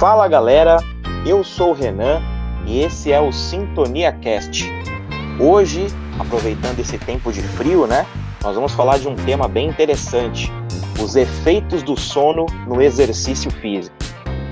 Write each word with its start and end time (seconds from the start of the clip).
Fala 0.00 0.26
galera, 0.28 0.78
eu 1.26 1.44
sou 1.44 1.72
o 1.72 1.74
Renan 1.74 2.22
e 2.66 2.80
esse 2.80 3.12
é 3.12 3.20
o 3.20 3.30
Sintonia 3.30 4.10
Cast. 4.10 4.64
Hoje, 5.38 5.88
aproveitando 6.18 6.78
esse 6.78 6.96
tempo 6.96 7.30
de 7.30 7.42
frio, 7.42 7.86
né, 7.86 8.06
nós 8.42 8.54
vamos 8.54 8.72
falar 8.72 8.98
de 8.98 9.06
um 9.06 9.14
tema 9.14 9.46
bem 9.46 9.68
interessante: 9.68 10.50
os 10.98 11.16
efeitos 11.16 11.82
do 11.82 12.00
sono 12.00 12.46
no 12.66 12.80
exercício 12.80 13.50
físico. 13.50 13.94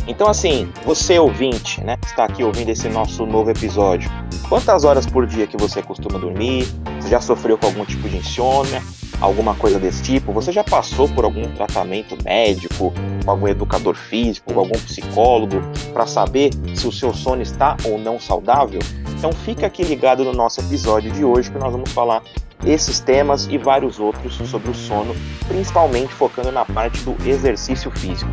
Então, 0.07 0.29
assim, 0.29 0.71
você 0.85 1.19
ouvinte, 1.19 1.83
né, 1.83 1.97
está 2.05 2.25
aqui 2.25 2.45
ouvindo 2.45 2.69
esse 2.69 2.91
nosso 2.91 3.25
novo 3.25 3.51
episódio, 3.51 4.11
quantas 4.51 4.85
horas 4.85 5.07
por 5.07 5.27
dia 5.27 5.47
que 5.47 5.57
você 5.57 5.81
costuma 5.81 6.19
dormir? 6.19 6.69
Você 7.01 7.09
já 7.09 7.23
sofreu 7.23 7.57
com 7.57 7.65
algum 7.65 7.87
tipo 7.87 8.07
de 8.07 8.19
insônia? 8.19 8.83
Alguma 9.21 9.55
coisa 9.55 9.79
desse 9.79 10.03
tipo? 10.03 10.33
Você 10.33 10.53
já 10.53 10.63
passou 10.63 11.09
por 11.09 11.25
algum 11.25 11.43
tratamento 11.53 12.17
médico, 12.25 12.93
com 13.25 13.31
algum 13.31 13.49
educador 13.49 13.97
físico, 13.97 14.53
com 14.53 14.61
algum 14.61 14.79
psicólogo, 14.79 15.57
para 15.93 16.07
saber 16.07 16.51
se 16.75 16.87
o 16.87 16.93
seu 16.93 17.13
sono 17.13 17.43
está 17.43 17.77
ou 17.85 17.99
não 17.99 18.21
saudável? 18.21 18.81
Então 19.17 19.33
fica 19.33 19.67
aqui 19.67 19.83
ligado 19.83 20.25
no 20.25 20.33
nosso 20.33 20.61
episódio 20.61 21.11
de 21.11 21.25
hoje 21.25 21.51
que 21.51 21.59
nós 21.59 21.73
vamos 21.73 21.91
falar 21.91 22.23
esses 22.65 23.01
temas 23.01 23.47
e 23.51 23.59
vários 23.59 23.99
outros 23.99 24.35
sobre 24.49 24.71
o 24.71 24.75
sono, 24.75 25.15
principalmente 25.49 26.13
focando 26.13 26.53
na 26.53 26.65
parte 26.65 27.01
do 27.03 27.17
exercício 27.29 27.91
físico. 27.91 28.31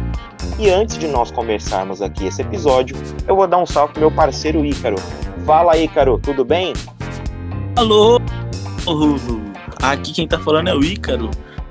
E 0.60 0.70
antes 0.70 0.98
de 0.98 1.08
nós 1.08 1.32
começarmos 1.32 2.02
aqui 2.02 2.28
esse 2.28 2.42
episódio, 2.42 2.96
eu 3.28 3.36
vou 3.36 3.48
dar 3.48 3.58
um 3.58 3.66
salve 3.66 3.94
pro 3.94 4.02
meu 4.02 4.12
parceiro 4.12 4.64
Ícaro. 4.64 4.98
Fala 5.46 5.78
Ícaro, 5.78 6.20
tudo 6.20 6.46
bem? 6.46 6.74
Alô! 7.76 8.20
Aqui 9.92 10.12
quem 10.12 10.28
tá 10.28 10.40
falando 10.40 10.68
é 10.68 10.76
o 10.76 10.84
Ícaro. 10.84 11.30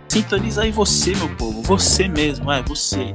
Sintoniza 0.09 0.63
aí 0.63 0.71
você, 0.71 1.15
meu 1.17 1.29
povo, 1.31 1.63
você 1.63 2.07
mesmo, 2.07 2.53
é 2.53 2.63
você 2.63 3.13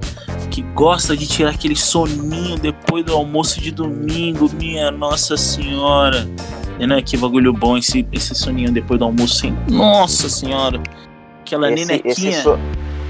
que 0.51 0.61
gosta 0.61 1.15
de 1.15 1.25
tirar 1.25 1.51
aquele 1.51 1.75
soninho 1.75 2.57
depois 2.57 3.05
do 3.05 3.13
almoço 3.13 3.61
de 3.61 3.71
domingo, 3.71 4.49
minha 4.53 4.91
Nossa 4.91 5.37
Senhora. 5.37 6.27
E 6.79 6.87
né, 6.87 7.01
que 7.01 7.15
bagulho 7.15 7.53
bom 7.53 7.77
esse, 7.77 8.05
esse 8.11 8.33
soninho 8.35 8.71
depois 8.71 8.99
do 8.99 9.05
almoço, 9.05 9.45
hein? 9.45 9.57
Nossa 9.69 10.29
senhora! 10.29 10.81
Aquela 11.41 11.71
esse, 11.71 11.85
nenequinha. 11.85 12.29
Esse, 12.29 12.41
so, 12.41 12.59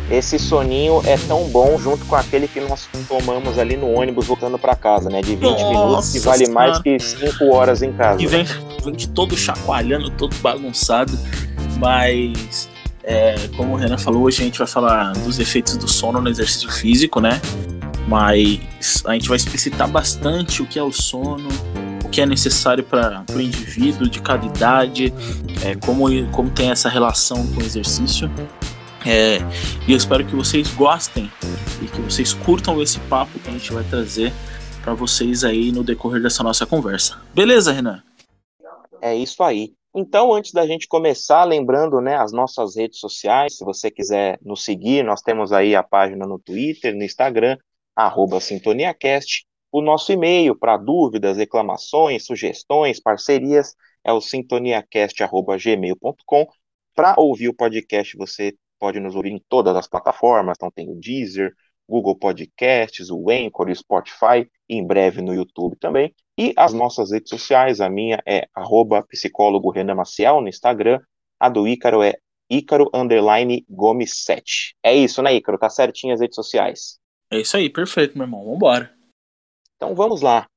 esse, 0.09 0.39
soninho 0.39 1.01
é 1.05 1.17
tão 1.17 1.43
bom 1.49 1.77
junto 1.77 2.03
com 2.05 2.15
aquele 2.15 2.47
que 2.47 2.59
nós 2.61 2.89
tomamos 3.07 3.59
ali 3.59 3.77
no 3.77 3.91
ônibus 3.91 4.25
voltando 4.25 4.57
para 4.57 4.75
casa, 4.75 5.07
né? 5.07 5.21
De 5.21 5.35
20 5.35 5.41
Nossa 5.43 5.69
minutos, 5.69 6.11
que 6.11 6.19
vale 6.19 6.45
senhora. 6.45 6.65
mais 6.65 6.79
que 6.79 6.99
5 6.99 7.45
horas 7.53 7.83
em 7.83 7.93
casa. 7.93 8.21
E 8.21 8.25
vem, 8.25 8.43
vem 8.83 8.93
de 8.93 9.07
todo 9.07 9.37
chacoalhando, 9.37 10.09
todo 10.09 10.35
bagunçado. 10.37 11.15
Mas, 11.79 12.69
é, 13.03 13.35
como 13.55 13.73
o 13.73 13.75
Renan 13.77 13.97
falou, 13.97 14.23
hoje 14.23 14.41
a 14.41 14.45
gente 14.45 14.59
vai 14.59 14.67
falar 14.67 15.13
dos 15.13 15.39
efeitos 15.39 15.77
do 15.77 15.87
sono 15.87 16.21
no 16.21 16.29
exercício 16.29 16.69
físico, 16.69 17.21
né? 17.21 17.41
Mas 18.05 19.01
a 19.05 19.13
gente 19.13 19.29
vai 19.29 19.37
explicitar 19.37 19.87
bastante 19.89 20.61
o 20.61 20.67
que 20.67 20.77
é 20.77 20.83
o 20.83 20.91
sono, 20.91 21.47
o 22.03 22.09
que 22.09 22.19
é 22.19 22.25
necessário 22.25 22.83
para 22.83 23.23
o 23.33 23.39
indivíduo 23.39 24.09
de 24.09 24.21
cada 24.21 24.45
idade, 24.45 25.13
é, 25.63 25.75
como, 25.75 26.07
como 26.31 26.49
tem 26.49 26.69
essa 26.69 26.89
relação 26.89 27.47
com 27.47 27.61
o 27.61 27.63
exercício. 27.63 28.29
É, 29.05 29.37
e 29.87 29.91
eu 29.91 29.97
espero 29.97 30.25
que 30.25 30.35
vocês 30.35 30.67
gostem 30.73 31.31
e 31.81 31.85
que 31.85 32.01
vocês 32.01 32.33
curtam 32.33 32.81
esse 32.81 32.99
papo 33.01 33.39
que 33.39 33.49
a 33.49 33.53
gente 33.53 33.71
vai 33.71 33.85
trazer 33.85 34.33
para 34.81 34.93
vocês 34.93 35.45
aí 35.45 35.71
no 35.71 35.81
decorrer 35.81 36.21
dessa 36.21 36.43
nossa 36.43 36.65
conversa. 36.65 37.17
Beleza, 37.33 37.71
Renan? 37.71 38.03
É 39.01 39.15
isso 39.15 39.41
aí. 39.41 39.78
Então, 39.93 40.33
antes 40.33 40.51
da 40.51 40.65
gente 40.67 40.87
começar, 40.87 41.43
lembrando 41.45 41.99
né, 41.99 42.15
as 42.15 42.31
nossas 42.31 42.75
redes 42.75 42.99
sociais, 42.99 43.57
se 43.57 43.65
você 43.65 43.89
quiser 43.89 44.37
nos 44.41 44.63
seguir, 44.63 45.03
nós 45.03 45.21
temos 45.21 45.51
aí 45.51 45.75
a 45.75 45.81
página 45.81 46.27
no 46.27 46.37
Twitter, 46.37 46.95
no 46.95 47.03
Instagram, 47.03 47.57
arroba 47.95 48.39
SintoniaCast, 48.39 49.47
o 49.71 49.81
nosso 49.81 50.11
e-mail 50.11 50.55
para 50.57 50.77
dúvidas, 50.77 51.37
reclamações, 51.37 52.25
sugestões, 52.25 52.99
parcerias 52.99 53.75
é 54.03 54.11
o 54.13 54.21
sintoniacast.gmail.com. 54.21 56.47
Para 56.95 57.15
ouvir 57.17 57.49
o 57.49 57.53
podcast, 57.53 58.17
você 58.17 58.55
pode 58.79 58.99
nos 58.99 59.15
ouvir 59.15 59.31
em 59.31 59.43
todas 59.49 59.75
as 59.75 59.87
plataformas, 59.87 60.55
então 60.57 60.71
tem 60.71 60.89
o 60.89 60.95
Deezer, 60.95 61.53
Google 61.89 62.15
Podcasts, 62.15 63.09
o 63.09 63.31
Anchor, 63.31 63.67
o 63.67 63.75
Spotify, 63.75 64.47
e 64.69 64.75
em 64.75 64.85
breve 64.85 65.21
no 65.21 65.33
YouTube 65.33 65.75
também. 65.77 66.13
E 66.37 66.53
as 66.55 66.71
nossas 66.71 67.11
redes 67.11 67.29
sociais, 67.29 67.81
a 67.81 67.89
minha 67.89 68.21
é 68.25 68.47
arroba 68.53 69.01
psicólogo 69.03 69.71
Renan 69.71 69.95
Maciel 69.95 70.39
no 70.39 70.47
Instagram, 70.47 70.99
a 71.39 71.49
do 71.49 71.67
Ícaro 71.67 72.03
é 72.03 72.13
Ícaro 72.49 72.89
underline 72.93 73.65
Gomes 73.67 74.23
7. 74.23 74.75
É 74.83 74.95
isso, 74.95 75.21
né, 75.21 75.33
Ícaro? 75.33 75.57
Tá 75.57 75.69
certinho 75.69 76.13
as 76.13 76.21
redes 76.21 76.35
sociais. 76.35 76.99
É 77.31 77.39
isso 77.39 77.57
aí, 77.57 77.69
perfeito, 77.69 78.17
meu 78.17 78.25
irmão. 78.25 78.45
Vambora. 78.45 78.93
Então 79.75 79.95
vamos 79.95 80.21
lá. 80.21 80.47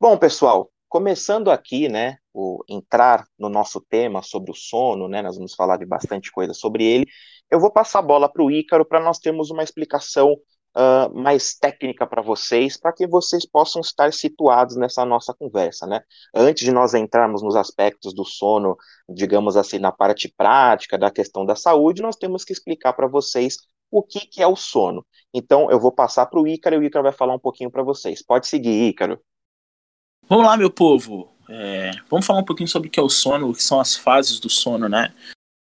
Bom, 0.00 0.16
pessoal, 0.16 0.70
começando 0.88 1.50
aqui, 1.50 1.88
né, 1.88 2.16
o 2.32 2.64
entrar 2.68 3.26
no 3.38 3.48
nosso 3.48 3.80
tema 3.80 4.22
sobre 4.22 4.50
o 4.50 4.54
sono, 4.54 5.08
né, 5.08 5.20
nós 5.20 5.36
vamos 5.36 5.54
falar 5.54 5.76
de 5.76 5.84
bastante 5.84 6.32
coisa 6.32 6.54
sobre 6.54 6.84
ele. 6.84 7.06
Eu 7.50 7.60
vou 7.60 7.70
passar 7.70 7.98
a 7.98 8.02
bola 8.02 8.28
para 8.30 8.42
o 8.42 8.50
Ícaro 8.50 8.84
para 8.84 9.00
nós 9.00 9.18
termos 9.18 9.50
uma 9.50 9.62
explicação 9.62 10.36
uh, 10.76 11.14
mais 11.14 11.54
técnica 11.54 12.06
para 12.06 12.22
vocês, 12.22 12.76
para 12.76 12.92
que 12.92 13.06
vocês 13.06 13.44
possam 13.44 13.80
estar 13.80 14.12
situados 14.12 14.76
nessa 14.76 15.04
nossa 15.04 15.34
conversa, 15.34 15.86
né? 15.86 16.02
Antes 16.34 16.64
de 16.64 16.72
nós 16.72 16.94
entrarmos 16.94 17.42
nos 17.42 17.56
aspectos 17.56 18.14
do 18.14 18.24
sono, 18.24 18.76
digamos 19.08 19.56
assim, 19.56 19.78
na 19.78 19.92
parte 19.92 20.32
prática 20.36 20.98
da 20.98 21.10
questão 21.10 21.44
da 21.44 21.56
saúde, 21.56 22.02
nós 22.02 22.16
temos 22.16 22.44
que 22.44 22.52
explicar 22.52 22.92
para 22.92 23.06
vocês 23.06 23.58
o 23.90 24.02
que, 24.02 24.20
que 24.20 24.42
é 24.42 24.46
o 24.46 24.56
sono. 24.56 25.04
Então, 25.34 25.70
eu 25.70 25.80
vou 25.80 25.92
passar 25.92 26.26
para 26.26 26.40
o 26.40 26.46
Ícaro 26.46 26.76
e 26.76 26.78
o 26.78 26.84
Ícaro 26.84 27.02
vai 27.02 27.12
falar 27.12 27.34
um 27.34 27.40
pouquinho 27.40 27.70
para 27.70 27.82
vocês. 27.82 28.22
Pode 28.22 28.46
seguir, 28.46 28.88
Ícaro. 28.88 29.20
Vamos 30.28 30.46
lá, 30.46 30.56
meu 30.56 30.70
povo. 30.70 31.32
É, 31.48 31.90
vamos 32.08 32.24
falar 32.24 32.38
um 32.38 32.44
pouquinho 32.44 32.68
sobre 32.68 32.88
o 32.88 32.90
que 32.90 33.00
é 33.00 33.02
o 33.02 33.08
sono, 33.08 33.50
o 33.50 33.52
que 33.52 33.62
são 33.62 33.80
as 33.80 33.96
fases 33.96 34.38
do 34.38 34.48
sono, 34.48 34.88
né? 34.88 35.12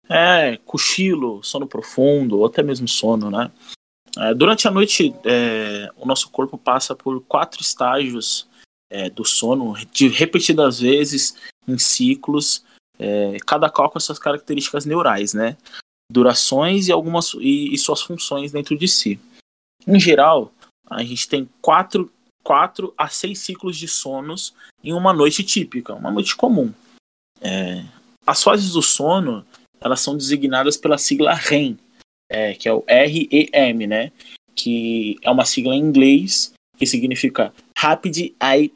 É, 0.10 0.58
cochilo, 0.58 1.42
sono 1.44 1.66
profundo, 1.66 2.40
ou 2.40 2.46
até 2.46 2.62
mesmo 2.62 2.88
sono, 2.88 3.31
né? 3.31 3.50
É, 4.19 4.34
durante 4.34 4.68
a 4.68 4.72
noite, 4.72 5.16
é, 5.24 5.90
o 5.97 6.06
nosso 6.06 6.30
corpo 6.30 6.57
passa 6.57 6.96
por 6.96 7.22
quatro 7.22 7.62
estágios 7.62 8.47
é, 8.90 9.09
do 9.09 9.24
sono, 9.24 9.75
de 9.91 10.07
repetidas 10.07 10.80
vezes, 10.80 11.35
em 11.68 11.78
ciclos, 11.78 12.63
é, 12.97 13.38
cada 13.46 13.69
qual 13.69 13.90
com 13.90 13.97
as 13.97 14.03
suas 14.03 14.19
características 14.19 14.85
neurais, 14.85 15.34
né? 15.34 15.56
durações 16.12 16.88
e 16.88 16.91
algumas 16.91 17.34
e, 17.35 17.74
e, 17.74 17.78
suas 17.78 18.02
funções 18.02 18.52
dentro 18.52 18.78
de 18.78 18.88
si. 18.88 19.19
Em 19.88 20.00
geral, 20.00 20.51
a 20.90 21.03
gente 21.03 21.28
tem 21.28 21.47
quatro, 21.62 22.12
quatro 22.44 22.94
a 22.97 23.07
seis 23.07 23.40
ciclos 23.40 23.78
de 23.78 23.88
sonos 23.88 24.53
em 24.84 24.91
uma 24.91 25.13
noite 25.13 25.44
típica, 25.44 25.94
uma 25.94 26.12
noite 26.12 26.36
comum. 26.36 26.74
É, 27.40 27.86
as 28.25 28.44
fases 28.44 28.74
do 28.74 28.81
sono 28.81 29.46
elas 29.80 30.01
são 30.01 30.18
designadas 30.18 30.75
pela 30.75 30.97
sigla 30.97 31.34
REM, 31.34 31.78
é, 32.30 32.54
que 32.54 32.70
é 32.70 32.74
o 32.74 32.84
REM, 32.88 33.88
né? 33.88 34.12
Que 34.56 35.18
é 35.22 35.32
uma 35.32 35.46
sigla 35.46 35.74
em 35.74 35.80
inglês 35.80 36.54
que 36.78 36.86
significa 36.86 37.54
Rapid 37.76 38.34
Eye 38.42 38.72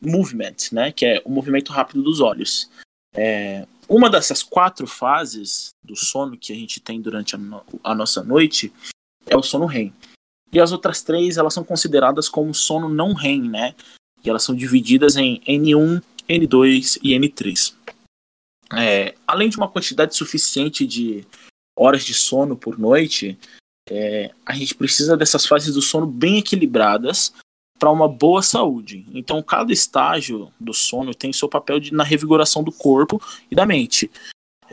Movement, 0.00 0.56
né? 0.70 0.92
Que 0.92 1.06
é 1.06 1.22
o 1.24 1.30
movimento 1.30 1.72
rápido 1.72 2.02
dos 2.02 2.20
olhos. 2.20 2.70
É, 3.14 3.66
uma 3.88 4.08
dessas 4.08 4.42
quatro 4.42 4.86
fases 4.86 5.70
do 5.82 5.96
sono 5.96 6.36
que 6.38 6.52
a 6.52 6.56
gente 6.56 6.78
tem 6.78 7.00
durante 7.00 7.34
a, 7.34 7.38
no 7.38 7.64
a 7.82 7.94
nossa 7.94 8.22
noite 8.22 8.72
é 9.26 9.36
o 9.36 9.42
sono 9.42 9.66
REM. 9.66 9.92
E 10.52 10.60
as 10.60 10.72
outras 10.72 11.02
três, 11.02 11.36
elas 11.36 11.54
são 11.54 11.64
consideradas 11.64 12.28
como 12.28 12.54
sono 12.54 12.88
não 12.88 13.14
REM, 13.14 13.48
né? 13.48 13.74
E 14.22 14.28
elas 14.28 14.42
são 14.42 14.54
divididas 14.54 15.16
em 15.16 15.40
N1, 15.40 16.02
N2 16.28 16.98
e 17.02 17.10
N3. 17.18 17.74
É, 18.76 19.14
além 19.26 19.48
de 19.48 19.56
uma 19.56 19.68
quantidade 19.68 20.14
suficiente 20.14 20.86
de 20.86 21.26
horas 21.80 22.04
de 22.04 22.12
sono 22.12 22.54
por 22.54 22.78
noite, 22.78 23.38
é, 23.88 24.30
a 24.44 24.52
gente 24.52 24.74
precisa 24.74 25.16
dessas 25.16 25.46
fases 25.46 25.74
do 25.74 25.80
sono 25.80 26.06
bem 26.06 26.36
equilibradas 26.36 27.32
para 27.78 27.90
uma 27.90 28.06
boa 28.06 28.42
saúde. 28.42 29.06
Então, 29.14 29.42
cada 29.42 29.72
estágio 29.72 30.52
do 30.60 30.74
sono 30.74 31.14
tem 31.14 31.32
seu 31.32 31.48
papel 31.48 31.80
de, 31.80 31.94
na 31.94 32.04
revigoração 32.04 32.62
do 32.62 32.70
corpo 32.70 33.20
e 33.50 33.54
da 33.54 33.64
mente, 33.64 34.10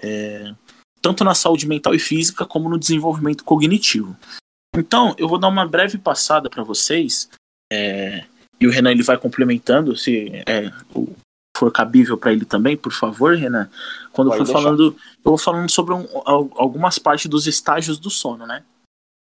é, 0.04 0.54
tanto 1.02 1.24
na 1.24 1.34
saúde 1.34 1.66
mental 1.66 1.96
e 1.96 2.00
física 2.00 2.46
como 2.46 2.70
no 2.70 2.78
desenvolvimento 2.78 3.46
cognitivo. 3.46 4.14
Então, 4.76 5.16
eu 5.18 5.30
vou 5.30 5.40
dar 5.40 5.48
uma 5.48 5.66
breve 5.66 5.98
passada 5.98 6.50
para 6.50 6.64
vocês, 6.64 7.30
é, 7.72 8.26
e 8.60 8.68
o 8.68 8.70
Renan 8.70 8.92
ele 8.92 9.04
vai 9.04 9.18
complementando, 9.18 9.96
se 9.96 10.44
é, 10.46 10.70
for 11.58 11.72
cabível 11.72 12.18
para 12.18 12.32
ele 12.32 12.46
também, 12.46 12.78
por 12.78 12.92
favor, 12.92 13.36
Renan. 13.36 13.70
Quando 14.12 14.32
eu 14.32 14.38
for 14.38 14.54
falando, 14.54 14.88
eu 14.88 14.96
vou 15.24 15.38
falando 15.38 15.70
sobre 15.70 15.94
um, 15.94 16.06
algumas 16.56 16.98
partes 17.00 17.28
dos 17.28 17.48
estágios 17.48 17.98
do 17.98 18.10
sono, 18.10 18.46
né? 18.46 18.64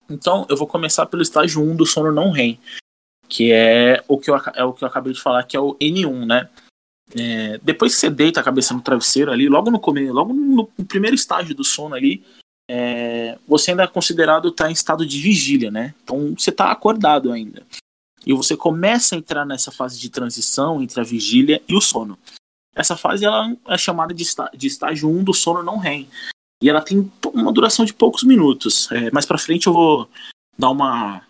Então, 0.10 0.46
eu 0.50 0.58
vou 0.58 0.68
começar 0.68 1.06
pelo 1.06 1.24
estágio 1.24 1.62
1 1.62 1.76
do 1.76 1.86
sono 1.86 2.12
não 2.12 2.32
REM, 2.32 2.60
que 3.28 3.52
é 3.52 4.04
o 4.08 4.20
que 4.20 4.30
eu, 4.30 4.36
é 4.54 4.64
o 4.64 4.74
que 4.74 4.84
eu 4.84 4.88
acabei 4.88 5.14
de 5.14 5.22
falar, 5.22 5.44
que 5.44 5.58
é 5.58 5.60
o 5.60 5.76
N1, 5.76 6.26
né? 6.26 6.50
É, 7.18 7.60
depois 7.64 7.94
que 7.94 8.02
você 8.02 8.10
deita 8.10 8.40
a 8.40 8.44
cabeça 8.44 8.74
no 8.74 8.82
travesseiro 8.82 9.32
ali, 9.32 9.48
logo 9.48 9.70
no 9.70 9.80
começo, 9.80 10.12
logo 10.12 10.34
no, 10.34 10.70
no 10.78 10.86
primeiro 10.86 11.16
estágio 11.16 11.56
do 11.56 11.64
sono 11.64 11.96
ali, 11.96 12.24
é, 12.70 13.38
você 13.48 13.72
ainda 13.72 13.84
é 13.84 13.88
considerado 13.88 14.50
estar 14.50 14.66
tá 14.66 14.70
em 14.70 14.74
estado 14.74 15.06
de 15.06 15.20
vigília, 15.20 15.70
né? 15.70 15.94
Então 16.04 16.34
você 16.38 16.50
está 16.50 16.72
acordado 16.72 17.32
ainda. 17.32 17.64
E 18.26 18.34
você 18.34 18.58
começa 18.58 19.16
a 19.16 19.18
entrar 19.18 19.46
nessa 19.46 19.72
fase 19.72 20.00
de 20.00 20.10
transição 20.10 20.82
entre 20.82 21.00
a 21.00 21.04
vigília 21.04 21.62
e 21.68 21.76
o 21.76 21.82
sono. 21.82 22.18
Essa 22.74 22.98
fase 22.98 23.24
ela 23.24 23.56
é 23.68 23.78
chamada 23.78 24.14
de, 24.14 24.26
de 24.56 24.68
estágio 24.68 25.10
1 25.10 25.24
do 25.24 25.34
sono 25.34 25.64
não 25.64 25.78
REM. 25.78 26.08
E 26.62 26.70
ela 26.70 26.82
tem 26.82 27.12
uma 27.34 27.52
duração 27.52 27.86
de 27.86 27.94
poucos 27.94 28.24
minutos. 28.24 28.92
É, 28.92 29.12
mais 29.12 29.26
para 29.26 29.38
frente 29.38 29.68
eu 29.68 29.74
vou 29.74 30.10
dar 30.58 30.72
uma, 30.72 31.22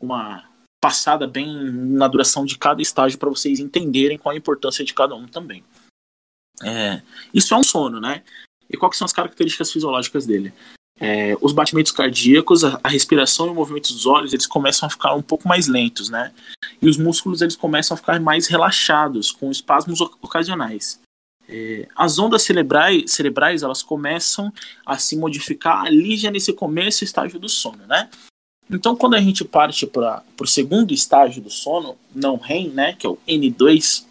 uma 0.00 0.44
passada 0.80 1.26
bem 1.26 1.46
na 1.72 2.08
duração 2.08 2.44
de 2.44 2.58
cada 2.58 2.82
estágio 2.82 3.18
para 3.18 3.30
vocês 3.30 3.60
entenderem 3.60 4.18
qual 4.18 4.34
a 4.34 4.38
importância 4.38 4.84
de 4.84 4.92
cada 4.92 5.14
um 5.14 5.26
também. 5.26 5.64
É, 6.62 7.02
isso 7.32 7.54
é 7.54 7.56
um 7.56 7.62
sono, 7.64 8.00
né? 8.00 8.22
E 8.68 8.76
quais 8.76 8.96
são 8.96 9.04
as 9.04 9.12
características 9.12 9.72
fisiológicas 9.72 10.26
dele? 10.26 10.52
É, 11.00 11.36
os 11.40 11.52
batimentos 11.52 11.90
cardíacos, 11.90 12.62
a, 12.62 12.78
a, 12.82 12.88
respiração 12.88 13.46
e 13.46 13.50
o 13.50 13.54
movimento 13.54 13.92
dos 13.92 14.06
olhos, 14.06 14.32
eles 14.32 14.46
começam 14.46 14.86
a 14.86 14.90
ficar 14.90 15.14
um 15.14 15.22
pouco 15.22 15.48
mais 15.48 15.66
lentos, 15.66 16.08
né? 16.08 16.32
E 16.80 16.88
os 16.88 16.96
músculos 16.96 17.42
eles 17.42 17.56
começam 17.56 17.94
a 17.94 17.98
ficar 17.98 18.20
mais 18.20 18.46
relaxados, 18.46 19.32
com 19.32 19.50
espasmos 19.50 20.00
ocasionais. 20.00 21.00
É, 21.48 21.88
as 21.96 22.18
ondas 22.18 22.42
cerebrais, 22.42 23.10
cerebrais 23.10 23.62
elas 23.62 23.82
começam 23.82 24.52
a 24.86 24.96
se 24.96 25.16
modificar 25.16 25.84
ali 25.84 26.16
já 26.16 26.30
nesse 26.30 26.52
começo 26.52 27.04
estágio 27.04 27.38
do 27.38 27.48
sono, 27.48 27.84
né? 27.86 28.08
Então, 28.70 28.96
quando 28.96 29.14
a 29.14 29.20
gente 29.20 29.44
parte 29.44 29.86
para 29.86 30.22
o 30.40 30.46
segundo 30.46 30.94
estágio 30.94 31.42
do 31.42 31.50
sono, 31.50 31.98
não 32.14 32.36
REM, 32.36 32.70
né, 32.70 32.94
que 32.94 33.06
é 33.06 33.10
o 33.10 33.18
N2, 33.28 34.06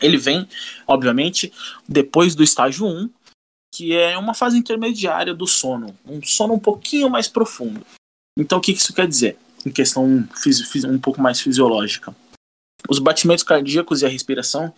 ele 0.00 0.16
vem, 0.16 0.46
obviamente, 0.86 1.52
depois 1.88 2.34
do 2.34 2.42
estágio 2.42 2.84
1, 2.84 3.08
que 3.76 3.94
é 3.94 4.16
uma 4.16 4.32
fase 4.32 4.56
intermediária 4.56 5.34
do 5.34 5.46
sono, 5.46 5.94
um 6.06 6.22
sono 6.22 6.54
um 6.54 6.58
pouquinho 6.58 7.10
mais 7.10 7.28
profundo. 7.28 7.84
Então, 8.38 8.56
o 8.56 8.60
que 8.60 8.72
isso 8.72 8.94
quer 8.94 9.06
dizer? 9.06 9.36
Em 9.66 9.70
questão 9.70 10.26
um 10.86 10.98
pouco 10.98 11.20
mais 11.20 11.42
fisiológica. 11.42 12.16
Os 12.88 12.98
batimentos 12.98 13.44
cardíacos 13.44 14.00
e 14.00 14.06
a 14.06 14.08
respiração, 14.08 14.72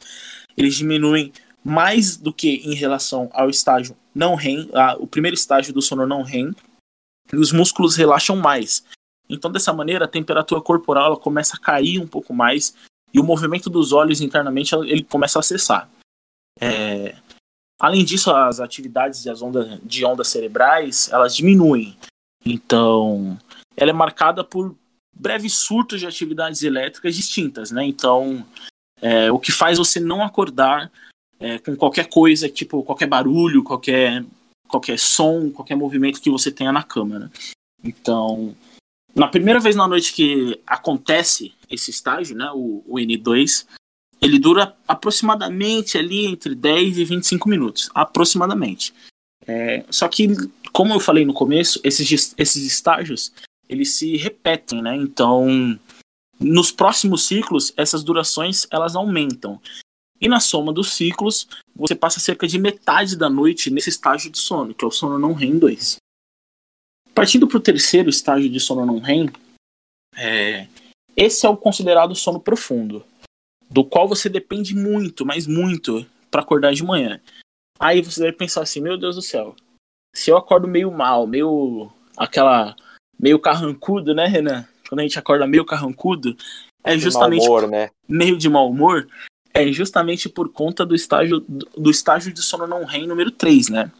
eles 0.57 0.75
diminuem 0.75 1.33
mais 1.65 2.17
do 2.17 2.33
que 2.33 2.57
em 2.65 2.75
relação 2.75 3.31
ao 3.33 3.49
estágio 3.49 3.97
não 4.13 4.35
REM, 4.35 4.69
o 4.99 5.07
primeiro 5.07 5.37
estágio 5.37 5.73
do 5.73 5.81
sono 5.81 6.05
não 6.05 6.23
REM, 6.23 6.53
e 7.33 7.37
os 7.37 7.53
músculos 7.53 7.95
relaxam 7.95 8.35
mais. 8.35 8.83
Então, 9.29 9.53
dessa 9.53 9.73
maneira, 9.73 10.07
a 10.07 10.09
temperatura 10.09 10.61
corporal 10.61 11.19
começa 11.19 11.57
a 11.57 11.61
cair 11.61 12.01
um 12.01 12.07
pouco 12.07 12.35
mais 12.35 12.75
e 13.15 13.21
o 13.21 13.25
movimento 13.25 13.71
dos 13.71 13.93
olhos 13.93 14.21
internamente 14.21 14.75
ele 14.75 15.05
começa 15.05 15.39
a 15.39 15.43
cessar. 15.43 15.89
É, 16.61 17.15
Além 17.79 18.05
disso, 18.05 18.31
as 18.31 18.59
atividades 18.59 19.23
de, 19.23 19.31
ondas, 19.45 19.81
de 19.83 20.05
ondas 20.05 20.29
cerebrais, 20.29 21.09
elas 21.13 21.37
diminuem. 21.37 21.97
Então, 22.45 23.39
ela 23.77 23.91
é 23.91 23.95
marcada 23.95 24.43
por 24.43 24.75
breves 25.15 25.55
surtos 25.55 26.01
de 26.01 26.07
atividades 26.07 26.63
elétricas 26.63 27.15
distintas, 27.15 27.71
né? 27.71 27.85
Então, 27.85 28.45
é, 29.01 29.31
o 29.31 29.39
que 29.39 29.53
faz 29.53 29.79
você 29.79 30.01
não 30.01 30.23
acordar 30.23 30.91
é, 31.39 31.59
com 31.59 31.77
qualquer 31.77 32.09
coisa, 32.09 32.49
tipo 32.49 32.83
qualquer 32.83 33.07
barulho, 33.07 33.63
qualquer, 33.63 34.25
qualquer 34.67 34.99
som, 34.99 35.51
qualquer 35.51 35.77
movimento 35.77 36.21
que 36.21 36.31
você 36.31 36.51
tenha 36.51 36.73
na 36.73 36.83
cama, 36.83 37.19
né? 37.19 37.31
Então, 37.85 38.57
na 39.15 39.29
primeira 39.29 39.61
vez 39.61 39.77
na 39.77 39.87
noite 39.87 40.13
que 40.13 40.61
acontece 40.67 41.53
esse 41.71 41.91
estágio, 41.91 42.37
né, 42.37 42.51
o, 42.53 42.83
o 42.87 42.97
N2, 42.97 43.67
ele 44.21 44.39
dura 44.39 44.77
aproximadamente 44.87 45.97
ali 45.97 46.27
entre 46.27 46.55
10 46.55 46.99
e 46.99 47.05
25 47.05 47.49
minutos, 47.49 47.89
aproximadamente. 47.95 48.93
É, 49.47 49.85
só 49.91 50.09
que, 50.09 50.29
como 50.73 50.93
eu 50.93 51.01
falei 51.01 51.25
no 51.25 51.33
começo, 51.33 51.81
esses, 51.85 52.35
esses 52.37 52.65
estágios 52.65 53.33
eles 53.69 53.93
se 53.95 54.17
repetem, 54.17 54.83
né? 54.83 54.97
Então, 54.97 55.79
nos 56.41 56.71
próximos 56.71 57.27
ciclos, 57.27 57.73
essas 57.77 58.03
durações 58.03 58.67
elas 58.71 58.97
aumentam. 58.97 59.61
E 60.21 60.27
na 60.27 60.41
soma 60.41 60.73
dos 60.73 60.95
ciclos, 60.95 61.47
você 61.77 61.95
passa 61.95 62.19
cerca 62.19 62.47
de 62.47 62.59
metade 62.59 63.17
da 63.17 63.31
noite 63.31 63.71
nesse 63.71 63.91
estágio 63.91 64.31
de 64.31 64.39
sono, 64.39 64.75
que 64.75 64.85
é 64.85 64.89
o 64.89 64.91
sono 64.91 65.19
não 65.19 65.33
REM 65.33 65.59
2. 65.59 65.97
Partindo 67.15 67.47
para 67.47 67.59
o 67.59 67.61
terceiro 67.61 68.11
estágio 68.11 68.49
de 68.51 68.59
sono 68.59 68.85
não 68.85 68.99
REM, 68.99 69.31
é, 70.17 70.67
esse 71.17 71.47
é 71.47 71.49
o 71.49 71.57
considerado 71.57 72.15
sono 72.15 72.41
profundo 72.41 73.05
do 73.71 73.85
qual 73.85 74.09
você 74.09 74.29
depende 74.29 74.75
muito, 74.75 75.25
mas 75.27 75.47
muito, 75.47 76.07
para 76.31 76.41
acordar 76.41 76.73
de 76.73 76.85
manhã. 76.85 77.21
Aí 77.79 78.01
você 78.03 78.21
vai 78.23 78.33
pensar 78.33 78.63
assim, 78.63 78.81
meu 78.81 78.99
Deus 78.99 79.17
do 79.17 79.23
céu, 79.23 79.55
se 80.15 80.31
eu 80.31 80.37
acordo 80.37 80.67
meio 80.67 80.91
mal, 80.91 81.27
meio 81.27 81.91
aquela 82.17 82.75
meio 83.19 83.39
carrancudo, 83.39 84.15
né, 84.15 84.27
Renan? 84.27 84.67
Quando 84.89 85.01
a 85.01 85.03
gente 85.03 85.19
acorda 85.19 85.47
meio 85.47 85.65
carrancudo, 85.65 86.37
é 86.83 86.97
justamente 86.97 87.43
de 87.43 87.49
humor, 87.49 87.69
né? 87.69 87.91
meio 88.09 88.39
de 88.39 88.49
mau 88.49 88.71
humor, 88.71 89.07
é 89.53 89.71
justamente 89.71 90.29
por 90.29 90.51
conta 90.51 90.87
do 90.87 90.95
estágio 90.95 91.41
do 91.41 91.91
estágio 91.91 92.33
de 92.33 92.43
sono 92.43 92.67
não 92.67 92.85
REM 92.85 93.07
número 93.07 93.31
3, 93.31 93.69
né? 93.69 93.93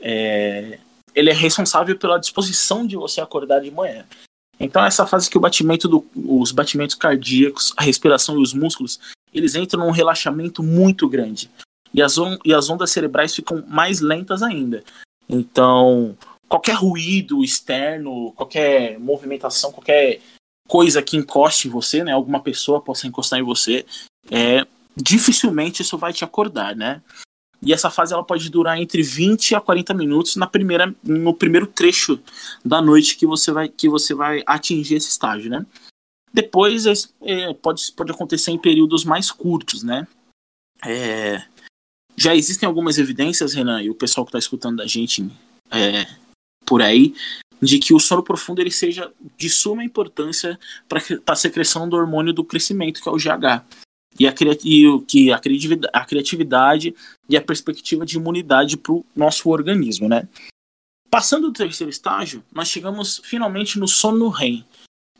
É, 0.00 0.78
ele 1.14 1.30
é 1.30 1.34
responsável 1.34 1.98
pela 1.98 2.18
disposição 2.18 2.86
de 2.86 2.96
você 2.96 3.20
acordar 3.20 3.60
de 3.60 3.70
manhã. 3.70 4.06
Então 4.58 4.84
essa 4.84 5.06
fase 5.06 5.28
que 5.28 5.36
o 5.36 5.40
batimento 5.40 5.88
do, 5.88 6.06
os 6.14 6.52
batimentos 6.52 6.94
cardíacos, 6.94 7.72
a 7.76 7.82
respiração 7.82 8.38
e 8.38 8.42
os 8.42 8.54
músculos, 8.54 8.98
eles 9.32 9.54
entram 9.54 9.84
num 9.84 9.90
relaxamento 9.90 10.62
muito 10.62 11.08
grande. 11.08 11.50
E 11.92 12.02
as, 12.02 12.18
on, 12.18 12.36
e 12.44 12.52
as 12.52 12.68
ondas 12.68 12.90
cerebrais 12.90 13.34
ficam 13.34 13.64
mais 13.68 14.00
lentas 14.00 14.42
ainda. 14.42 14.82
Então, 15.28 16.16
qualquer 16.48 16.74
ruído 16.74 17.42
externo, 17.42 18.32
qualquer 18.32 18.98
movimentação, 18.98 19.72
qualquer 19.72 20.20
coisa 20.68 21.02
que 21.02 21.16
encoste 21.16 21.68
em 21.68 21.70
você, 21.70 22.02
né, 22.02 22.12
alguma 22.12 22.40
pessoa 22.40 22.80
possa 22.80 23.06
encostar 23.06 23.38
em 23.38 23.42
você, 23.42 23.86
é, 24.30 24.66
dificilmente 24.96 25.82
isso 25.82 25.96
vai 25.96 26.12
te 26.12 26.24
acordar, 26.24 26.74
né? 26.74 27.02
E 27.62 27.72
essa 27.72 27.90
fase 27.90 28.12
ela 28.12 28.24
pode 28.24 28.50
durar 28.50 28.80
entre 28.80 29.02
20 29.02 29.54
a 29.54 29.60
40 29.60 29.94
minutos 29.94 30.36
na 30.36 30.46
primeira, 30.46 30.94
no 31.02 31.34
primeiro 31.34 31.66
trecho 31.66 32.20
da 32.64 32.82
noite 32.82 33.16
que 33.16 33.26
você 33.26 33.50
vai, 33.50 33.68
que 33.68 33.88
você 33.88 34.14
vai 34.14 34.42
atingir 34.46 34.96
esse 34.96 35.08
estágio, 35.08 35.50
né? 35.50 35.64
Depois 36.32 36.84
é, 37.22 37.54
pode, 37.54 37.92
pode 37.92 38.12
acontecer 38.12 38.50
em 38.50 38.58
períodos 38.58 39.04
mais 39.04 39.30
curtos, 39.30 39.82
né? 39.82 40.06
É, 40.84 41.42
já 42.14 42.34
existem 42.34 42.66
algumas 42.66 42.98
evidências, 42.98 43.54
Renan, 43.54 43.82
e 43.82 43.90
o 43.90 43.94
pessoal 43.94 44.24
que 44.24 44.30
está 44.30 44.38
escutando 44.38 44.76
da 44.76 44.86
gente 44.86 45.26
é, 45.70 46.06
por 46.66 46.82
aí, 46.82 47.14
de 47.60 47.78
que 47.78 47.94
o 47.94 47.98
sono 47.98 48.22
profundo 48.22 48.60
ele 48.60 48.70
seja 48.70 49.10
de 49.36 49.48
suma 49.48 49.82
importância 49.82 50.58
para 50.86 51.00
a 51.26 51.36
secreção 51.36 51.88
do 51.88 51.96
hormônio 51.96 52.32
do 52.32 52.44
crescimento, 52.44 53.02
que 53.02 53.08
é 53.08 53.12
o 53.12 53.16
GH 53.16 53.64
e 54.18 54.26
a, 54.26 54.34
e 54.64 55.00
que 55.06 55.32
a, 55.32 55.38
criatividade, 55.38 55.90
a 55.92 56.04
criatividade 56.04 56.94
e 57.28 57.36
a 57.36 57.40
perspectiva 57.40 58.06
de 58.06 58.16
imunidade 58.16 58.76
para 58.76 58.92
o 58.92 59.04
nosso 59.14 59.48
organismo, 59.48 60.08
né? 60.08 60.28
Passando 61.10 61.48
do 61.48 61.52
terceiro 61.52 61.90
estágio, 61.90 62.42
nós 62.52 62.68
chegamos 62.68 63.20
finalmente 63.24 63.78
no 63.78 63.86
sono 63.86 64.28
REM. 64.28 64.64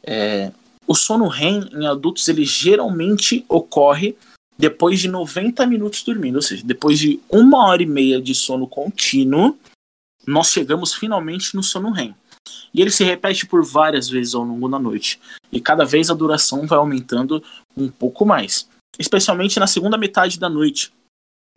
É, 0.03 0.53
o 0.87 0.95
sono 0.95 1.27
REM 1.27 1.69
em 1.73 1.87
adultos 1.87 2.29
ele 2.29 2.45
geralmente 2.45 3.45
ocorre 3.49 4.17
depois 4.59 5.01
de 5.01 5.09
90 5.09 5.67
minutos 5.67 6.03
dormindo, 6.03 6.37
ou 6.37 6.43
seja, 6.43 6.63
depois 6.65 6.99
de 6.99 7.21
uma 7.29 7.67
hora 7.67 7.83
e 7.83 7.87
meia 7.87 8.21
de 8.21 8.35
sono 8.35 8.67
contínuo, 8.67 9.59
nós 10.27 10.51
chegamos 10.51 10.95
finalmente 10.95 11.55
no 11.55 11.63
sono 11.63 11.91
REM. 11.91 12.15
E 12.73 12.81
ele 12.81 12.91
se 12.91 13.05
repete 13.05 13.47
por 13.47 13.65
várias 13.65 14.09
vezes 14.09 14.35
ao 14.35 14.43
longo 14.43 14.69
da 14.69 14.79
noite. 14.79 15.21
E 15.51 15.61
cada 15.61 15.85
vez 15.85 16.11
a 16.11 16.15
duração 16.15 16.67
vai 16.67 16.79
aumentando 16.79 17.43
um 17.77 17.89
pouco 17.89 18.25
mais 18.25 18.69
especialmente 18.99 19.59
na 19.59 19.67
segunda 19.67 19.97
metade 19.97 20.39
da 20.39 20.49
noite, 20.49 20.93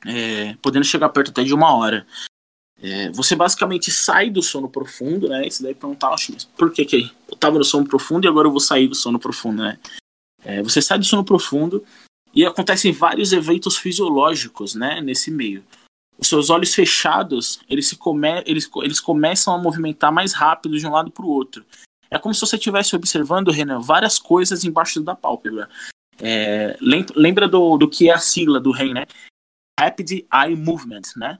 é, 0.05 0.55
podendo 0.61 0.85
chegar 0.85 1.09
perto 1.09 1.31
até 1.31 1.43
de 1.43 1.53
uma 1.53 1.75
hora. 1.75 2.05
É, 2.81 3.09
você 3.11 3.35
basicamente 3.35 3.91
sai 3.91 4.29
do 4.29 4.41
sono 4.41 4.69
profundo, 4.69 5.27
né? 5.27 5.45
Isso 5.45 5.61
daí 5.61 5.75
perguntar, 5.75 6.11
mas 6.11 6.45
por 6.45 6.71
que, 6.71 6.85
que 6.85 7.11
eu 7.27 7.35
tava 7.35 7.57
no 7.57 7.65
sono 7.65 7.85
profundo 7.85 8.25
e 8.25 8.27
agora 8.29 8.47
eu 8.47 8.51
vou 8.51 8.61
sair 8.61 8.87
do 8.87 8.95
sono 8.95 9.19
profundo, 9.19 9.61
né? 9.61 9.77
É, 10.43 10.63
você 10.63 10.81
sai 10.81 10.97
do 10.97 11.05
sono 11.05 11.23
profundo 11.23 11.83
e 12.33 12.45
acontecem 12.45 12.93
vários 12.93 13.33
eventos 13.33 13.77
fisiológicos, 13.77 14.75
né? 14.75 15.01
Nesse 15.01 15.29
meio. 15.29 15.63
Os 16.17 16.27
seus 16.27 16.49
olhos 16.49 16.73
fechados, 16.73 17.59
eles, 17.69 17.87
se 17.87 17.97
come 17.97 18.43
eles, 18.45 18.69
eles 18.77 18.99
começam 18.99 19.53
a 19.53 19.57
movimentar 19.57 20.11
mais 20.11 20.33
rápido 20.33 20.77
de 20.77 20.85
um 20.85 20.91
lado 20.91 21.11
para 21.11 21.25
o 21.25 21.29
outro. 21.29 21.65
É 22.11 22.17
como 22.17 22.33
se 22.33 22.41
você 22.41 22.55
estivesse 22.55 22.95
observando, 22.95 23.51
Renan, 23.51 23.79
várias 23.79 24.17
coisas 24.17 24.63
embaixo 24.63 25.01
da 25.01 25.15
pálpebra. 25.15 25.69
É, 26.21 26.77
lembra 27.15 27.47
do, 27.47 27.77
do 27.77 27.89
que 27.89 28.09
é 28.09 28.13
a 28.13 28.19
sigla 28.19 28.59
do 28.59 28.71
REM, 28.71 28.93
né? 28.93 29.05
Rapid 29.79 30.25
Eye 30.33 30.55
Movement, 30.55 31.01
né? 31.15 31.39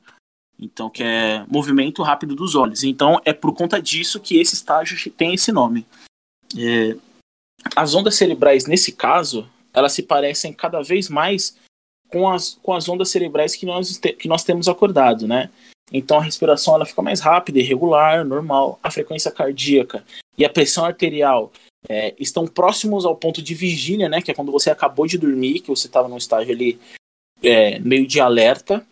Então, 0.57 0.89
que 0.89 1.03
é 1.03 1.45
movimento 1.48 2.03
rápido 2.03 2.36
dos 2.36 2.55
olhos. 2.55 2.83
Então, 2.83 3.19
é 3.24 3.33
por 3.33 3.53
conta 3.53 3.81
disso 3.81 4.19
que 4.19 4.38
esse 4.38 4.55
estágio 4.55 5.12
tem 5.12 5.33
esse 5.33 5.51
nome. 5.51 5.86
É, 6.57 6.98
as 7.75 7.93
ondas 7.95 8.15
cerebrais, 8.15 8.65
nesse 8.65 8.91
caso, 8.91 9.50
elas 9.74 9.93
se 9.93 10.03
parecem 10.03 10.51
cada 10.53 10.81
vez 10.81 11.09
mais 11.09 11.57
com 12.09 12.29
as, 12.29 12.57
com 12.62 12.74
as 12.74 12.89
ondas 12.89 13.09
cerebrais 13.09 13.55
que 13.55 13.65
nós, 13.65 13.98
que 13.98 14.27
nós 14.27 14.43
temos 14.43 14.67
acordado, 14.67 15.27
né? 15.27 15.50
Então, 15.91 16.17
a 16.17 16.24
respiração 16.24 16.75
ela 16.75 16.86
fica 16.86 17.01
mais 17.01 17.19
rápida, 17.19 17.59
irregular, 17.59 18.24
normal. 18.25 18.79
A 18.83 18.91
frequência 18.91 19.31
cardíaca 19.31 20.03
e 20.38 20.45
a 20.45 20.50
pressão 20.50 20.86
arterial 20.86 21.51
é, 21.88 22.13
estão 22.19 22.48
próximos 22.48 23.05
ao 23.05 23.15
ponto 23.15 23.41
de 23.41 23.53
vigília, 23.53 24.09
né? 24.09 24.21
Que 24.21 24.31
é 24.31 24.33
quando 24.33 24.51
você 24.51 24.69
acabou 24.69 25.07
de 25.07 25.17
dormir, 25.17 25.62
que 25.62 25.69
você 25.69 25.88
estava 25.88 26.07
num 26.07 26.17
estágio 26.17 26.53
ali 26.53 26.79
é, 27.41 27.79
meio 27.79 28.05
de 28.05 28.19
alerta. 28.19 28.86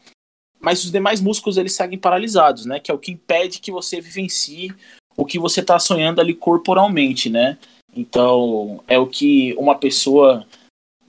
Mas 0.59 0.83
os 0.83 0.91
demais 0.91 1.21
músculos 1.21 1.57
eles 1.57 1.73
seguem 1.73 1.99
paralisados, 1.99 2.65
né? 2.65 2.79
Que 2.79 2.91
é 2.91 2.93
o 2.93 2.99
que 2.99 3.11
impede 3.11 3.59
que 3.59 3.71
você 3.71 3.99
vivencie 3.99 4.73
o 5.17 5.25
que 5.25 5.39
você 5.39 5.61
está 5.61 5.79
sonhando 5.79 6.21
ali 6.21 6.35
corporalmente, 6.35 7.27
né? 7.27 7.57
Então 7.95 8.83
é 8.87 8.99
o 8.99 9.07
que 9.07 9.55
uma 9.57 9.75
pessoa 9.75 10.45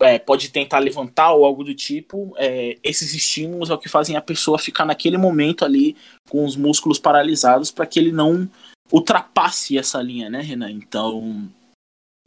é, 0.00 0.18
pode 0.18 0.48
tentar 0.48 0.78
levantar 0.78 1.32
ou 1.32 1.44
algo 1.44 1.62
do 1.62 1.74
tipo. 1.74 2.32
É, 2.38 2.78
esses 2.82 3.12
estímulos 3.12 3.68
é 3.68 3.74
o 3.74 3.78
que 3.78 3.88
fazem 3.88 4.16
a 4.16 4.22
pessoa 4.22 4.58
ficar 4.58 4.86
naquele 4.86 5.18
momento 5.18 5.64
ali 5.64 5.94
com 6.30 6.44
os 6.44 6.56
músculos 6.56 6.98
paralisados 6.98 7.70
para 7.70 7.86
que 7.86 7.98
ele 7.98 8.10
não 8.10 8.48
ultrapasse 8.90 9.76
essa 9.76 10.00
linha, 10.00 10.30
né, 10.30 10.40
Renan? 10.40 10.70
Então 10.70 11.46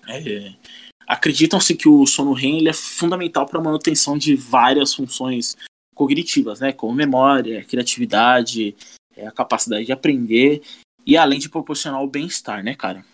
é, 0.08 0.54
acreditam-se 1.08 1.76
que 1.76 1.90
o 1.90 2.06
sono 2.06 2.34
REM 2.34 2.68
é 2.68 2.74
fundamental 2.74 3.46
para 3.46 3.60
a 3.60 3.64
manutenção 3.64 4.18
de 4.18 4.36
várias 4.36 4.94
funções 4.94 5.58
cognitivas, 5.94 6.60
né, 6.60 6.72
como 6.72 6.94
memória, 6.94 7.64
criatividade, 7.66 8.76
é, 9.16 9.28
a 9.28 9.32
capacidade 9.32 9.86
de 9.86 9.92
aprender 9.92 10.62
e 11.06 11.18
além 11.18 11.40
de 11.40 11.50
proporcionar 11.50 12.02
o 12.02 12.08
bem-estar, 12.08 12.64
né, 12.64 12.76
cara? 12.76 13.06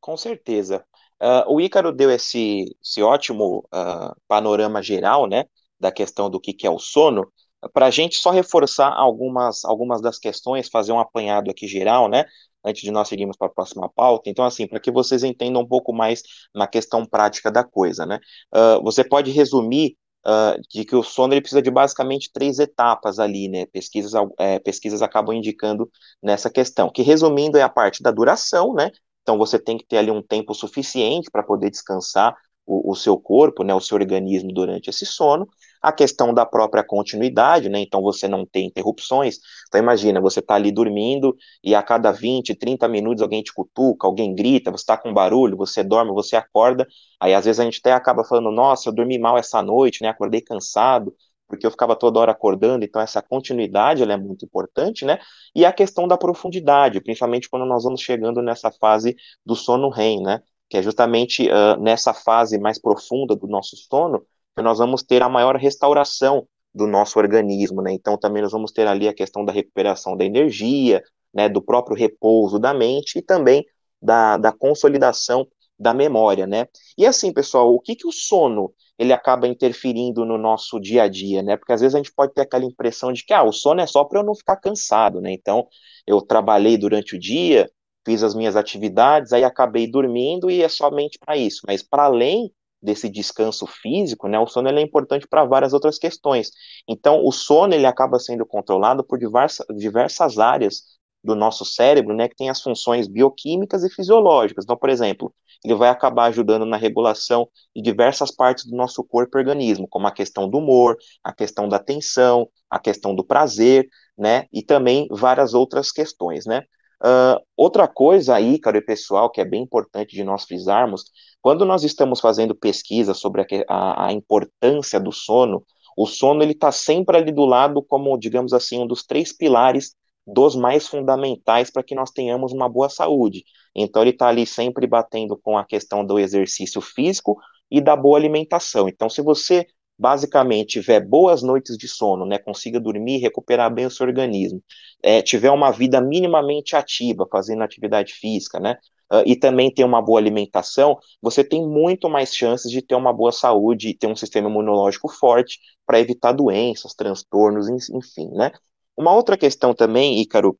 Com 0.00 0.16
certeza. 0.16 0.84
Uh, 1.20 1.54
o 1.54 1.60
Ícaro 1.60 1.92
deu 1.92 2.10
esse, 2.10 2.76
esse 2.82 3.02
ótimo 3.02 3.66
uh, 3.74 4.14
panorama 4.28 4.82
geral, 4.82 5.26
né, 5.26 5.46
da 5.80 5.90
questão 5.90 6.30
do 6.30 6.40
que, 6.40 6.52
que 6.52 6.66
é 6.66 6.70
o 6.70 6.78
sono. 6.78 7.30
Para 7.72 7.86
a 7.86 7.90
gente 7.90 8.18
só 8.18 8.30
reforçar 8.30 8.92
algumas, 8.92 9.64
algumas 9.64 10.00
das 10.00 10.18
questões, 10.18 10.68
fazer 10.68 10.92
um 10.92 11.00
apanhado 11.00 11.50
aqui 11.50 11.66
geral, 11.66 12.08
né, 12.08 12.24
antes 12.64 12.82
de 12.82 12.90
nós 12.90 13.08
seguirmos 13.08 13.36
para 13.36 13.46
a 13.46 13.50
próxima 13.50 13.88
pauta. 13.88 14.28
Então, 14.30 14.44
assim, 14.44 14.66
para 14.66 14.80
que 14.80 14.90
vocês 14.90 15.22
entendam 15.22 15.62
um 15.62 15.66
pouco 15.66 15.92
mais 15.92 16.22
na 16.54 16.66
questão 16.66 17.04
prática 17.04 17.50
da 17.50 17.64
coisa, 17.64 18.04
né? 18.04 18.18
Uh, 18.54 18.82
você 18.82 19.04
pode 19.04 19.30
resumir 19.30 19.96
uh, 20.26 20.60
de 20.68 20.84
que 20.84 20.96
o 20.96 21.02
sono 21.02 21.34
ele 21.34 21.40
precisa 21.40 21.62
de 21.62 21.70
basicamente 21.70 22.30
três 22.32 22.58
etapas 22.58 23.18
ali, 23.18 23.48
né? 23.48 23.66
Pesquisas, 23.66 24.12
é, 24.38 24.58
pesquisas 24.58 25.02
acabam 25.02 25.34
indicando 25.34 25.90
nessa 26.22 26.50
questão. 26.50 26.90
Que 26.90 27.02
resumindo 27.02 27.56
é 27.56 27.62
a 27.62 27.68
parte 27.68 28.02
da 28.02 28.10
duração, 28.10 28.74
né? 28.74 28.90
Então 29.22 29.38
você 29.38 29.58
tem 29.58 29.76
que 29.76 29.84
ter 29.86 29.98
ali 29.98 30.10
um 30.10 30.22
tempo 30.22 30.54
suficiente 30.54 31.30
para 31.30 31.42
poder 31.42 31.70
descansar 31.70 32.36
o, 32.66 32.92
o, 32.92 32.94
seu 32.94 33.18
corpo, 33.18 33.62
né, 33.62 33.74
o 33.74 33.80
seu 33.80 33.96
organismo 33.96 34.52
durante 34.52 34.90
esse 34.90 35.06
sono, 35.06 35.48
a 35.86 35.92
questão 35.92 36.34
da 36.34 36.44
própria 36.44 36.82
continuidade, 36.82 37.68
né, 37.68 37.78
então 37.78 38.02
você 38.02 38.26
não 38.26 38.44
tem 38.44 38.66
interrupções, 38.66 39.38
então 39.68 39.80
imagina, 39.80 40.20
você 40.20 40.40
está 40.40 40.56
ali 40.56 40.72
dormindo 40.72 41.36
e 41.62 41.76
a 41.76 41.82
cada 41.82 42.10
20, 42.10 42.56
30 42.56 42.88
minutos 42.88 43.22
alguém 43.22 43.40
te 43.40 43.54
cutuca, 43.54 44.04
alguém 44.04 44.34
grita, 44.34 44.72
você 44.72 44.82
está 44.82 44.96
com 44.96 45.14
barulho, 45.14 45.56
você 45.56 45.84
dorme, 45.84 46.10
você 46.10 46.34
acorda, 46.34 46.88
aí 47.20 47.32
às 47.32 47.44
vezes 47.44 47.60
a 47.60 47.64
gente 47.64 47.78
até 47.78 47.92
acaba 47.92 48.24
falando, 48.24 48.50
nossa, 48.50 48.88
eu 48.88 48.92
dormi 48.92 49.16
mal 49.16 49.38
essa 49.38 49.62
noite, 49.62 50.02
né, 50.02 50.08
acordei 50.08 50.40
cansado, 50.40 51.14
porque 51.46 51.64
eu 51.64 51.70
ficava 51.70 51.94
toda 51.94 52.18
hora 52.18 52.32
acordando, 52.32 52.84
então 52.84 53.00
essa 53.00 53.22
continuidade 53.22 54.02
é 54.02 54.16
muito 54.16 54.44
importante, 54.44 55.04
né? 55.04 55.20
E 55.54 55.64
a 55.64 55.72
questão 55.72 56.08
da 56.08 56.18
profundidade, 56.18 57.00
principalmente 57.00 57.48
quando 57.48 57.64
nós 57.64 57.84
vamos 57.84 58.00
chegando 58.00 58.42
nessa 58.42 58.72
fase 58.72 59.14
do 59.44 59.54
sono 59.54 59.88
REM, 59.88 60.20
né? 60.20 60.42
que 60.68 60.76
é 60.76 60.82
justamente 60.82 61.48
uh, 61.48 61.80
nessa 61.80 62.12
fase 62.12 62.58
mais 62.58 62.76
profunda 62.80 63.36
do 63.36 63.46
nosso 63.46 63.76
sono 63.76 64.26
nós 64.62 64.78
vamos 64.78 65.02
ter 65.02 65.22
a 65.22 65.28
maior 65.28 65.56
restauração 65.56 66.46
do 66.74 66.86
nosso 66.86 67.18
organismo, 67.18 67.82
né? 67.82 67.92
Então 67.92 68.18
também 68.18 68.42
nós 68.42 68.52
vamos 68.52 68.72
ter 68.72 68.86
ali 68.86 69.08
a 69.08 69.14
questão 69.14 69.44
da 69.44 69.52
recuperação 69.52 70.16
da 70.16 70.24
energia, 70.24 71.02
né, 71.32 71.48
do 71.48 71.62
próprio 71.62 71.96
repouso 71.96 72.58
da 72.58 72.72
mente 72.74 73.18
e 73.18 73.22
também 73.22 73.64
da, 74.00 74.36
da 74.36 74.52
consolidação 74.52 75.46
da 75.78 75.92
memória, 75.92 76.46
né? 76.46 76.66
E 76.96 77.06
assim, 77.06 77.32
pessoal, 77.32 77.74
o 77.74 77.80
que 77.80 77.94
que 77.94 78.06
o 78.06 78.12
sono 78.12 78.72
ele 78.98 79.12
acaba 79.12 79.46
interferindo 79.46 80.24
no 80.24 80.38
nosso 80.38 80.80
dia 80.80 81.02
a 81.02 81.08
dia, 81.08 81.42
né? 81.42 81.56
Porque 81.56 81.72
às 81.72 81.80
vezes 81.80 81.94
a 81.94 81.98
gente 81.98 82.12
pode 82.14 82.32
ter 82.32 82.42
aquela 82.42 82.64
impressão 82.64 83.12
de 83.12 83.24
que 83.24 83.32
ah, 83.34 83.42
o 83.42 83.52
sono 83.52 83.80
é 83.80 83.86
só 83.86 84.04
para 84.04 84.20
eu 84.20 84.24
não 84.24 84.34
ficar 84.34 84.56
cansado, 84.56 85.20
né? 85.20 85.32
Então, 85.32 85.66
eu 86.06 86.22
trabalhei 86.22 86.78
durante 86.78 87.14
o 87.14 87.18
dia, 87.18 87.70
fiz 88.06 88.22
as 88.22 88.34
minhas 88.34 88.56
atividades, 88.56 89.32
aí 89.32 89.44
acabei 89.44 89.90
dormindo 89.90 90.50
e 90.50 90.62
é 90.62 90.68
somente 90.68 91.18
para 91.18 91.36
isso. 91.36 91.60
Mas 91.66 91.82
para 91.82 92.04
além 92.04 92.50
desse 92.82 93.08
descanso 93.08 93.66
físico, 93.66 94.28
né, 94.28 94.38
o 94.38 94.46
sono 94.46 94.68
é 94.68 94.80
importante 94.80 95.26
para 95.28 95.44
várias 95.44 95.72
outras 95.72 95.98
questões. 95.98 96.50
Então, 96.88 97.24
o 97.24 97.32
sono 97.32 97.74
ele 97.74 97.86
acaba 97.86 98.18
sendo 98.18 98.46
controlado 98.46 99.04
por 99.04 99.18
diversas, 99.18 99.66
diversas 99.76 100.38
áreas 100.38 100.82
do 101.24 101.34
nosso 101.34 101.64
cérebro, 101.64 102.14
né, 102.14 102.28
que 102.28 102.36
tem 102.36 102.48
as 102.48 102.62
funções 102.62 103.08
bioquímicas 103.08 103.82
e 103.82 103.90
fisiológicas. 103.90 104.64
Então, 104.64 104.76
por 104.76 104.88
exemplo, 104.90 105.34
ele 105.64 105.74
vai 105.74 105.88
acabar 105.88 106.26
ajudando 106.26 106.64
na 106.64 106.76
regulação 106.76 107.48
de 107.74 107.82
diversas 107.82 108.30
partes 108.30 108.64
do 108.66 108.76
nosso 108.76 109.02
corpo 109.02 109.36
e 109.36 109.40
organismo, 109.40 109.88
como 109.88 110.06
a 110.06 110.12
questão 110.12 110.48
do 110.48 110.58
humor, 110.58 110.96
a 111.24 111.32
questão 111.32 111.68
da 111.68 111.76
atenção, 111.76 112.48
a 112.70 112.78
questão 112.78 113.14
do 113.14 113.24
prazer, 113.24 113.88
né, 114.16 114.46
e 114.52 114.62
também 114.62 115.08
várias 115.10 115.52
outras 115.54 115.90
questões, 115.90 116.46
né. 116.46 116.62
Uh, 117.02 117.38
outra 117.56 117.86
coisa 117.86 118.34
aí, 118.34 118.58
cara, 118.58 118.78
e 118.78 118.80
pessoal, 118.80 119.30
que 119.30 119.40
é 119.40 119.44
bem 119.44 119.62
importante 119.62 120.16
de 120.16 120.24
nós 120.24 120.44
frisarmos, 120.44 121.04
quando 121.42 121.64
nós 121.64 121.84
estamos 121.84 122.20
fazendo 122.20 122.54
pesquisa 122.54 123.12
sobre 123.14 123.42
a, 123.42 123.46
a, 123.68 124.06
a 124.06 124.12
importância 124.12 124.98
do 124.98 125.12
sono, 125.12 125.64
o 125.96 126.06
sono 126.06 126.42
ele 126.42 126.52
está 126.52 126.72
sempre 126.72 127.16
ali 127.16 127.32
do 127.32 127.44
lado 127.44 127.82
como, 127.82 128.18
digamos 128.18 128.52
assim, 128.52 128.80
um 128.80 128.86
dos 128.86 129.04
três 129.04 129.32
pilares 129.32 129.94
dos 130.26 130.56
mais 130.56 130.88
fundamentais 130.88 131.70
para 131.70 131.82
que 131.82 131.94
nós 131.94 132.10
tenhamos 132.10 132.52
uma 132.52 132.68
boa 132.68 132.88
saúde. 132.88 133.44
Então 133.74 134.02
ele 134.02 134.10
está 134.10 134.28
ali 134.28 134.46
sempre 134.46 134.86
batendo 134.86 135.36
com 135.36 135.56
a 135.56 135.64
questão 135.64 136.04
do 136.04 136.18
exercício 136.18 136.80
físico 136.80 137.38
e 137.70 137.80
da 137.80 137.94
boa 137.94 138.18
alimentação. 138.18 138.88
Então, 138.88 139.08
se 139.08 139.22
você 139.22 139.66
basicamente 139.98 140.80
tiver 140.80 141.00
boas 141.00 141.42
noites 141.42 141.76
de 141.76 141.88
sono, 141.88 142.26
né, 142.26 142.38
consiga 142.38 142.78
dormir, 142.78 143.18
recuperar 143.18 143.72
bem 143.72 143.86
o 143.86 143.90
seu 143.90 144.06
organismo, 144.06 144.62
é, 145.02 145.22
tiver 145.22 145.50
uma 145.50 145.70
vida 145.70 146.00
minimamente 146.00 146.76
ativa, 146.76 147.26
fazendo 147.30 147.62
atividade 147.62 148.12
física, 148.12 148.60
né, 148.60 148.76
uh, 149.12 149.22
e 149.24 149.36
também 149.36 149.72
ter 149.72 149.84
uma 149.84 150.02
boa 150.02 150.20
alimentação, 150.20 150.98
você 151.20 151.42
tem 151.42 151.66
muito 151.66 152.08
mais 152.08 152.34
chances 152.34 152.70
de 152.70 152.82
ter 152.82 152.94
uma 152.94 153.12
boa 153.12 153.32
saúde 153.32 153.88
e 153.88 153.96
ter 153.96 154.06
um 154.06 154.16
sistema 154.16 154.48
imunológico 154.48 155.08
forte 155.08 155.58
para 155.86 156.00
evitar 156.00 156.32
doenças, 156.32 156.94
transtornos, 156.94 157.68
enfim, 157.90 158.28
né. 158.32 158.52
Uma 158.96 159.14
outra 159.14 159.36
questão 159.36 159.74
também, 159.74 160.20
Ícaro, 160.20 160.58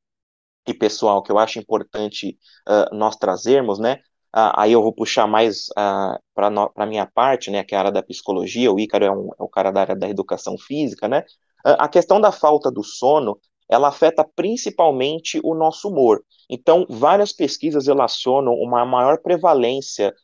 e 0.66 0.74
pessoal, 0.74 1.22
que 1.22 1.30
eu 1.30 1.38
acho 1.38 1.58
importante 1.58 2.36
uh, 2.68 2.94
nós 2.94 3.16
trazermos, 3.16 3.78
né, 3.78 4.00
Uh, 4.36 4.52
aí 4.54 4.72
eu 4.72 4.82
vou 4.82 4.92
puxar 4.92 5.26
mais 5.26 5.68
uh, 5.70 6.20
para 6.34 6.70
a 6.76 6.84
minha 6.84 7.06
parte, 7.06 7.50
né, 7.50 7.64
que 7.64 7.74
é 7.74 7.78
a 7.78 7.80
área 7.80 7.92
da 7.92 8.02
psicologia, 8.02 8.70
o 8.70 8.78
Ícaro 8.78 9.04
é, 9.06 9.10
um, 9.10 9.30
é 9.40 9.42
o 9.42 9.48
cara 9.48 9.70
da 9.70 9.80
área 9.80 9.96
da 9.96 10.10
educação 10.10 10.58
física, 10.58 11.08
né, 11.08 11.20
uh, 11.66 11.76
a 11.78 11.88
questão 11.88 12.20
da 12.20 12.30
falta 12.30 12.70
do 12.70 12.84
sono, 12.84 13.40
ela 13.66 13.88
afeta 13.88 14.22
principalmente 14.36 15.40
o 15.42 15.54
nosso 15.54 15.88
humor. 15.88 16.22
Então, 16.50 16.86
várias 16.90 17.32
pesquisas 17.32 17.86
relacionam 17.86 18.52
uma 18.52 18.84
maior 18.84 19.18
prevalência 19.18 20.14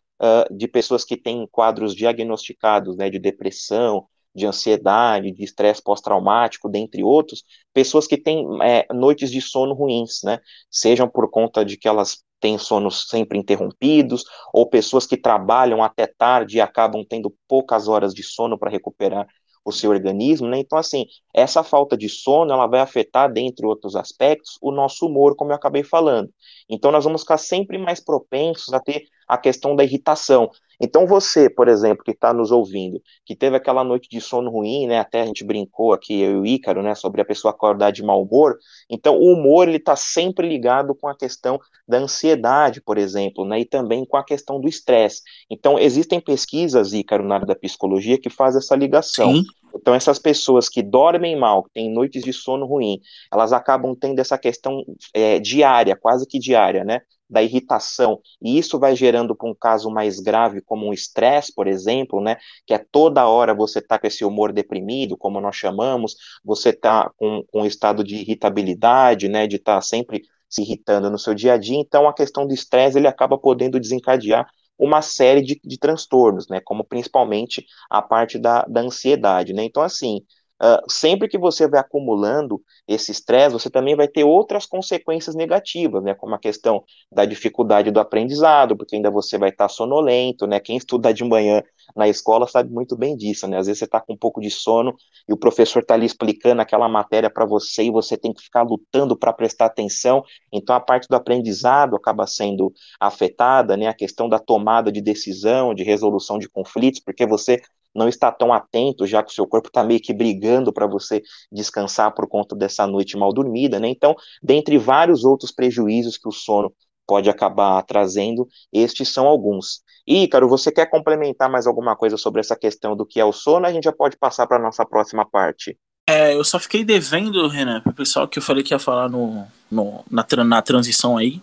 de 0.52 0.68
pessoas 0.68 1.04
que 1.04 1.16
têm 1.16 1.48
quadros 1.50 1.96
diagnosticados, 1.96 2.96
né, 2.96 3.10
de 3.10 3.18
depressão, 3.18 4.06
de 4.32 4.46
ansiedade, 4.46 5.32
de 5.32 5.42
estresse 5.42 5.82
pós-traumático, 5.82 6.68
dentre 6.68 7.02
outros, 7.02 7.42
pessoas 7.74 8.06
que 8.06 8.16
têm 8.16 8.46
é, 8.62 8.86
noites 8.94 9.32
de 9.32 9.40
sono 9.40 9.74
ruins, 9.74 10.20
né? 10.22 10.38
Sejam 10.70 11.08
por 11.08 11.28
conta 11.28 11.64
de 11.64 11.76
que 11.76 11.88
elas 11.88 12.22
têm 12.42 12.58
sonos 12.58 13.06
sempre 13.08 13.38
interrompidos, 13.38 14.24
ou 14.52 14.68
pessoas 14.68 15.06
que 15.06 15.16
trabalham 15.16 15.82
até 15.82 16.06
tarde 16.06 16.58
e 16.58 16.60
acabam 16.60 17.02
tendo 17.08 17.34
poucas 17.48 17.88
horas 17.88 18.12
de 18.12 18.22
sono 18.22 18.58
para 18.58 18.70
recuperar 18.70 19.26
o 19.64 19.70
seu 19.70 19.90
organismo, 19.90 20.48
né? 20.48 20.58
Então, 20.58 20.76
assim, 20.76 21.06
essa 21.32 21.62
falta 21.62 21.96
de 21.96 22.08
sono, 22.08 22.52
ela 22.52 22.66
vai 22.66 22.80
afetar, 22.80 23.32
dentre 23.32 23.64
outros 23.64 23.94
aspectos, 23.94 24.58
o 24.60 24.72
nosso 24.72 25.06
humor, 25.06 25.36
como 25.36 25.52
eu 25.52 25.56
acabei 25.56 25.84
falando. 25.84 26.28
Então, 26.68 26.90
nós 26.90 27.04
vamos 27.04 27.20
ficar 27.22 27.38
sempre 27.38 27.78
mais 27.78 28.00
propensos 28.00 28.74
a 28.74 28.80
ter 28.80 29.04
a 29.28 29.38
questão 29.38 29.76
da 29.76 29.84
irritação. 29.84 30.50
Então 30.82 31.06
você, 31.06 31.48
por 31.48 31.68
exemplo, 31.68 32.02
que 32.02 32.10
está 32.10 32.34
nos 32.34 32.50
ouvindo, 32.50 33.00
que 33.24 33.36
teve 33.36 33.56
aquela 33.56 33.84
noite 33.84 34.08
de 34.10 34.20
sono 34.20 34.50
ruim, 34.50 34.88
né? 34.88 34.98
Até 34.98 35.22
a 35.22 35.26
gente 35.26 35.44
brincou 35.44 35.92
aqui, 35.92 36.20
eu 36.20 36.32
e 36.32 36.40
o 36.40 36.46
Ícaro, 36.46 36.82
né? 36.82 36.96
Sobre 36.96 37.20
a 37.20 37.24
pessoa 37.24 37.52
acordar 37.52 37.92
de 37.92 38.02
mau 38.02 38.20
humor. 38.20 38.58
Então 38.90 39.16
o 39.16 39.32
humor 39.32 39.68
ele 39.68 39.76
está 39.76 39.94
sempre 39.94 40.48
ligado 40.48 40.92
com 40.92 41.06
a 41.06 41.16
questão 41.16 41.60
da 41.86 41.98
ansiedade, 41.98 42.80
por 42.80 42.98
exemplo, 42.98 43.44
né? 43.44 43.60
E 43.60 43.64
também 43.64 44.04
com 44.04 44.16
a 44.16 44.24
questão 44.24 44.60
do 44.60 44.68
estresse. 44.68 45.22
Então 45.48 45.78
existem 45.78 46.20
pesquisas, 46.20 46.92
Ícaro, 46.92 47.24
na 47.24 47.36
área 47.36 47.46
da 47.46 47.54
psicologia 47.54 48.18
que 48.18 48.28
faz 48.28 48.56
essa 48.56 48.74
ligação. 48.74 49.32
Sim. 49.32 49.44
Então, 49.74 49.94
essas 49.94 50.18
pessoas 50.18 50.68
que 50.68 50.82
dormem 50.82 51.34
mal, 51.34 51.62
que 51.62 51.70
têm 51.70 51.90
noites 51.90 52.22
de 52.22 52.32
sono 52.32 52.66
ruim, 52.66 53.00
elas 53.32 53.54
acabam 53.54 53.96
tendo 53.98 54.18
essa 54.18 54.36
questão 54.36 54.84
é, 55.14 55.38
diária, 55.38 55.96
quase 55.96 56.26
que 56.26 56.38
diária, 56.38 56.84
né? 56.84 57.00
Da 57.32 57.42
irritação, 57.42 58.20
e 58.42 58.58
isso 58.58 58.78
vai 58.78 58.94
gerando 58.94 59.34
para 59.34 59.48
um 59.48 59.54
caso 59.54 59.90
mais 59.90 60.20
grave, 60.20 60.60
como 60.60 60.86
um 60.86 60.92
estresse, 60.92 61.52
por 61.54 61.66
exemplo, 61.66 62.20
né, 62.20 62.36
que 62.66 62.74
é 62.74 62.78
toda 62.78 63.26
hora 63.26 63.54
você 63.54 63.80
tá 63.80 63.98
com 63.98 64.06
esse 64.06 64.24
humor 64.24 64.52
deprimido, 64.52 65.16
como 65.16 65.40
nós 65.40 65.56
chamamos, 65.56 66.14
você 66.44 66.72
tá 66.72 67.10
com, 67.16 67.42
com 67.50 67.62
um 67.62 67.66
estado 67.66 68.04
de 68.04 68.16
irritabilidade, 68.16 69.28
né, 69.28 69.46
de 69.46 69.56
estar 69.56 69.76
tá 69.76 69.80
sempre 69.80 70.22
se 70.48 70.60
irritando 70.62 71.10
no 71.10 71.18
seu 71.18 71.34
dia 71.34 71.54
a 71.54 71.56
dia, 71.56 71.78
então 71.78 72.06
a 72.06 72.14
questão 72.14 72.46
do 72.46 72.52
estresse 72.52 72.98
ele 72.98 73.08
acaba 73.08 73.38
podendo 73.38 73.80
desencadear 73.80 74.46
uma 74.78 75.00
série 75.00 75.40
de, 75.40 75.58
de 75.64 75.78
transtornos, 75.78 76.48
né, 76.48 76.60
como 76.62 76.84
principalmente 76.84 77.64
a 77.88 78.02
parte 78.02 78.38
da, 78.38 78.62
da 78.64 78.82
ansiedade, 78.82 79.54
né, 79.54 79.64
então 79.64 79.82
assim, 79.82 80.20
Uh, 80.60 80.78
sempre 80.88 81.28
que 81.28 81.36
você 81.36 81.66
vai 81.66 81.80
acumulando 81.80 82.62
esse 82.86 83.10
estresse, 83.10 83.52
você 83.52 83.68
também 83.68 83.96
vai 83.96 84.06
ter 84.06 84.22
outras 84.22 84.64
consequências 84.64 85.34
negativas, 85.34 86.04
né, 86.04 86.14
como 86.14 86.36
a 86.36 86.38
questão 86.38 86.84
da 87.10 87.24
dificuldade 87.24 87.90
do 87.90 87.98
aprendizado, 87.98 88.76
porque 88.76 88.94
ainda 88.94 89.10
você 89.10 89.36
vai 89.36 89.48
estar 89.48 89.68
sonolento, 89.68 90.46
né, 90.46 90.60
quem 90.60 90.76
estuda 90.76 91.12
de 91.12 91.24
manhã 91.24 91.64
na 91.96 92.08
escola 92.08 92.46
sabe 92.46 92.70
muito 92.70 92.96
bem 92.96 93.16
disso, 93.16 93.48
né, 93.48 93.58
às 93.58 93.66
vezes 93.66 93.80
você 93.80 93.86
está 93.86 94.00
com 94.00 94.12
um 94.12 94.16
pouco 94.16 94.40
de 94.40 94.52
sono 94.52 94.94
e 95.28 95.32
o 95.32 95.36
professor 95.36 95.80
está 95.80 95.94
ali 95.94 96.06
explicando 96.06 96.62
aquela 96.62 96.88
matéria 96.88 97.28
para 97.28 97.44
você 97.44 97.82
e 97.82 97.90
você 97.90 98.16
tem 98.16 98.32
que 98.32 98.42
ficar 98.42 98.62
lutando 98.62 99.18
para 99.18 99.32
prestar 99.32 99.66
atenção, 99.66 100.22
então 100.52 100.76
a 100.76 100.80
parte 100.80 101.08
do 101.08 101.16
aprendizado 101.16 101.96
acaba 101.96 102.24
sendo 102.24 102.72
afetada, 103.00 103.76
né, 103.76 103.88
a 103.88 103.94
questão 103.94 104.28
da 104.28 104.38
tomada 104.38 104.92
de 104.92 105.00
decisão, 105.00 105.74
de 105.74 105.82
resolução 105.82 106.38
de 106.38 106.48
conflitos, 106.48 107.00
porque 107.00 107.26
você 107.26 107.60
não 107.94 108.08
está 108.08 108.30
tão 108.32 108.52
atento, 108.52 109.06
já 109.06 109.22
que 109.22 109.30
o 109.30 109.34
seu 109.34 109.46
corpo 109.46 109.68
está 109.68 109.82
meio 109.84 110.00
que 110.00 110.12
brigando 110.12 110.72
para 110.72 110.86
você 110.86 111.22
descansar 111.50 112.14
por 112.14 112.28
conta 112.28 112.54
dessa 112.56 112.86
noite 112.86 113.16
mal 113.16 113.32
dormida, 113.32 113.78
né? 113.78 113.88
Então, 113.88 114.14
dentre 114.42 114.78
vários 114.78 115.24
outros 115.24 115.52
prejuízos 115.52 116.16
que 116.16 116.28
o 116.28 116.32
sono 116.32 116.72
pode 117.06 117.28
acabar 117.28 117.82
trazendo, 117.82 118.48
estes 118.72 119.08
são 119.08 119.26
alguns. 119.26 119.82
E, 120.06 120.24
Ícaro, 120.24 120.48
você 120.48 120.72
quer 120.72 120.86
complementar 120.86 121.50
mais 121.50 121.66
alguma 121.66 121.94
coisa 121.94 122.16
sobre 122.16 122.40
essa 122.40 122.56
questão 122.56 122.96
do 122.96 123.06
que 123.06 123.20
é 123.20 123.24
o 123.24 123.32
sono? 123.32 123.66
A 123.66 123.72
gente 123.72 123.84
já 123.84 123.92
pode 123.92 124.16
passar 124.16 124.46
para 124.46 124.56
a 124.56 124.62
nossa 124.62 124.84
próxima 124.84 125.24
parte. 125.24 125.76
É, 126.08 126.34
eu 126.34 126.44
só 126.44 126.58
fiquei 126.58 126.84
devendo, 126.84 127.46
Renan, 127.48 127.80
para 127.80 127.92
o 127.92 127.94
pessoal 127.94 128.26
que 128.26 128.38
eu 128.38 128.42
falei 128.42 128.64
que 128.64 128.74
ia 128.74 128.78
falar 128.78 129.08
no, 129.08 129.46
no 129.70 130.04
na, 130.10 130.26
na 130.44 130.62
transição 130.62 131.16
aí, 131.16 131.40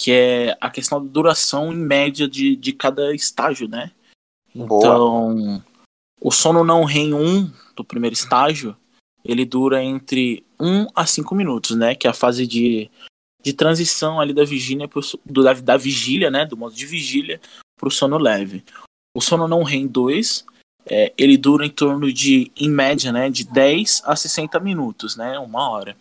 que 0.00 0.12
é 0.12 0.56
a 0.60 0.70
questão 0.70 1.04
da 1.04 1.10
duração 1.10 1.72
em 1.72 1.76
média 1.76 2.26
de, 2.26 2.56
de 2.56 2.72
cada 2.72 3.14
estágio, 3.14 3.68
né? 3.68 3.90
Então, 4.54 5.34
Boa. 5.34 5.64
O 6.20 6.30
sono 6.30 6.64
não 6.64 6.84
REM 6.84 7.14
1 7.14 7.50
do 7.76 7.84
primeiro 7.84 8.14
estágio, 8.14 8.76
ele 9.24 9.44
dura 9.44 9.82
entre 9.82 10.44
1 10.58 10.88
a 10.94 11.06
5 11.06 11.34
minutos, 11.34 11.76
né? 11.76 11.94
Que 11.94 12.06
é 12.06 12.10
a 12.10 12.14
fase 12.14 12.46
de, 12.46 12.90
de 13.42 13.52
transição 13.52 14.20
ali 14.20 14.32
da 14.32 14.44
vigília, 14.44 14.88
pro, 14.88 15.00
do, 15.24 15.42
da, 15.42 15.52
da 15.52 15.76
vigília, 15.76 16.30
né? 16.30 16.44
Do 16.44 16.56
modo 16.56 16.74
de 16.74 16.86
vigília 16.86 17.40
para 17.76 17.88
o 17.88 17.92
sono 17.92 18.18
leve. 18.18 18.64
O 19.16 19.20
sono 19.20 19.46
não 19.46 19.62
REM 19.62 19.86
2, 19.86 20.44
é, 20.86 21.12
ele 21.16 21.36
dura 21.36 21.64
em 21.64 21.70
torno 21.70 22.12
de, 22.12 22.50
em 22.56 22.68
média, 22.68 23.12
né? 23.12 23.30
De 23.30 23.44
10 23.44 24.02
a 24.04 24.16
60 24.16 24.58
minutos, 24.60 25.16
né? 25.16 25.38
Uma 25.38 25.70
hora. 25.70 25.96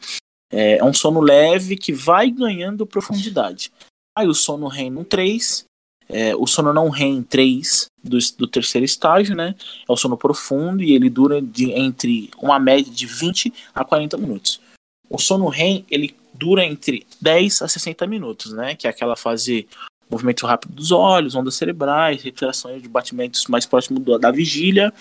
É, 0.52 0.78
é 0.78 0.84
um 0.84 0.94
sono 0.94 1.20
leve 1.20 1.76
que 1.76 1.92
vai 1.92 2.32
ganhando 2.32 2.88
profundidade. 2.88 3.72
Aí 4.18 4.28
o 4.28 4.34
sono 4.34 4.68
REM 4.68 5.04
3, 5.04 5.67
é, 6.10 6.36
o 6.36 6.48
sono 6.48 6.74
não 6.74 6.90
REM 6.90 7.22
3 7.24 7.88
do, 8.04 8.18
do, 8.38 8.48
terceiro 8.48 8.86
estágio, 8.86 9.36
né? 9.36 9.56
É 9.88 9.92
o 9.92 9.98
sono 9.98 10.18
profundo 10.18 10.82
e 10.84 10.94
ele 10.94 11.10
dura 11.10 11.42
de, 11.42 11.72
entre 11.72 12.30
uma 12.42 12.60
média 12.60 12.92
de 12.92 13.06
20 13.06 13.54
a 13.76 13.84
40 13.84 14.18
minutos. 14.18 14.62
O 15.10 15.18
sono 15.18 15.48
REM, 15.48 15.86
ele 15.90 16.16
dura 16.34 16.64
entre 16.64 17.06
10 17.22 17.62
a 17.62 17.68
60 17.68 18.08
minutos, 18.08 18.54
né? 18.54 18.76
Que 18.76 18.88
é 18.88 18.90
aquela 18.90 19.16
fase 19.16 19.68
movimento 20.10 20.46
rápido 20.46 20.74
dos 20.74 20.92
olhos, 20.92 21.36
ondas 21.36 21.56
cerebrais, 21.56 22.22
respirações 22.22 22.82
de 22.82 22.88
batimentos 22.88 23.46
mais 23.48 23.66
próximos 23.66 24.04
da 24.20 24.32
vigília, 24.32 24.94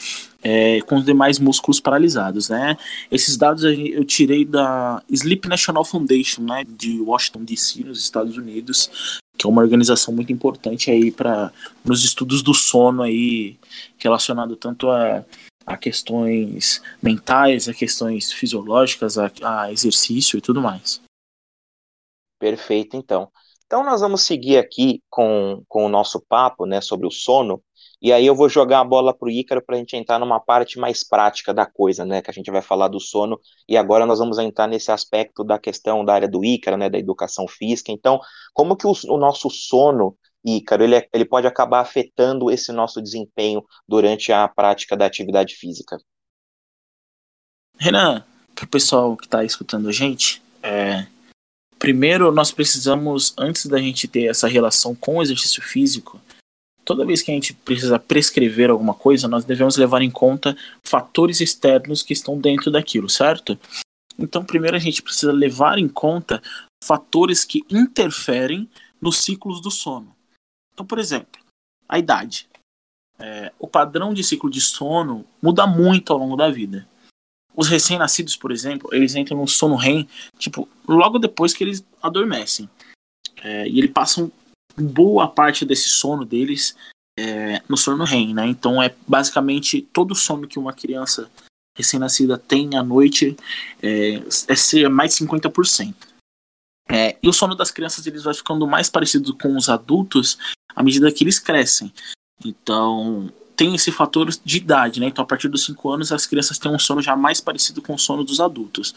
é, 0.43 0.81
com 0.83 0.97
os 0.97 1.05
demais 1.05 1.39
músculos 1.39 1.79
paralisados, 1.79 2.49
né? 2.49 2.77
Esses 3.11 3.37
dados 3.37 3.63
eu 3.63 4.05
tirei 4.05 4.45
da 4.45 5.01
Sleep 5.09 5.49
National 5.49 5.85
Foundation, 5.85 6.43
né, 6.43 6.65
de 6.69 7.01
Washington 7.01 7.45
D.C., 7.45 7.85
nos 7.85 8.01
Estados 8.01 8.37
Unidos, 8.37 9.21
que 9.47 9.49
é 9.49 9.53
uma 9.53 9.63
organização 9.63 10.13
muito 10.13 10.33
importante 10.33 10.91
aí 10.91 11.13
para 11.13 11.53
nos 11.85 12.05
estudos 12.05 12.43
do 12.43 12.53
sono 12.53 13.03
aí 13.03 13.57
relacionado 13.99 14.57
tanto 14.57 14.91
a, 14.91 15.25
a 15.65 15.77
questões 15.77 16.83
mentais, 17.01 17.69
a 17.69 17.75
questões 17.75 18.33
fisiológicas, 18.33 19.17
a, 19.17 19.31
a 19.43 19.73
exercício 19.73 20.37
e 20.37 20.41
tudo 20.41 20.61
mais. 20.61 21.01
Perfeito, 22.39 22.97
então. 22.97 23.31
Então 23.67 23.85
nós 23.85 24.01
vamos 24.01 24.23
seguir 24.23 24.59
aqui 24.59 25.03
com, 25.09 25.63
com 25.69 25.85
o 25.85 25.89
nosso 25.89 26.21
papo 26.21 26.67
né, 26.67 26.81
sobre 26.81 27.07
o 27.07 27.11
sono, 27.11 27.63
e 28.07 28.13
aí 28.13 28.25
eu 28.25 28.37
vou 28.37 28.49
jogar 28.49 28.79
a 28.79 28.85
bola 28.85 29.13
para 29.13 29.27
o 29.27 29.29
Ícaro 29.29 29.61
para 29.61 29.75
a 29.75 29.79
gente 29.81 29.97
entrar 29.97 30.21
numa 30.21 30.39
parte 30.39 30.79
mais 30.79 31.03
prática 31.03 31.53
da 31.53 31.67
coisa, 31.67 32.05
né? 32.05 32.23
Que 32.23 32.31
a 32.31 32.33
gente 32.33 32.53
vai 32.53 32.63
falar 32.63 32.87
do 32.87 33.01
sono, 33.01 33.37
e 33.69 33.77
agora 33.77 34.07
nós 34.07 34.21
vamos 34.21 34.39
entrar 34.39 34.69
nesse 34.69 34.93
aspecto 34.93 35.43
da 35.43 35.59
questão 35.59 36.05
da 36.05 36.15
área 36.15 36.29
do 36.29 36.45
Ícaro, 36.45 36.77
né? 36.77 36.89
Da 36.89 37.01
educação 37.01 37.49
física. 37.49 37.91
Então, 37.91 38.21
como 38.55 38.77
que 38.77 38.87
o, 38.87 38.93
o 39.09 39.19
nosso 39.19 39.51
sono, 39.51 40.17
Ícaro, 40.45 40.85
ele, 40.85 40.95
é, 40.95 41.09
ele 41.13 41.25
pode 41.25 41.49
acabar 41.49 41.81
afetando 41.81 42.49
esse 42.49 42.71
nosso 42.71 43.03
desempenho 43.03 43.65
durante 43.89 44.33
a 44.33 44.47
prática 44.47 44.97
da 44.97 45.05
atividade 45.05 45.57
física? 45.57 45.99
Renan, 47.77 48.25
para 48.55 48.67
o 48.67 48.69
pessoal 48.69 49.17
que 49.17 49.25
está 49.25 49.43
escutando 49.43 49.89
a 49.89 49.93
gente, 49.93 50.41
é, 50.63 51.09
Primeiro, 51.79 52.33
nós 52.33 52.51
precisamos, 52.51 53.35
antes 53.37 53.67
da 53.67 53.79
gente 53.79 54.09
ter 54.09 54.25
essa 54.25 54.49
relação 54.49 54.95
com 54.95 55.17
o 55.17 55.23
exercício 55.23 55.63
físico, 55.63 56.19
toda 56.87 57.05
vez 57.05 57.21
que 57.21 57.33
a 57.33 57.35
gente 57.35 57.53
precisa 57.53 57.99
prescrever 57.99 58.71
alguma 58.71 58.95
coisa, 58.95 59.27
nós 59.27 59.45
devemos 59.45 59.77
levar 59.77 60.03
em 60.03 60.11
conta 60.11 60.57
fatores 60.85 61.41
externos 61.41 62.01
que 62.01 62.13
estão 62.13 62.41
dentro 62.41 62.71
daquilo, 62.71 63.11
certo? 63.11 63.59
Então, 64.17 64.45
primeiro 64.45 64.77
a 64.77 64.81
gente 64.81 65.03
precisa 65.03 65.33
levar 65.33 65.79
em 65.79 65.89
conta 65.89 66.41
fatores 66.83 67.45
que 67.45 67.65
interferem 67.69 68.71
nos 69.01 69.19
ciclos 69.19 69.61
do 69.61 69.71
sono. 69.71 70.15
Então, 70.73 70.87
por 70.87 71.01
exemplo, 71.01 71.41
a 71.89 71.99
idade. 71.99 72.49
É, 73.19 73.53
o 73.59 73.67
padrão 73.67 74.15
de 74.15 74.23
ciclo 74.23 74.49
de 74.49 74.61
sono 74.61 75.27
muda 75.43 75.67
muito 75.67 76.13
ao 76.13 76.19
longo 76.21 76.37
da 76.37 76.51
vida. 76.51 76.87
Os 77.55 77.69
recém-nascidos, 77.69 78.37
por 78.37 78.53
exemplo, 78.53 78.95
eles 78.95 79.17
entram 79.17 79.39
no 79.39 79.49
sono 79.49 79.75
REM, 79.75 80.07
tipo, 80.39 80.69
logo 80.87 81.19
depois 81.19 81.53
que 81.53 81.65
eles 81.65 81.85
adormecem. 82.01 82.71
É, 83.43 83.67
e 83.67 83.79
eles 83.79 83.91
passam 83.91 84.31
boa 84.79 85.29
parte 85.29 85.65
desse 85.65 85.89
sono 85.89 86.25
deles 86.25 86.77
é, 87.19 87.63
no 87.69 87.77
sono 87.77 88.05
REM, 88.05 88.35
né? 88.35 88.47
Então 88.47 88.83
é 88.83 88.95
basicamente 89.07 89.81
todo 89.81 90.13
o 90.13 90.17
sono 90.17 90.47
que 90.47 90.59
uma 90.59 90.73
criança 90.73 91.31
recém-nascida 91.77 92.39
tem 92.39 92.77
à 92.77 92.83
noite 92.83 93.37
é, 93.83 94.15
é 94.17 94.89
mais 94.89 95.15
de 95.15 95.25
50%. 95.25 95.95
É, 96.89 97.17
e 97.23 97.29
o 97.29 97.33
sono 97.33 97.55
das 97.55 97.71
crianças 97.71 98.07
eles 98.07 98.23
vai 98.23 98.33
ficando 98.33 98.67
mais 98.67 98.89
parecido 98.89 99.35
com 99.37 99.57
os 99.57 99.69
adultos 99.69 100.39
à 100.75 100.83
medida 100.83 101.11
que 101.11 101.25
eles 101.25 101.39
crescem. 101.39 101.93
Então, 102.45 103.33
tem 103.57 103.75
esse 103.75 103.91
fator 103.91 104.29
de 104.45 104.57
idade, 104.57 105.01
né? 105.01 105.07
Então, 105.07 105.25
a 105.25 105.27
partir 105.27 105.49
dos 105.49 105.65
5 105.65 105.91
anos, 105.91 106.13
as 106.13 106.27
crianças 106.27 106.59
têm 106.59 106.71
um 106.71 106.79
sono 106.79 107.01
já 107.01 107.17
mais 107.17 107.41
parecido 107.41 107.81
com 107.83 107.95
o 107.95 107.99
sono 107.99 108.23
dos 108.23 108.41
adultos. 108.41 108.95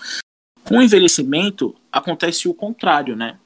Com 0.66 0.78
o 0.78 0.82
envelhecimento, 0.82 1.76
acontece 1.92 2.48
o 2.48 2.54
contrário, 2.54 3.16
né? 3.16 3.40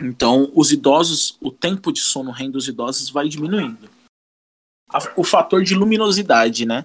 Então, 0.00 0.50
os 0.54 0.72
idosos, 0.72 1.36
o 1.40 1.50
tempo 1.50 1.92
de 1.92 2.00
sono 2.00 2.30
REM 2.30 2.50
dos 2.50 2.68
idosos 2.68 3.10
vai 3.10 3.28
diminuindo. 3.28 3.88
O 5.16 5.24
fator 5.24 5.62
de 5.62 5.74
luminosidade, 5.74 6.66
né? 6.66 6.84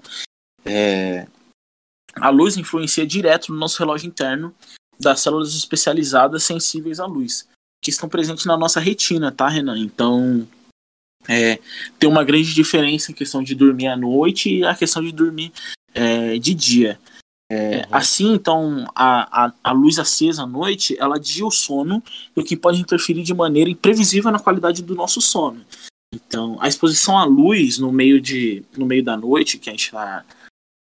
É... 0.65 1.27
A 2.15 2.29
luz 2.29 2.57
influencia 2.57 3.05
direto 3.05 3.51
no 3.51 3.59
nosso 3.59 3.79
relógio 3.79 4.07
interno 4.07 4.53
das 4.99 5.21
células 5.21 5.55
especializadas 5.55 6.43
sensíveis 6.43 6.99
à 6.99 7.05
luz, 7.05 7.47
que 7.81 7.89
estão 7.89 8.09
presentes 8.09 8.45
na 8.45 8.57
nossa 8.57 8.79
retina, 8.79 9.31
tá, 9.31 9.47
Renan? 9.47 9.77
Então, 9.79 10.47
é, 11.27 11.59
tem 11.97 12.09
uma 12.09 12.23
grande 12.23 12.53
diferença 12.53 13.11
em 13.11 13.15
questão 13.15 13.43
de 13.43 13.55
dormir 13.55 13.87
à 13.87 13.95
noite 13.95 14.57
e 14.57 14.63
a 14.63 14.75
questão 14.75 15.03
de 15.03 15.11
dormir 15.11 15.51
é, 15.93 16.37
de 16.37 16.53
dia. 16.53 16.99
É, 17.51 17.77
uhum. 17.77 17.83
Assim, 17.91 18.33
então, 18.33 18.85
a, 18.93 19.45
a, 19.45 19.53
a, 19.63 19.71
luz 19.71 19.97
acesa 19.97 20.43
à 20.43 20.45
noite, 20.45 20.95
ela 20.99 21.15
adia 21.15 21.45
o 21.45 21.49
sono, 21.49 22.03
o 22.35 22.43
que 22.43 22.55
pode 22.55 22.79
interferir 22.79 23.23
de 23.23 23.33
maneira 23.33 23.69
imprevisível 23.69 24.31
na 24.31 24.39
qualidade 24.39 24.83
do 24.83 24.93
nosso 24.93 25.19
sono. 25.19 25.65
Então, 26.13 26.57
a 26.59 26.67
exposição 26.67 27.17
à 27.17 27.25
luz 27.25 27.79
no 27.79 27.91
meio, 27.91 28.21
de, 28.21 28.63
no 28.77 28.85
meio 28.85 29.03
da 29.03 29.17
noite, 29.17 29.57
que 29.57 29.69
a 29.69 29.73
gente 29.73 29.91
tá, 29.91 30.23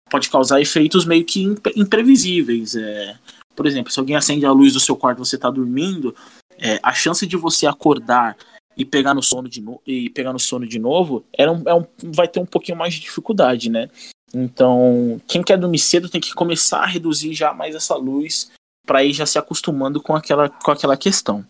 pode 0.09 0.29
causar 0.29 0.59
efeitos 0.59 1.05
meio 1.05 1.23
que 1.23 1.43
imprevisíveis. 1.75 2.75
É, 2.75 3.17
por 3.55 3.67
exemplo, 3.67 3.91
se 3.91 3.99
alguém 3.99 4.15
acende 4.15 4.45
a 4.45 4.51
luz 4.51 4.73
do 4.73 4.79
seu 4.79 4.95
quarto 4.95 5.19
e 5.19 5.25
você 5.25 5.35
está 5.35 5.51
dormindo, 5.51 6.15
é, 6.57 6.79
a 6.81 6.93
chance 6.93 7.27
de 7.27 7.37
você 7.37 7.67
acordar 7.67 8.35
e 8.77 8.83
pegar 8.83 9.13
no 9.13 9.23
sono 9.23 9.47
de, 9.47 9.61
no, 9.61 9.81
e 9.85 10.09
pegar 10.09 10.33
no 10.33 10.39
sono 10.39 10.67
de 10.67 10.79
novo, 10.79 11.25
era 11.31 11.51
um, 11.51 11.63
é 11.65 11.73
um, 11.73 11.85
vai 12.13 12.27
ter 12.27 12.39
um 12.39 12.45
pouquinho 12.45 12.77
mais 12.77 12.93
de 12.93 13.01
dificuldade, 13.01 13.69
né? 13.69 13.89
Então, 14.37 15.21
quem 15.27 15.41
quer 15.41 15.57
dormir 15.57 15.79
cedo 15.79 16.09
tem 16.09 16.19
que 16.19 16.33
começar 16.33 16.79
a 16.79 16.85
reduzir 16.85 17.33
já 17.33 17.53
mais 17.53 17.73
essa 17.73 17.95
luz 17.95 18.51
para 18.85 19.03
ir 19.03 19.13
já 19.13 19.25
se 19.25 19.39
acostumando 19.39 20.01
com 20.01 20.13
aquela, 20.13 20.49
com 20.49 20.71
aquela 20.71 20.97
questão. 20.97 21.45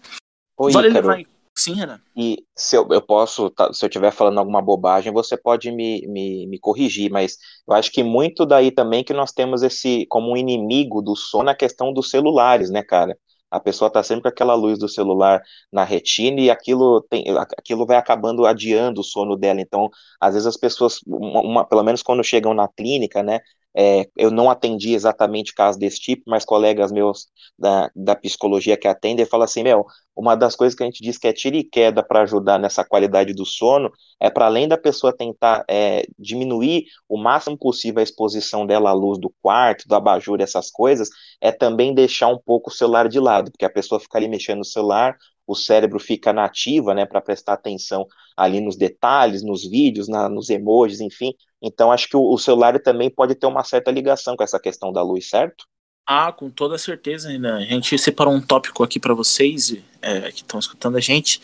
Oi, 0.57 0.71
vale 0.71 0.89
levar 0.89 1.19
Sim, 1.57 1.73
Renan. 1.73 2.01
E 2.15 2.43
se 2.53 2.75
eu, 2.75 2.85
eu 2.91 3.01
posso, 3.01 3.49
tá, 3.49 3.71
se 3.71 3.83
eu 3.83 3.87
estiver 3.87 4.11
falando 4.11 4.37
alguma 4.39 4.61
bobagem, 4.61 5.13
você 5.13 5.37
pode 5.37 5.71
me, 5.71 6.05
me, 6.05 6.45
me 6.47 6.59
corrigir, 6.59 7.09
mas 7.09 7.37
eu 7.65 7.73
acho 7.73 7.91
que 7.91 8.03
muito 8.03 8.45
daí 8.45 8.71
também 8.71 9.05
que 9.05 9.13
nós 9.13 9.31
temos 9.31 9.63
esse 9.63 10.05
como 10.07 10.31
um 10.31 10.37
inimigo 10.37 11.01
do 11.01 11.15
sono 11.15 11.49
a 11.49 11.55
questão 11.55 11.93
dos 11.93 12.09
celulares, 12.09 12.69
né, 12.69 12.83
cara? 12.83 13.17
A 13.51 13.60
pessoa 13.60 13.88
está 13.88 14.03
sempre 14.03 14.23
com 14.23 14.27
aquela 14.29 14.53
luz 14.55 14.77
do 14.79 14.89
celular 14.89 15.41
na 15.71 15.84
retina 15.84 16.41
e 16.41 16.49
aquilo, 16.49 17.01
tem, 17.10 17.23
aquilo 17.58 17.86
vai 17.86 17.97
acabando 17.97 18.45
adiando 18.45 19.01
o 19.01 19.03
sono 19.03 19.38
dela. 19.38 19.62
Então, 19.62 19.89
às 20.19 20.34
vezes 20.34 20.47
as 20.47 20.58
pessoas, 20.58 20.99
uma, 21.08 21.41
uma, 21.41 21.65
pelo 21.65 21.84
menos 21.84 22.03
quando 22.03 22.23
chegam 22.23 22.53
na 22.53 22.67
clínica, 22.67 23.23
né, 23.23 23.39
é, 23.77 24.07
eu 24.15 24.31
não 24.31 24.49
atendi 24.49 24.93
exatamente 24.93 25.53
casos 25.53 25.77
desse 25.77 25.99
tipo, 25.99 26.23
mas 26.27 26.45
colegas 26.45 26.91
meus 26.91 27.27
da, 27.59 27.89
da 27.95 28.15
psicologia 28.15 28.77
que 28.77 28.88
atendem 28.88 29.25
falam 29.25 29.43
assim: 29.43 29.63
meu, 29.63 29.85
uma 30.15 30.35
das 30.35 30.55
coisas 30.55 30.75
que 30.75 30.83
a 30.83 30.85
gente 30.85 31.03
diz 31.03 31.17
que 31.17 31.27
é 31.27 31.33
tira 31.33 31.57
e 31.57 31.63
queda 31.63 32.01
para 32.01 32.21
ajudar 32.21 32.57
nessa 32.57 32.85
qualidade 32.85 33.33
do 33.33 33.45
sono 33.45 33.91
é 34.19 34.29
para 34.29 34.45
além 34.45 34.67
da 34.67 34.77
pessoa 34.77 35.15
tentar 35.15 35.65
é, 35.69 36.05
diminuir 36.17 36.85
o 37.09 37.17
máximo 37.17 37.57
possível 37.57 37.99
a 37.99 38.03
exposição 38.03 38.65
dela 38.65 38.91
à 38.91 38.93
luz 38.93 39.19
do 39.19 39.33
quarto, 39.41 39.88
do 39.88 39.95
abajur, 39.95 40.39
essas 40.39 40.71
coisas, 40.71 41.09
é 41.41 41.51
também 41.51 41.93
deixar 41.93 42.27
um 42.27 42.38
pouco 42.38 42.69
o 42.69 42.73
celular 42.73 43.09
de 43.09 43.19
lado, 43.19 43.51
porque 43.51 43.65
a 43.65 43.69
pessoa 43.69 43.99
fica 43.99 44.17
ali 44.17 44.27
mexendo 44.29 44.59
no 44.59 44.65
celular, 44.65 45.17
o 45.47 45.55
cérebro 45.55 45.99
fica 45.99 46.34
nativa, 46.34 46.93
né, 46.93 47.05
para 47.05 47.21
prestar 47.21 47.53
atenção 47.53 48.08
ali 48.36 48.60
nos 48.60 48.75
detalhes, 48.75 49.43
nos 49.43 49.67
vídeos, 49.67 50.08
na, 50.08 50.27
nos 50.27 50.49
emojis, 50.49 50.99
enfim. 50.99 51.34
Então, 51.62 51.91
acho 51.91 52.10
que 52.10 52.17
o, 52.17 52.34
o, 52.34 52.38
celular 52.38 52.79
também 52.79 53.10
pode 53.10 53.36
ter 53.36 53.45
uma 53.45 53.63
certa 53.63 53.91
ligação 53.91 54.36
com 54.36 54.43
essa 54.43 54.60
questão 54.60 54.91
da 54.91 55.01
luz, 55.01 55.29
certo? 55.29 55.65
Ah, 56.05 56.31
com 56.31 56.49
toda 56.49 56.77
certeza, 56.77 57.29
ainda. 57.29 57.55
A 57.55 57.62
gente 57.62 57.97
separou 57.97 58.34
um 58.34 58.41
tópico 58.41 58.84
aqui 58.84 58.99
para 58.99 59.13
vocês 59.13 59.75
é, 60.01 60.31
que 60.31 60.41
estão 60.41 60.60
escutando 60.60 60.97
a 60.97 61.01
gente 61.01 61.41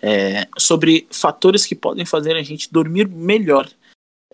é, 0.00 0.48
sobre 0.58 1.06
fatores 1.10 1.64
que 1.64 1.76
podem 1.76 2.04
fazer 2.04 2.36
a 2.36 2.42
gente 2.42 2.72
dormir 2.72 3.08
melhor. 3.08 3.68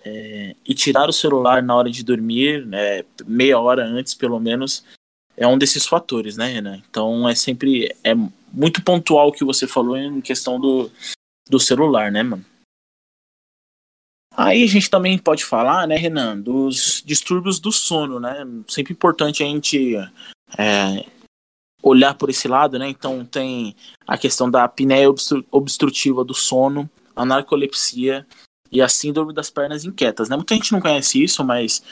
É, 0.05 0.55
e 0.65 0.75
tirar 0.75 1.09
o 1.09 1.13
celular 1.13 1.61
na 1.61 1.75
hora 1.75 1.91
de 1.91 2.05
dormir, 2.05 2.65
né, 2.65 3.05
meia 3.27 3.59
hora 3.59 3.85
antes 3.85 4.15
pelo 4.15 4.39
menos, 4.39 4.85
é 5.39 5.47
um 5.47 5.57
desses 5.57 5.87
fatores, 5.87 6.37
né, 6.37 6.49
Renan? 6.49 6.83
Então 6.91 7.29
é 7.29 7.35
sempre 7.35 7.95
é 8.03 8.15
muito 8.53 8.83
pontual 8.83 9.29
o 9.29 9.33
que 9.33 9.45
você 9.45 9.67
falou 9.67 9.97
em 9.97 10.21
questão 10.21 10.61
do, 10.61 10.91
do 11.49 11.61
celular, 11.61 12.11
né, 12.11 12.23
mano? 12.23 12.45
Aí 14.37 14.63
a 14.63 14.67
gente 14.67 14.91
também 14.91 15.19
pode 15.19 15.45
falar, 15.45 15.87
né, 15.87 15.97
Renan, 15.97 16.39
dos 16.39 17.03
distúrbios 17.05 17.59
do 17.59 17.73
sono, 17.73 18.21
né? 18.21 18.47
Sempre 18.69 18.93
importante 18.93 19.43
a 19.43 19.47
gente 19.47 19.95
é, 20.57 21.05
olhar 21.83 22.15
por 22.15 22.31
esse 22.31 22.47
lado, 22.47 22.79
né? 22.79 22.89
Então 22.89 23.25
tem 23.25 23.75
a 24.07 24.19
questão 24.19 24.51
da 24.51 24.65
apneia 24.65 25.09
obstrutiva 25.51 26.25
do 26.25 26.35
sono, 26.35 26.89
a 27.15 27.25
narcolepsia 27.25 28.27
e 28.71 28.83
a 28.83 28.89
síndrome 28.89 29.33
das 29.33 29.51
pernas 29.51 29.85
inquietas, 29.85 30.29
né? 30.29 30.37
Muita 30.37 30.55
gente 30.55 30.73
não 30.73 30.81
conhece 30.81 31.23
isso, 31.23 31.45
mas 31.45 31.83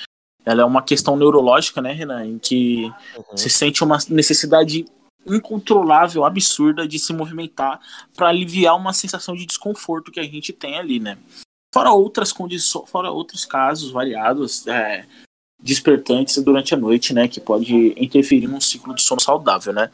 ela 0.46 0.62
é 0.62 0.64
uma 0.64 0.80
questão 0.80 1.16
neurológica, 1.16 1.82
né, 1.82 1.92
Renan, 1.92 2.24
em 2.24 2.38
que 2.38 2.84
uhum. 3.16 3.36
se 3.36 3.50
sente 3.50 3.82
uma 3.82 3.98
necessidade 4.08 4.86
incontrolável, 5.26 6.24
absurda 6.24 6.86
de 6.86 7.00
se 7.00 7.12
movimentar 7.12 7.80
para 8.16 8.28
aliviar 8.28 8.76
uma 8.76 8.92
sensação 8.92 9.34
de 9.34 9.44
desconforto 9.44 10.12
que 10.12 10.20
a 10.20 10.22
gente 10.22 10.52
tem 10.52 10.78
ali, 10.78 11.00
né? 11.00 11.18
Fora 11.74 11.90
outras 11.90 12.32
condições, 12.32 12.88
fora 12.88 13.10
outros 13.10 13.44
casos 13.44 13.90
variados, 13.90 14.64
é, 14.68 15.04
despertantes 15.60 16.40
durante 16.42 16.74
a 16.74 16.76
noite, 16.76 17.12
né, 17.12 17.26
que 17.26 17.40
pode 17.40 17.92
interferir 18.00 18.46
num 18.46 18.60
ciclo 18.60 18.94
de 18.94 19.02
sono 19.02 19.20
saudável, 19.20 19.72
né? 19.72 19.90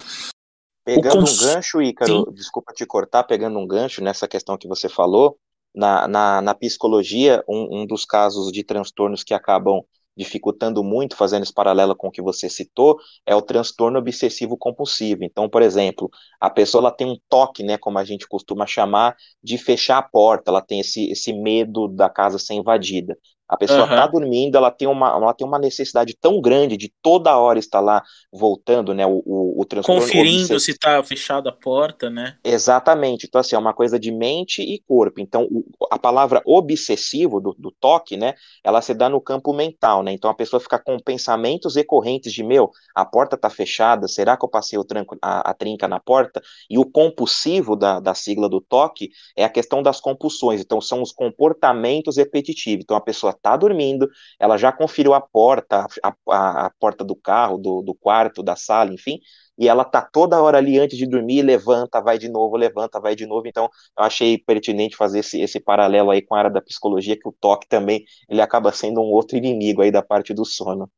Pegando 0.85 1.21
cons... 1.21 1.41
um 1.41 1.47
gancho, 1.47 1.81
Ícaro, 1.81 2.27
Sim. 2.29 2.35
desculpa 2.35 2.75
te 2.75 2.85
cortar, 2.85 3.25
pegando 3.25 3.59
um 3.59 3.67
gancho 3.67 4.05
nessa 4.05 4.29
questão 4.29 4.59
que 4.59 4.69
você 4.69 4.87
falou, 4.87 5.39
na, 5.75 6.07
na, 6.07 6.43
na 6.43 6.55
psicologia, 6.55 7.43
um, 7.49 7.81
um 7.81 7.87
dos 7.87 8.05
casos 8.05 8.53
de 8.53 8.63
transtornos 8.63 9.25
que 9.25 9.33
acabam 9.33 9.83
dificultando 10.17 10.83
muito, 10.85 11.17
fazendo 11.17 11.43
esse 11.43 11.53
paralelo 11.53 11.97
com 11.97 12.09
o 12.09 12.11
que 12.11 12.23
você 12.23 12.49
citou, 12.49 12.99
é 13.27 13.35
o 13.35 13.43
transtorno 13.43 13.99
obsessivo 13.99 14.57
compulsivo. 14.57 15.25
Então, 15.25 15.49
por 15.49 15.63
exemplo, 15.63 16.11
a 16.41 16.51
pessoa 16.51 16.83
ela 16.83 16.91
tem 16.91 17.07
um 17.07 17.17
toque, 17.29 17.63
né, 17.63 17.79
como 17.79 17.99
a 17.99 18.05
gente 18.05 18.27
costuma 18.29 18.67
chamar, 18.67 19.17
de 19.43 19.59
fechar 19.59 19.99
a 19.99 20.03
porta, 20.03 20.51
ela 20.51 20.61
tem 20.63 20.81
esse, 20.81 21.11
esse 21.11 21.33
medo 21.33 21.89
da 21.89 22.09
casa 22.11 22.39
ser 22.39 22.55
invadida. 22.55 23.17
A 23.53 23.57
pessoa 23.59 23.83
está 23.83 24.07
uhum. 24.07 24.13
dormindo, 24.13 24.57
ela 24.57 24.71
tem, 24.71 24.89
uma, 24.89 25.11
ela 25.11 25.35
tem 25.35 25.47
uma 25.47 25.59
necessidade 25.59 26.17
tão 26.19 26.41
grande 26.41 26.75
de 26.79 26.91
toda 27.03 27.37
hora 27.37 27.59
estar 27.59 27.81
lá 27.81 28.03
voltando, 28.33 28.95
né? 28.95 29.05
O, 29.05 29.23
o, 29.27 29.61
o 29.61 29.65
transtorno. 29.67 30.01
Conferindo 30.01 30.59
se 30.59 30.71
está 30.71 31.03
fechada 31.03 31.51
a 31.51 31.53
porta, 31.53 32.09
né? 32.09 32.39
Exatamente. 32.43 33.27
Então, 33.27 33.39
assim, 33.39 33.55
é 33.55 33.59
uma 33.59 33.75
coisa 33.75 34.01
de 34.01 34.11
mente 34.11 34.63
e 34.63 34.83
corpo. 34.89 35.21
Então, 35.21 35.47
o, 35.51 35.67
a 35.91 35.99
palavra 35.99 36.41
obsessivo 36.47 37.43
do, 37.43 37.55
do, 37.59 37.71
toque, 37.71 38.17
né? 38.17 38.33
Ela 38.65 38.81
se 38.81 38.95
dá 38.95 39.11
no 39.11 39.21
campo 39.21 39.53
mental, 39.53 40.03
né? 40.03 40.13
Então 40.13 40.31
a 40.31 40.35
pessoa 40.35 40.59
fica 40.59 40.79
com 40.79 40.99
pensamentos 40.99 41.77
recorrentes 41.77 42.33
de 42.33 42.43
meu, 42.43 42.71
a 42.95 43.05
porta 43.05 43.37
está 43.37 43.51
fechada, 43.51 44.09
será 44.09 44.35
que 44.35 44.47
eu 44.47 44.49
passei 44.49 44.79
o 44.79 44.85
tranco, 44.85 45.19
a, 45.21 45.51
a, 45.51 45.53
trinca 45.53 45.87
na 45.87 46.01
porta? 46.01 46.41
E 46.71 46.79
o 46.79 46.87
compulsivo 46.87 47.77
da, 47.77 48.01
da 48.01 48.15
sigla 48.15 48.49
do 48.49 48.63
toque 48.63 49.11
é 49.37 49.45
a 49.45 49.51
questão 49.51 49.83
das 49.83 50.01
compulsões. 50.01 50.63
Então, 50.63 50.81
são 50.81 51.03
os 51.03 51.13
comportamentos 51.13 52.17
repetitivos. 52.17 52.85
Então, 52.85 52.97
a 52.97 53.01
pessoa 53.01 53.31
está 53.43 53.57
dormindo, 53.57 54.09
ela 54.39 54.57
já 54.57 54.71
conferiu 54.71 55.13
a 55.13 55.21
porta, 55.21 55.87
a, 56.03 56.15
a, 56.31 56.67
a 56.67 56.71
porta 56.79 57.05
do 57.05 57.17
carro, 57.17 57.59
do, 57.59 57.83
do, 57.83 57.95
quarto, 57.95 58.43
da 58.43 58.55
sala, 58.55 58.93
enfim, 58.95 59.19
e 59.59 59.69
ela 59.69 59.85
tá 59.85 60.01
toda 60.01 60.41
hora 60.41 60.59
ali 60.59 60.79
antes 60.79 60.97
de 60.97 61.07
dormir, 61.07 61.43
levanta, 61.43 62.01
vai 62.01 62.19
de 62.19 62.29
novo, 62.29 62.57
levanta, 62.57 63.01
vai 63.01 63.15
de 63.15 63.27
novo. 63.27 63.47
Então, 63.47 63.69
eu 63.99 64.05
achei 64.05 64.39
pertinente 64.39 64.97
fazer 64.97 65.19
esse, 65.19 65.41
esse 65.41 65.61
paralelo 65.61 66.11
aí 66.11 66.23
com 66.23 66.35
a 66.35 66.39
área 66.39 66.51
da 66.51 66.63
psicologia, 66.63 67.19
que 67.19 67.29
o 67.29 67.35
toque 67.39 67.69
também 67.69 68.05
ele 68.29 68.41
acaba 68.41 68.73
sendo 68.73 69.01
um 69.01 69.11
outro 69.11 69.37
inimigo 69.37 69.83
aí 69.83 69.91
da 69.91 70.03
parte 70.03 70.33
do 70.33 70.45
sono. 70.45 70.89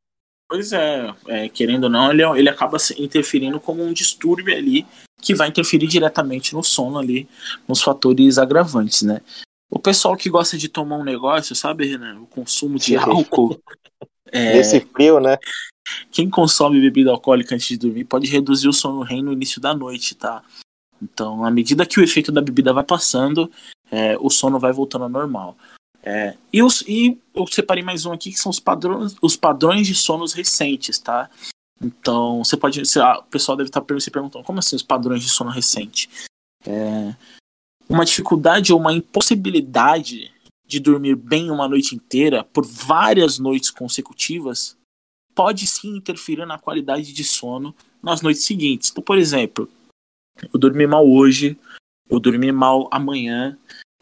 Pois 0.49 0.73
é, 0.73 1.13
é 1.27 1.49
querendo 1.49 1.85
ou 1.85 1.91
não, 1.91 2.13
ele, 2.13 2.23
ele 2.39 2.49
acaba 2.49 2.77
interferindo 2.99 3.59
como 3.59 3.83
um 3.83 3.93
distúrbio 3.93 4.55
ali 4.55 4.87
que 5.21 5.35
vai 5.35 5.49
interferir 5.49 5.87
diretamente 5.87 6.55
no 6.55 6.63
sono 6.63 6.99
ali, 6.99 7.27
nos 7.67 7.83
fatores 7.83 8.37
agravantes, 8.37 9.03
né? 9.03 9.21
O 9.75 9.79
pessoal 9.81 10.17
que 10.17 10.31
gosta 10.31 10.57
de 10.57 10.69
tomar 10.69 10.97
um 10.97 11.03
negócio, 11.03 11.53
sabe, 11.57 11.85
Renan? 11.85 12.21
O 12.21 12.27
consumo 12.27 12.79
de 12.79 12.97
álcool. 12.97 13.61
é, 14.31 14.55
Nesse 14.55 14.81
frio, 14.81 15.19
né? 15.19 15.37
Quem 16.13 16.31
consome 16.31 16.81
bebida 16.81 17.11
alcoólica 17.11 17.57
antes 17.57 17.67
de 17.67 17.77
dormir 17.77 18.05
pode 18.05 18.29
reduzir 18.29 18.69
o 18.69 18.73
sono 18.73 19.03
REM 19.03 19.25
no 19.25 19.33
início 19.33 19.61
da 19.61 19.75
noite, 19.75 20.15
tá? 20.15 20.45
Então, 21.03 21.45
à 21.45 21.51
medida 21.51 21.85
que 21.85 21.99
o 21.99 22.05
efeito 22.05 22.31
da 22.31 22.41
bebida 22.41 22.73
vai 22.73 22.85
passando, 22.85 23.51
é, 23.91 24.17
o 24.21 24.31
sono 24.31 24.61
vai 24.61 24.73
voltando 24.73 25.03
ao 25.03 25.11
normal. 25.11 25.57
É, 26.05 26.37
e, 26.53 26.63
os, 26.63 26.83
e 26.83 27.19
eu 27.35 27.45
separei 27.49 27.83
mais 27.83 28.07
um 28.07 28.13
aqui 28.13 28.31
que 28.31 28.39
são 28.39 28.51
os 28.51 28.61
padrões, 28.61 29.17
os 29.21 29.37
padrões 29.37 29.89
de 29.89 29.95
sonos 29.97 30.33
recentes, 30.33 31.01
tá? 31.01 31.29
Então, 31.83 32.45
você 32.45 32.57
pode. 32.57 32.79
Você, 32.87 33.01
ah, 33.01 33.19
o 33.19 33.25
pessoal 33.25 33.57
deve 33.57 33.71
estar 33.71 33.85
se 33.99 34.11
perguntando 34.11 34.45
como 34.45 34.61
assim 34.61 34.77
os 34.77 34.85
padrões 34.85 35.21
de 35.21 35.29
sono 35.29 35.51
recente? 35.51 36.09
É, 36.65 37.13
uma 37.88 38.05
dificuldade 38.05 38.73
ou 38.73 38.81
uma 38.81 38.92
impossibilidade 38.92 40.33
de 40.66 40.81
dormir 40.81 41.14
bem 41.14 41.51
uma 41.51 41.68
noite 41.68 41.94
inteira 41.94 42.42
por 42.44 42.64
várias 42.64 43.38
noites 43.38 43.70
consecutivas 43.70 44.77
pode 45.35 45.66
sim 45.66 45.97
interferir 45.97 46.47
na 46.47 46.59
qualidade 46.59 47.12
de 47.12 47.25
sono 47.25 47.75
nas 48.03 48.23
noites 48.23 48.44
seguintes. 48.44 48.90
Então, 48.90 49.03
por 49.03 49.18
exemplo, 49.18 49.68
eu 50.53 50.59
dormi 50.59 50.87
mal 50.87 51.07
hoje, 51.09 51.59
eu 52.09 52.20
dormi 52.20 52.53
mal 52.53 52.88
amanhã, 52.90 53.59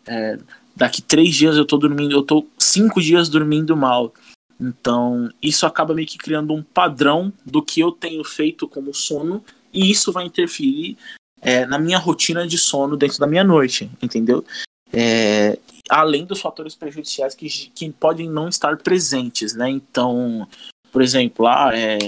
é, 0.06 0.38
daqui 0.76 1.00
três 1.00 1.34
dias 1.34 1.56
eu 1.56 1.64
tô 1.64 1.76
dormindo, 1.76 2.12
eu 2.12 2.22
tô 2.22 2.46
cinco 2.58 3.00
dias 3.00 3.28
dormindo 3.28 3.76
mal. 3.76 4.12
Então, 4.60 5.28
isso 5.42 5.66
acaba 5.66 5.94
meio 5.94 6.06
que 6.06 6.18
criando 6.18 6.54
um 6.54 6.62
padrão 6.62 7.32
do 7.44 7.62
que 7.62 7.80
eu 7.80 7.90
tenho 7.90 8.22
feito 8.22 8.68
como 8.68 8.94
sono, 8.94 9.44
e 9.72 9.90
isso 9.90 10.12
vai 10.12 10.26
interferir 10.26 10.96
é, 11.42 11.66
na 11.66 11.78
minha 11.78 11.98
rotina 11.98 12.46
de 12.46 12.56
sono 12.56 12.96
dentro 12.96 13.18
da 13.18 13.26
minha 13.26 13.42
noite, 13.42 13.90
entendeu? 14.00 14.44
É, 14.92 15.58
além 15.90 16.24
dos 16.24 16.40
fatores 16.40 16.76
prejudiciais 16.76 17.34
que, 17.34 17.48
que 17.48 17.90
podem 17.90 18.30
não 18.30 18.48
estar 18.48 18.76
presentes, 18.76 19.52
né? 19.54 19.68
Então, 19.68 20.48
por 20.92 21.02
exemplo, 21.02 21.46
ah, 21.46 21.70
é, 21.74 21.98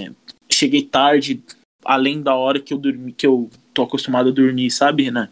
cheguei 0.49 0.83
tarde, 0.83 1.43
além 1.83 2.21
da 2.21 2.33
hora 2.35 2.61
que 2.61 2.73
eu 2.73 2.77
dormi, 2.77 3.11
que 3.11 3.27
eu 3.27 3.49
tô 3.73 3.83
acostumado 3.83 4.29
a 4.29 4.31
dormir, 4.31 4.71
sabe, 4.71 5.11
né? 5.11 5.29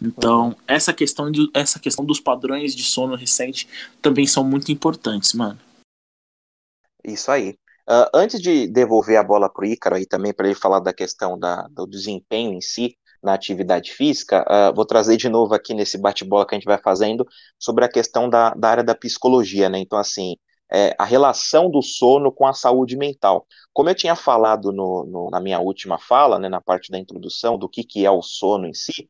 Então, 0.00 0.56
essa 0.66 0.92
questão, 0.94 1.30
de, 1.30 1.48
essa 1.52 1.78
questão 1.78 2.04
dos 2.04 2.18
padrões 2.18 2.74
de 2.74 2.82
sono 2.82 3.14
recente 3.14 3.68
também 4.00 4.26
são 4.26 4.42
muito 4.42 4.72
importantes, 4.72 5.34
mano. 5.34 5.58
Isso 7.04 7.30
aí. 7.30 7.50
Uh, 7.88 8.08
antes 8.14 8.40
de 8.40 8.68
devolver 8.68 9.18
a 9.18 9.24
bola 9.24 9.48
pro 9.52 9.66
Ícaro 9.66 9.96
aí 9.96 10.06
também, 10.06 10.32
para 10.32 10.46
ele 10.46 10.54
falar 10.54 10.78
da 10.78 10.92
questão 10.92 11.38
da, 11.38 11.68
do 11.68 11.86
desempenho 11.86 12.54
em 12.54 12.60
si, 12.60 12.96
na 13.22 13.34
atividade 13.34 13.92
física, 13.92 14.44
uh, 14.48 14.74
vou 14.74 14.84
trazer 14.84 15.16
de 15.16 15.28
novo 15.28 15.54
aqui 15.54 15.74
nesse 15.74 15.96
bate-bola 15.98 16.46
que 16.46 16.54
a 16.54 16.58
gente 16.58 16.66
vai 16.66 16.78
fazendo 16.78 17.26
sobre 17.58 17.84
a 17.84 17.88
questão 17.88 18.28
da, 18.28 18.50
da 18.54 18.68
área 18.68 18.84
da 18.84 18.94
psicologia, 18.94 19.68
né? 19.68 19.78
Então, 19.78 19.98
assim, 19.98 20.36
é, 20.72 20.94
a 20.98 21.04
relação 21.04 21.70
do 21.70 21.82
sono 21.82 22.32
com 22.32 22.46
a 22.46 22.54
saúde 22.54 22.96
mental. 22.96 23.46
Como 23.74 23.90
eu 23.90 23.94
tinha 23.94 24.16
falado 24.16 24.72
no, 24.72 25.04
no, 25.04 25.30
na 25.30 25.38
minha 25.38 25.60
última 25.60 25.98
fala, 25.98 26.38
né, 26.38 26.48
na 26.48 26.62
parte 26.62 26.90
da 26.90 26.98
introdução, 26.98 27.58
do 27.58 27.68
que, 27.68 27.84
que 27.84 28.06
é 28.06 28.10
o 28.10 28.22
sono 28.22 28.66
em 28.66 28.72
si, 28.72 29.08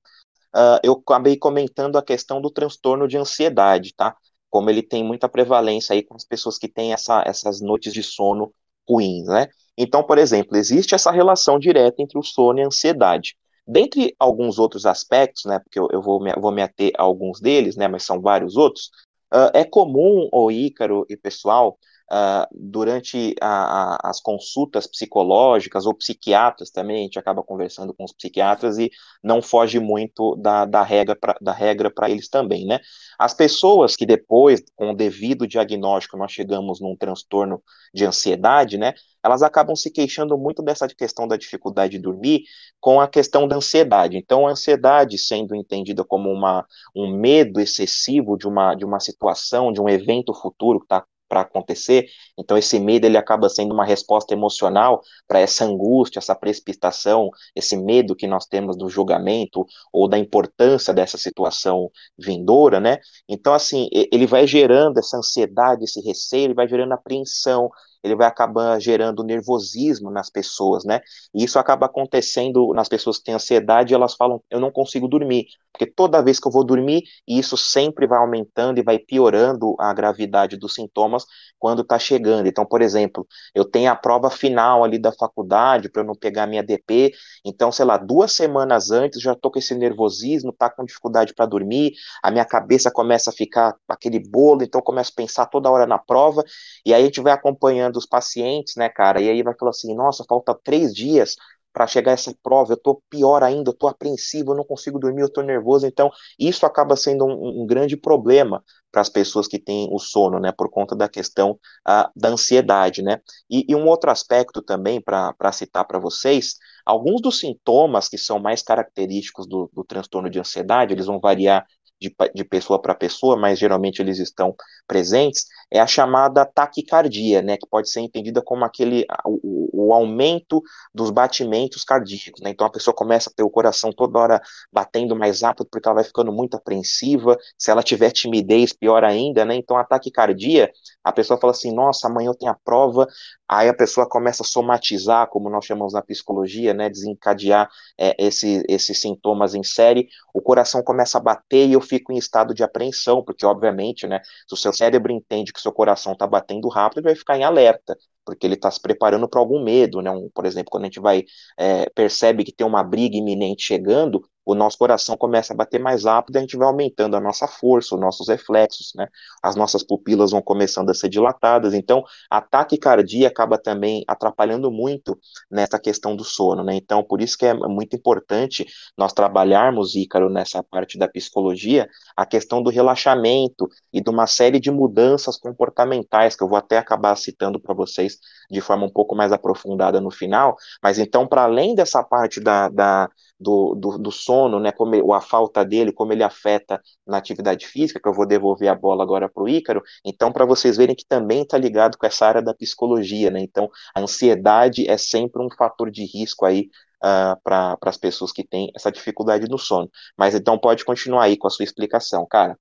uh, 0.55 0.81
eu 0.83 0.93
acabei 0.95 1.37
comentando 1.37 1.97
a 1.97 2.03
questão 2.03 2.41
do 2.41 2.51
transtorno 2.51 3.07
de 3.07 3.17
ansiedade, 3.17 3.95
tá? 3.95 4.17
Como 4.51 4.69
ele 4.69 4.83
tem 4.83 5.05
muita 5.05 5.29
prevalência 5.29 5.95
aí 5.95 6.03
com 6.03 6.17
as 6.17 6.25
pessoas 6.25 6.59
que 6.59 6.69
têm 6.69 6.93
essa, 6.93 7.23
essas 7.25 7.61
noites 7.61 7.93
de 7.93 8.03
sono 8.03 8.53
ruins, 8.89 9.27
né? 9.27 9.49
Então, 9.79 10.03
por 10.03 10.19
exemplo, 10.19 10.57
existe 10.57 10.95
essa 10.95 11.11
relação 11.11 11.59
direta 11.59 12.03
entre 12.03 12.19
o 12.19 12.23
sono 12.23 12.59
e 12.59 12.63
a 12.63 12.67
ansiedade. 12.67 13.37
Dentre 13.67 14.15
alguns 14.19 14.59
outros 14.59 14.87
aspectos, 14.87 15.45
né, 15.45 15.59
porque 15.59 15.79
eu, 15.79 15.89
eu 15.93 16.03
vou, 16.03 16.21
me, 16.23 16.33
vou 16.35 16.53
me 16.53 16.63
ater 16.63 16.93
a 16.99 17.03
alguns 17.03 17.41
deles, 17.41 17.77
né, 17.77 17.89
mas 17.89 18.05
são 18.05 18.21
vários 18.21 18.57
outros, 18.57 18.91
uh, 19.33 19.51
é 19.55 19.65
comum, 19.65 20.29
o 20.33 20.51
Ícaro 20.51 21.07
e 21.09 21.17
pessoal, 21.17 21.79
uh, 22.11 22.47
durante 22.53 23.35
a, 23.41 23.97
a, 24.07 24.11
as 24.11 24.21
consultas 24.21 24.87
psicológicas 24.87 25.87
ou 25.87 25.95
psiquiatras 25.95 26.71
também, 26.71 26.99
a 26.99 27.03
gente 27.03 27.19
acaba 27.19 27.43
conversando 27.43 27.95
com 27.95 28.05
os 28.05 28.13
psiquiatras 28.13 28.79
e 28.79 28.91
não 29.23 29.43
foge 29.43 29.79
muito 29.79 30.37
da, 30.37 30.65
da 30.65 30.83
regra 30.83 31.91
para 31.91 32.11
eles 32.11 32.29
também, 32.29 32.67
né? 32.67 32.81
As 33.19 33.35
pessoas 33.35 33.95
que 33.95 34.05
depois, 34.07 34.63
com 34.75 34.91
o 34.91 34.97
devido 34.97 35.47
diagnóstico, 35.47 36.17
nós 36.17 36.33
chegamos 36.33 36.81
num 36.81 36.97
transtorno 36.97 37.63
de 37.95 38.05
ansiedade, 38.05 38.77
né? 38.77 38.95
Elas 39.23 39.43
acabam 39.43 39.77
se 39.77 39.91
queixando 39.91 40.37
muito 40.37 40.63
dessa 40.63 40.89
questão 40.89 41.29
da 41.29 41.37
dificuldade 41.37 41.93
de 41.93 42.03
dormir 42.03 42.43
com 42.81 43.01
a 43.01 43.07
questão 43.07 43.47
da 43.47 43.57
ansiedade. 43.57 44.17
Então, 44.17 44.47
a 44.47 44.51
ansiedade 44.51 45.17
sendo 45.17 45.55
entendida 45.55 46.05
como 46.05 46.31
uma, 46.31 46.67
um 46.95 47.17
medo 47.17 47.61
excessivo 47.61 48.37
de 48.37 48.49
uma, 48.49 48.75
de 48.75 48.85
uma 48.85 48.99
situação, 48.99 49.73
de 49.73 49.81
um 49.81 49.89
evento 49.89 50.35
futuro 50.35 50.81
que 50.81 50.87
está 50.87 51.05
para 51.33 51.41
acontecer. 51.41 52.05
Então 52.39 52.59
esse 52.59 52.79
medo 52.79 53.07
ele 53.07 53.17
acaba 53.17 53.49
sendo 53.49 53.73
uma 53.73 53.87
resposta 53.87 54.35
emocional 54.35 55.01
para 55.27 55.41
essa 55.41 55.65
angústia, 55.65 56.19
essa 56.19 56.35
precipitação, 56.35 57.31
esse 57.57 57.75
medo 57.75 58.15
que 58.15 58.27
nós 58.27 58.45
temos 58.45 58.77
do 58.77 58.91
julgamento 58.91 59.65
ou 59.91 60.07
da 60.07 60.19
importância 60.19 60.93
dessa 60.93 61.17
situação 61.17 61.91
vindoura, 62.19 62.79
né? 62.81 62.99
Então 63.27 63.55
assim, 63.55 63.89
ele 63.91 64.27
vai 64.27 64.47
gerando 64.47 64.99
essa 64.99 65.17
ansiedade, 65.17 65.85
esse 65.85 66.03
receio, 66.03 66.45
ele 66.45 66.55
vai 66.55 66.69
gerando 66.69 66.93
apreensão, 66.93 67.71
ele 68.03 68.17
vai 68.17 68.27
acabar 68.27 68.81
gerando 68.81 69.23
nervosismo 69.23 70.11
nas 70.11 70.31
pessoas, 70.31 70.85
né? 70.85 71.01
E 71.35 71.45
isso 71.45 71.59
acaba 71.59 71.87
acontecendo 71.87 72.73
nas 72.75 72.89
pessoas 72.89 73.19
que 73.19 73.25
têm 73.25 73.35
ansiedade, 73.35 73.95
elas 73.95 74.15
falam, 74.15 74.43
eu 74.51 74.61
não 74.61 74.71
consigo 74.71 75.07
dormir, 75.09 75.47
porque 75.73 75.87
toda 75.87 76.23
vez 76.23 76.39
que 76.39 76.47
eu 76.47 76.53
vou 76.53 76.65
dormir, 76.65 77.03
isso 77.27 77.57
sempre 77.57 78.07
vai 78.07 78.19
aumentando 78.19 78.79
e 78.79 78.83
vai 78.83 78.99
piorando 78.99 79.75
a 79.79 79.93
gravidade 79.93 80.57
dos 80.57 80.75
sintomas 80.75 81.25
quando 81.59 81.83
está 81.83 81.99
chegando. 81.99 82.47
Então, 82.47 82.67
por 82.67 82.83
exemplo, 82.83 83.27
eu 83.55 83.65
tenho 83.65 83.91
a 83.91 83.97
prova 83.97 84.31
final 84.31 84.85
ali 84.85 84.99
da 84.99 85.13
faculdade 85.13 85.89
para 85.89 86.03
eu 86.03 86.07
não 86.07 86.15
pegar 86.15 86.47
minha 86.47 86.63
DP, 86.63 87.13
então, 87.45 87.73
sei 87.73 87.85
lá, 87.85 87.97
duas 87.97 88.33
semanas 88.33 88.91
antes 88.91 89.21
já 89.21 89.35
tô 89.35 89.51
com 89.51 89.59
esse 89.59 89.75
nervosismo, 89.75 90.53
tá 90.53 90.69
com 90.69 90.85
dificuldade 90.85 91.35
para 91.35 91.47
dormir, 91.47 91.93
a 92.23 92.31
minha 92.31 92.45
cabeça 92.45 92.91
começa 92.91 93.31
a 93.31 93.33
ficar 93.33 93.75
aquele 93.89 94.19
bolo, 94.19 94.63
então 94.63 94.81
começo 94.81 95.13
a 95.13 95.17
pensar 95.17 95.47
toda 95.47 95.71
hora 95.71 95.87
na 95.87 95.99
prova, 95.99 96.45
e 96.85 96.93
aí 96.93 97.03
a 97.03 97.05
gente 97.05 97.21
vai 97.21 97.33
acompanhando 97.33 97.92
dos 97.93 98.07
pacientes, 98.07 98.75
né, 98.77 98.89
cara? 98.89 99.21
E 99.21 99.29
aí 99.29 99.43
vai 99.43 99.55
falar 99.59 99.71
assim, 99.71 99.95
nossa, 99.95 100.25
falta 100.29 100.55
três 100.65 100.95
dias 100.95 101.37
para 101.73 101.87
chegar 101.87 102.13
essa 102.13 102.35
prova, 102.43 102.75
eu 102.75 102.77
tô 102.77 103.03
pior 103.09 103.43
ainda, 103.43 103.71
eu 103.71 103.75
tô 103.75 103.89
apreensivo, 103.89 104.53
eu 104.53 104.57
não 104.57 104.65
consigo 104.65 104.99
dormir, 104.99 105.23
eu 105.23 105.33
tô 105.33 105.41
nervoso. 105.41 105.87
Então, 105.87 106.11
isso 106.39 106.67
acaba 106.67 106.97
sendo 106.97 107.25
um, 107.25 107.63
um 107.63 107.67
grande 107.67 107.97
problema 107.97 108.63
para 108.91 109.01
as 109.01 109.09
pessoas 109.09 109.49
que 109.49 109.59
têm 109.59 109.89
o 109.91 109.99
sono, 109.99 110.39
né, 110.39 110.53
por 110.53 110.71
conta 110.71 110.95
da 110.95 111.09
questão 111.09 111.53
uh, 111.89 112.11
da 112.15 112.29
ansiedade, 112.29 113.03
né. 113.03 113.21
E, 113.49 113.65
e 113.67 113.75
um 113.75 113.87
outro 113.89 114.11
aspecto 114.11 114.61
também, 114.61 115.01
para 115.01 115.53
citar 115.53 115.87
para 115.87 115.99
vocês, 115.99 116.57
alguns 116.85 117.23
dos 117.23 117.39
sintomas 117.39 118.07
que 118.09 118.19
são 118.19 118.39
mais 118.39 118.63
característicos 118.63 119.47
do, 119.49 119.71
do 119.73 119.83
transtorno 119.83 120.29
de 120.29 120.39
ansiedade, 120.39 120.93
eles 120.93 121.07
vão 121.07 121.19
variar 121.19 121.67
de, 122.03 122.15
de 122.35 122.45
pessoa 122.45 122.81
para 122.81 122.95
pessoa, 122.95 123.37
mas 123.37 123.59
geralmente 123.59 124.01
eles 124.03 124.19
estão 124.19 124.55
presentes, 124.87 125.47
é 125.71 125.81
a 125.81 125.87
chamada 125.87 126.45
taquicardia, 126.45 127.41
né, 127.41 127.57
que 127.57 127.67
pode 127.67 127.89
ser 127.89 128.01
entendida 128.01 128.43
como 128.43 128.65
aquele 128.65 129.07
o, 129.25 129.89
o 129.89 129.93
aumento 129.95 130.63
dos 130.95 131.11
batimentos 131.11 131.85
cardíacos, 131.85 132.41
né? 132.43 132.51
Então 132.51 132.67
a 132.67 132.71
pessoa 132.71 132.95
começa 132.95 133.31
a 133.31 133.33
ter 133.35 133.43
o 133.43 133.51
coração 133.51 133.93
toda 133.93 134.19
hora 134.19 134.41
batendo 134.73 135.17
mais 135.17 135.43
rápido 135.43 135.67
porque 135.71 135.89
ela 135.89 135.97
vai 135.97 136.05
ficando 136.05 136.33
muito 136.33 136.57
apreensiva. 136.57 137.37
Se 137.59 137.71
ela 137.71 137.83
tiver 137.83 138.11
timidez, 138.11 138.73
pior 138.73 139.05
ainda, 139.05 139.45
né? 139.45 139.55
Então 139.55 139.77
a 139.77 139.85
taquicardia, 139.85 140.71
a 141.05 141.13
pessoa 141.13 141.39
fala 141.39 141.53
assim: 141.53 141.73
"Nossa, 141.75 142.07
amanhã 142.09 142.29
eu 142.29 142.35
tenho 142.35 142.53
a 142.53 142.59
prova". 142.65 143.07
Aí 143.49 143.69
a 143.69 143.75
pessoa 143.75 144.09
começa 144.09 144.43
a 144.43 144.47
somatizar, 144.47 145.29
como 145.29 145.51
nós 145.51 145.65
chamamos 145.67 145.93
na 145.93 146.01
psicologia, 146.03 146.73
né, 146.73 146.89
desencadear 146.89 147.69
é, 147.99 148.15
esse, 148.19 148.65
esses 148.69 148.99
sintomas 149.01 149.55
em 149.55 149.63
série. 149.63 150.09
O 150.33 150.41
coração 150.41 150.83
começa 150.83 151.19
a 151.19 151.21
bater 151.21 151.69
e 151.69 151.73
eu 151.75 151.81
fico 151.93 152.13
em 152.13 152.17
estado 152.17 152.55
de 152.55 152.63
apreensão, 152.63 153.23
porque 153.25 153.45
obviamente, 153.45 154.07
né, 154.07 154.21
se 154.49 154.55
o 154.55 154.57
seu 154.57 154.73
cérebro 154.73 155.13
entende 155.13 155.53
que 155.53 155.61
seu 155.61 155.73
coração 155.73 156.13
está 156.13 156.27
batendo 156.27 156.69
rápido, 156.69 156.99
ele 156.99 157.07
vai 157.09 157.15
ficar 157.17 157.37
em 157.39 157.45
alerta 157.45 157.97
porque 158.25 158.47
ele 158.47 158.55
está 158.55 158.71
se 158.71 158.81
preparando 158.81 159.29
para 159.29 159.41
algum 159.41 159.63
medo, 159.65 160.01
né? 160.01 160.09
Um, 160.11 160.31
por 160.33 160.47
exemplo, 160.47 160.71
quando 160.71 160.85
a 160.85 160.87
gente 160.87 161.01
vai 161.01 161.25
é, 161.59 161.89
percebe 161.91 162.45
que 162.45 162.53
tem 162.53 162.65
uma 162.67 162.83
briga 162.85 163.17
iminente 163.17 163.63
chegando, 163.65 164.23
o 164.45 164.55
nosso 164.55 164.77
coração 164.77 165.17
começa 165.17 165.53
a 165.53 165.57
bater 165.57 165.81
mais 165.81 166.05
rápido, 166.05 166.37
e 166.37 166.39
a 166.39 166.41
gente 166.41 166.57
vai 166.57 166.67
aumentando 166.67 167.17
a 167.17 167.21
nossa 167.21 167.47
força, 167.47 167.95
os 167.95 168.01
nossos 168.01 168.29
reflexos, 168.29 168.93
né? 168.97 169.07
As 169.43 169.55
nossas 169.55 169.83
pupilas 169.83 170.33
vão 170.33 170.43
começando 170.43 170.91
a 170.91 170.95
ser 170.95 171.09
dilatadas. 171.09 171.75
Então, 171.75 172.03
a 172.31 172.41
taquicardia 172.41 173.29
acaba 173.29 173.57
também 173.57 174.05
atrapalhando 174.09 174.71
muito 174.71 175.19
nessa 175.51 175.79
questão 175.79 176.17
do 176.17 176.25
sono, 176.25 176.65
né? 176.65 176.75
Então, 176.75 177.03
por 177.05 177.21
isso 177.21 177.39
que 177.39 177.47
é 177.47 177.55
muito 177.55 177.95
importante 177.95 178.67
nós 178.97 179.13
trabalharmos, 179.13 179.95
Ícaro, 179.95 180.29
nessa 180.29 180.63
parte 180.63 180.99
da 180.99 181.09
psicologia, 181.09 181.89
a 182.17 182.27
questão 182.27 182.63
do 182.63 182.71
relaxamento 182.71 183.69
e 183.93 184.01
de 184.01 184.11
uma 184.11 184.27
série 184.27 184.59
de 184.59 184.71
mudanças 184.71 185.37
comportamentais 185.37 186.35
que 186.35 186.43
eu 186.43 186.49
vou 186.49 186.59
até 186.59 186.79
acabar 186.79 187.17
citando 187.17 187.61
para 187.61 187.75
vocês 187.75 188.19
de 188.51 188.61
forma 188.61 188.87
um 188.87 188.93
pouco 188.93 189.15
mais 189.15 189.33
aprofundada 189.33 190.01
no 190.01 190.11
final. 190.11 190.57
Mas 190.83 190.99
então, 190.99 191.27
para 191.27 191.45
além 191.45 191.75
dessa 191.75 192.03
parte 192.03 192.41
da, 192.41 192.69
da 192.69 193.09
do, 193.43 193.75
do, 193.75 193.99
do, 193.99 194.13
sono, 194.13 194.61
né, 194.61 194.73
como 194.73 194.95
ele, 194.95 195.13
a 195.13 195.21
falta 195.21 195.65
dele, 195.65 195.93
como 195.93 196.13
ele 196.13 196.23
afeta 196.23 196.81
na 197.07 197.17
atividade 197.17 197.67
física, 197.67 198.01
que 198.01 198.09
eu 198.09 198.15
vou 198.15 198.27
devolver 198.27 198.69
a 198.69 198.75
bola 198.75 199.03
agora 199.03 199.29
para 199.29 199.43
o 199.43 199.49
Ícaro, 199.49 199.83
então 200.05 200.33
para 200.33 200.45
vocês 200.45 200.77
verem 200.77 200.95
que 200.95 201.05
também 201.07 201.43
está 201.43 201.59
ligado 201.59 201.99
com 201.99 202.07
essa 202.07 202.27
área 202.27 202.43
da 202.43 202.55
psicologia, 202.55 203.31
né, 203.31 203.41
então 203.41 203.69
a 203.95 204.01
ansiedade 204.01 204.89
é 204.89 204.97
sempre 204.97 205.43
um 205.43 205.49
fator 205.51 205.91
de 205.91 206.05
risco 206.05 206.47
aí 206.47 206.71
uh, 207.03 207.37
para 207.43 207.77
as 207.83 207.97
pessoas 207.97 208.33
que 208.33 208.45
têm 208.45 208.71
essa 208.75 208.91
dificuldade 208.91 209.49
no 209.49 209.59
sono, 209.59 209.91
mas 210.17 210.35
então 210.35 210.57
pode 210.59 210.85
continuar 210.85 211.25
aí 211.25 211.37
com 211.37 211.49
a 211.49 211.51
sua 211.51 211.65
explicação, 211.65 212.27
cara. 212.31 212.57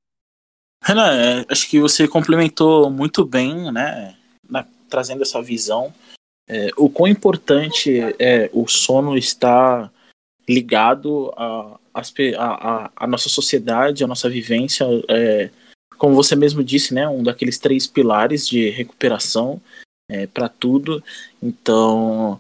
Renan, 0.84 1.14
é, 1.14 1.46
acho 1.48 1.70
que 1.70 1.80
você 1.80 2.08
complementou 2.08 2.90
muito 2.90 3.24
bem, 3.24 3.72
né, 3.72 4.16
na, 4.50 4.66
trazendo 4.90 5.22
essa 5.22 5.42
visão, 5.42 5.94
é, 6.50 6.70
o 6.76 6.90
quão 6.90 7.08
importante 7.08 8.00
é 8.20 8.50
o 8.52 8.68
sono 8.68 9.18
estar 9.18 9.92
ligado 10.48 11.34
a, 11.38 11.80
a, 11.94 12.92
a, 12.96 13.08
nossa 13.08 13.30
sociedade, 13.30 14.04
a 14.04 14.08
nossa 14.08 14.30
vivência, 14.30 14.86
é, 15.08 15.50
como 15.98 16.16
você 16.16 16.36
mesmo 16.36 16.64
disse, 16.64 16.94
né, 16.94 17.08
um 17.08 17.24
daqueles 17.24 17.58
três 17.58 17.88
pilares 17.88 18.48
de 18.48 18.70
recuperação 18.70 19.62
é, 20.10 20.28
para 20.28 20.50
tudo. 20.50 21.04
Então, 21.42 22.40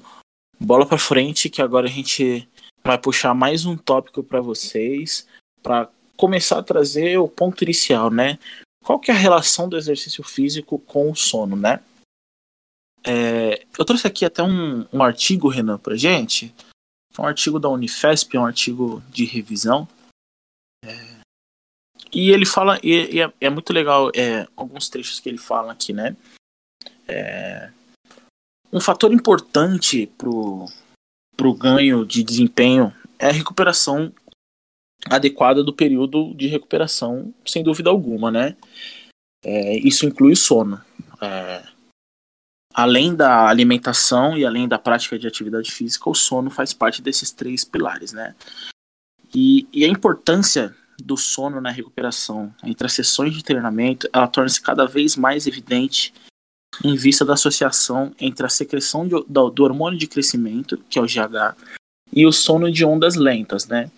bola 0.60 0.86
para 0.86 0.98
frente, 0.98 1.50
que 1.50 1.62
agora 1.62 1.88
a 1.88 1.92
gente 1.92 2.48
vai 2.84 2.98
puxar 2.98 3.34
mais 3.34 3.66
um 3.66 3.78
tópico 3.78 4.24
para 4.24 4.42
vocês, 4.42 5.28
para 5.62 5.90
começar 6.18 6.60
a 6.60 6.64
trazer 6.64 7.18
o 7.18 7.28
ponto 7.28 7.64
inicial, 7.64 8.10
né? 8.10 8.38
Qual 8.84 9.00
que 9.00 9.12
é 9.12 9.14
a 9.14 9.18
relação 9.18 9.70
do 9.70 9.78
exercício 9.78 10.24
físico 10.24 10.80
com 10.80 11.12
o 11.12 11.16
sono, 11.16 11.56
né? 11.56 11.80
É, 13.04 13.64
eu 13.78 13.86
trouxe 13.86 14.08
aqui 14.08 14.26
até 14.26 14.44
um, 14.44 14.86
um 14.92 15.04
artigo, 15.04 15.48
Renan, 15.48 15.78
pra 15.78 15.96
gente, 15.96 16.54
é 17.22 17.26
um 17.26 17.28
artigo 17.28 17.60
da 17.60 17.70
Unifesp, 17.70 18.36
é 18.36 18.40
um 18.40 18.46
artigo 18.46 19.02
de 19.12 19.26
revisão. 19.26 19.88
É, 20.84 21.22
e 22.12 22.32
ele 22.32 22.46
fala, 22.46 22.80
e, 22.84 23.16
e 23.16 23.22
é, 23.22 23.32
é, 23.40 23.50
muito 23.50 23.72
legal 23.72 24.12
é, 24.16 24.48
alguns 24.56 24.90
trechos 24.90 25.20
que 25.20 25.30
ele 25.30 25.38
fala 25.38 25.72
aqui, 25.72 25.94
né? 25.94 26.18
É, 27.08 27.72
um 28.74 28.82
fator 28.82 29.14
importante 29.14 30.08
pro, 30.18 30.66
pro 31.38 31.54
ganho 31.54 32.06
de 32.06 32.24
desempenho 32.24 32.94
é 33.20 33.28
a 33.28 33.34
recuperação 33.34 34.12
adequada 35.06 35.64
do 35.64 35.74
período 35.74 36.34
de 36.34 36.48
recuperação, 36.48 37.34
sem 37.46 37.64
dúvida 37.64 37.90
alguma, 37.90 38.32
né? 38.32 38.58
É, 39.44 39.78
isso 39.78 40.06
inclui 40.06 40.34
o 40.34 40.38
sono. 40.38 40.84
É, 41.22 41.71
além 42.74 43.16
da 43.16 43.48
alimentação 43.48 44.38
e 44.38 44.46
além 44.46 44.68
da 44.68 44.80
prática 44.80 45.18
de 45.18 45.28
atividade 45.28 45.72
física, 45.72 46.10
o 46.10 46.16
sono 46.16 46.50
faz 46.50 46.74
parte 46.74 47.02
desses 47.02 47.32
três 47.32 47.64
pilares, 47.64 48.14
né? 48.14 48.36
E, 49.34 49.68
e 49.72 49.86
a 49.86 49.88
importância 49.88 50.76
do 51.02 51.18
sono 51.18 51.60
na 51.60 51.72
recuperação 51.72 52.54
entre 52.64 52.86
as 52.86 52.94
sessões 52.94 53.34
de 53.34 53.44
treinamento, 53.44 54.08
ela 54.14 54.28
torna-se 54.28 54.62
cada 54.62 54.86
vez 54.86 55.16
mais 55.16 55.48
evidente 55.48 56.14
em 56.84 56.96
vista 56.96 57.26
da 57.26 57.34
associação 57.34 58.14
entre 58.20 58.46
a 58.46 58.50
secreção 58.50 59.08
de, 59.08 59.16
do, 59.28 59.50
do 59.50 59.64
hormônio 59.64 60.00
de 60.00 60.08
crescimento, 60.08 60.78
que 60.90 61.00
é 61.00 61.02
o 61.02 61.06
GH, 61.06 61.56
e 62.14 62.26
o 62.26 62.32
sono 62.32 62.72
de 62.72 62.86
ondas 62.86 63.16
lentas, 63.16 63.68
né? 63.68 63.90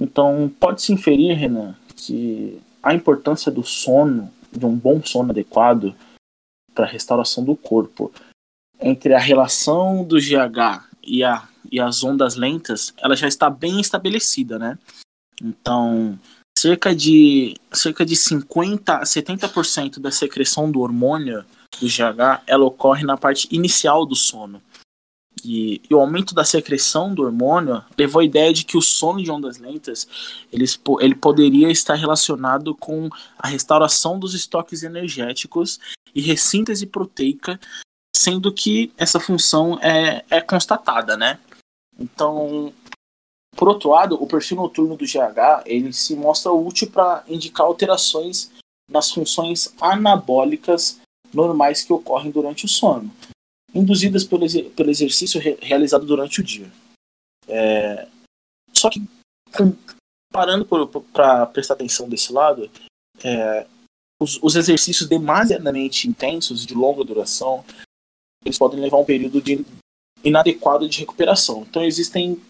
Então, 0.00 0.50
pode-se 0.60 0.92
inferir, 0.92 1.36
Renan, 1.36 1.74
que 1.96 2.60
a 2.82 2.94
importância 2.94 3.50
do 3.50 3.64
sono, 3.64 4.30
de 4.52 4.64
um 4.64 4.74
bom 4.74 5.02
sono 5.02 5.30
adequado, 5.30 5.94
para 6.78 6.86
a 6.86 6.88
restauração 6.88 7.42
do 7.42 7.56
corpo. 7.56 8.12
entre 8.80 9.12
a 9.12 9.18
relação 9.18 10.04
do 10.04 10.20
GH 10.20 10.86
e, 11.02 11.24
a, 11.24 11.48
e 11.72 11.80
as 11.80 12.04
ondas 12.04 12.36
lentas, 12.36 12.94
ela 12.98 13.16
já 13.16 13.26
está 13.26 13.50
bem 13.50 13.80
estabelecida, 13.80 14.56
né? 14.56 14.78
Então, 15.42 16.16
cerca 16.56 16.94
de 16.94 17.56
cerca 17.72 18.06
de 18.06 18.14
50 18.14 18.98
a 18.98 19.02
70% 19.02 19.98
da 19.98 20.12
secreção 20.12 20.70
do 20.70 20.78
hormônio 20.78 21.44
do 21.80 21.88
GH, 21.88 22.44
ela 22.46 22.64
ocorre 22.64 23.04
na 23.04 23.16
parte 23.16 23.48
inicial 23.50 24.06
do 24.06 24.14
sono. 24.14 24.62
E, 25.44 25.80
e, 25.88 25.94
o 25.94 26.00
aumento 26.00 26.34
da 26.34 26.44
secreção 26.44 27.14
do 27.14 27.22
hormônio 27.22 27.84
levou 27.96 28.20
a 28.20 28.24
ideia 28.24 28.52
de 28.52 28.64
que 28.64 28.76
o 28.76 28.82
sono 28.82 29.22
de 29.22 29.30
ondas 29.30 29.58
lentas 29.58 30.08
ele, 30.52 30.64
ele 31.00 31.14
poderia 31.14 31.70
estar 31.70 31.94
relacionado 31.94 32.74
com 32.74 33.08
a 33.38 33.48
restauração 33.48 34.18
dos 34.18 34.34
estoques 34.34 34.82
energéticos 34.82 35.78
e 36.14 36.20
ressíntese 36.20 36.86
proteica, 36.86 37.60
sendo 38.14 38.52
que 38.52 38.92
essa 38.96 39.20
função 39.20 39.78
é, 39.80 40.24
é 40.30 40.40
constatada, 40.40 41.16
né? 41.16 41.38
Então, 41.98 42.72
por 43.56 43.68
outro 43.68 43.90
lado, 43.90 44.22
o 44.22 44.26
perfil 44.26 44.56
noturno 44.56 44.96
do 44.96 45.04
GH 45.04 45.64
ele 45.66 45.92
se 45.92 46.14
mostra 46.14 46.52
útil 46.52 46.90
para 46.90 47.24
indicar 47.28 47.66
alterações 47.66 48.50
nas 48.90 49.10
funções 49.10 49.74
anabólicas 49.80 51.00
normais 51.32 51.82
que 51.82 51.92
ocorrem 51.92 52.30
durante 52.30 52.64
o 52.64 52.68
sono 52.68 53.10
induzidas 53.74 54.24
pelo, 54.24 54.46
pelo 54.72 54.90
exercício 54.90 55.40
re, 55.40 55.56
realizado 55.60 56.06
durante 56.06 56.40
o 56.40 56.44
dia. 56.44 56.70
É, 57.46 58.06
só 58.72 58.90
que, 58.90 59.02
parando 60.32 60.66
para 61.12 61.46
prestar 61.46 61.74
atenção 61.74 62.08
desse 62.08 62.32
lado, 62.32 62.70
é, 63.22 63.66
os, 64.20 64.38
os, 64.42 64.56
exercícios 64.56 65.08
demasiadamente 65.08 66.08
intensos, 66.08 66.66
de 66.66 66.74
longa 66.74 67.04
duração, 67.04 67.64
eles 68.44 68.58
podem 68.58 68.80
levar 68.80 68.98
um 68.98 69.04
período 69.04 69.40
de 69.40 69.64
inadequado 70.24 70.88
de 70.88 71.00
recuperação. 71.00 71.62
Então, 71.68 71.84
existem 71.84 72.40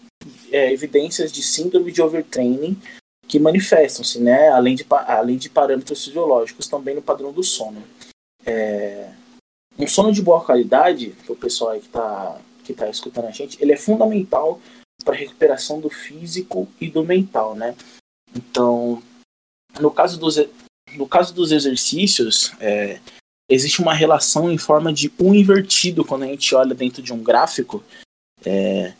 é, 0.51 0.71
evidências 0.71 1.31
de 1.31 1.41
síndrome 1.41 1.91
de 1.91 2.01
overtraining 2.01 2.79
que 3.27 3.39
manifestam-se, 3.39 4.19
né, 4.19 4.49
além 4.49 4.75
de, 4.75 4.85
além 4.89 5.37
de 5.37 5.49
parâmetros 5.49 6.03
fisiológicos, 6.03 6.67
também 6.67 6.95
no 6.95 7.01
padrão 7.01 7.31
do 7.31 7.43
sono. 7.43 7.83
É, 8.43 9.13
um 9.79 9.87
sono 9.87 10.11
de 10.11 10.21
boa 10.21 10.43
qualidade, 10.43 11.15
o 11.27 11.35
pessoal 11.35 11.71
aí 11.71 11.79
que 11.79 11.87
está 11.87 12.41
que 12.65 12.73
tá 12.73 12.87
escutando 12.87 13.25
a 13.25 13.31
gente, 13.31 13.57
ele 13.59 13.71
é 13.71 13.77
fundamental 13.77 14.61
para 15.03 15.15
recuperação 15.15 15.79
do 15.79 15.89
físico 15.89 16.67
e 16.79 16.87
do 16.87 17.03
mental, 17.03 17.55
né? 17.55 17.75
Então, 18.35 19.01
no 19.79 19.89
caso 19.89 20.19
dos, 20.19 20.37
no 20.95 21.07
caso 21.07 21.33
dos 21.33 21.51
exercícios, 21.51 22.53
é, 22.59 22.99
existe 23.49 23.81
uma 23.81 23.93
relação 23.93 24.51
em 24.51 24.57
forma 24.57 24.93
de 24.93 25.11
um 25.19 25.33
invertido 25.33 26.05
quando 26.05 26.23
a 26.23 26.27
gente 26.27 26.53
olha 26.53 26.75
dentro 26.75 27.01
de 27.01 27.11
um 27.11 27.23
gráfico, 27.23 27.83
é, 28.45 28.93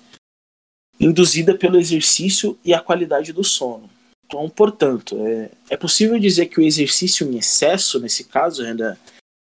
induzida 1.00 1.56
pelo 1.56 1.78
exercício 1.78 2.58
e 2.66 2.74
a 2.74 2.82
qualidade 2.82 3.32
do 3.32 3.44
sono. 3.44 3.88
Então, 4.26 4.50
portanto, 4.50 5.16
é, 5.28 5.52
é 5.70 5.78
possível 5.78 6.20
dizer 6.20 6.48
que 6.48 6.60
o 6.60 6.64
exercício 6.64 7.28
em 7.28 7.38
excesso, 7.38 8.00
nesse 8.00 8.24
caso, 8.24 8.64
ainda 8.64 8.98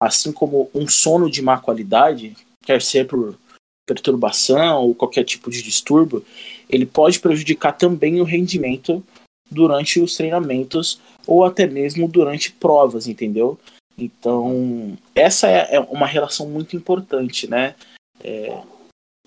assim 0.05 0.31
como 0.31 0.69
um 0.73 0.87
sono 0.87 1.29
de 1.29 1.41
má 1.41 1.57
qualidade, 1.57 2.35
quer 2.65 2.81
ser 2.81 3.07
por 3.07 3.37
perturbação 3.85 4.83
ou 4.83 4.95
qualquer 4.95 5.23
tipo 5.23 5.51
de 5.51 5.61
distúrbio, 5.61 6.25
ele 6.69 6.85
pode 6.85 7.19
prejudicar 7.19 7.73
também 7.73 8.21
o 8.21 8.23
rendimento 8.23 9.03
durante 9.49 9.99
os 9.99 10.15
treinamentos 10.15 10.99
ou 11.27 11.43
até 11.43 11.67
mesmo 11.67 12.07
durante 12.07 12.51
provas, 12.51 13.07
entendeu? 13.07 13.59
Então, 13.97 14.97
essa 15.13 15.47
é, 15.47 15.75
é 15.75 15.79
uma 15.79 16.07
relação 16.07 16.49
muito 16.49 16.75
importante, 16.75 17.47
né? 17.47 17.75
É, 18.23 18.57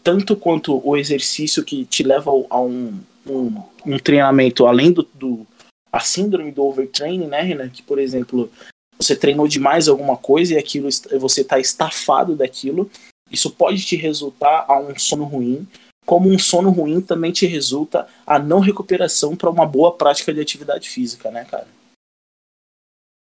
tanto 0.03 0.37
quanto 0.37 0.81
o 0.87 0.97
exercício 0.97 1.65
que 1.65 1.85
te 1.85 2.03
leva 2.03 2.31
a 2.51 2.61
um, 2.61 2.99
um, 3.27 3.63
um 3.85 3.99
treinamento 3.99 4.67
além 4.67 4.93
do, 4.93 5.03
do, 5.15 5.47
a 5.93 6.01
síndrome 6.01 6.51
do 6.51 6.65
overtraining, 6.65 7.27
né, 7.27 7.43
Renan? 7.43 7.69
Que, 7.69 7.83
por 7.83 7.99
exemplo, 7.99 8.51
você 8.99 9.15
treinou 9.17 9.47
demais 9.47 9.89
alguma 9.89 10.17
coisa 10.17 10.55
e 10.55 10.59
aquilo 10.59 10.89
você 11.19 11.43
está 11.43 11.59
estafado 11.59 12.35
daquilo, 12.35 12.91
isso 13.31 13.51
pode 13.51 13.85
te 13.85 13.97
resultar 13.97 14.65
a 14.69 14.79
um 14.79 14.99
sono 14.99 15.25
ruim, 15.25 15.67
como 16.05 16.31
um 16.31 16.39
sono 16.39 16.71
ruim 16.71 17.01
também 17.01 17.33
te 17.33 17.47
resulta 17.47 18.09
a 18.27 18.39
não 18.39 18.61
recuperação 18.61 19.37
para 19.37 19.51
uma 19.51 19.67
boa 19.67 19.97
prática 19.97 20.33
de 20.33 20.41
atividade 20.41 20.89
física, 20.89 21.31
né, 21.31 21.45
cara? 21.45 21.67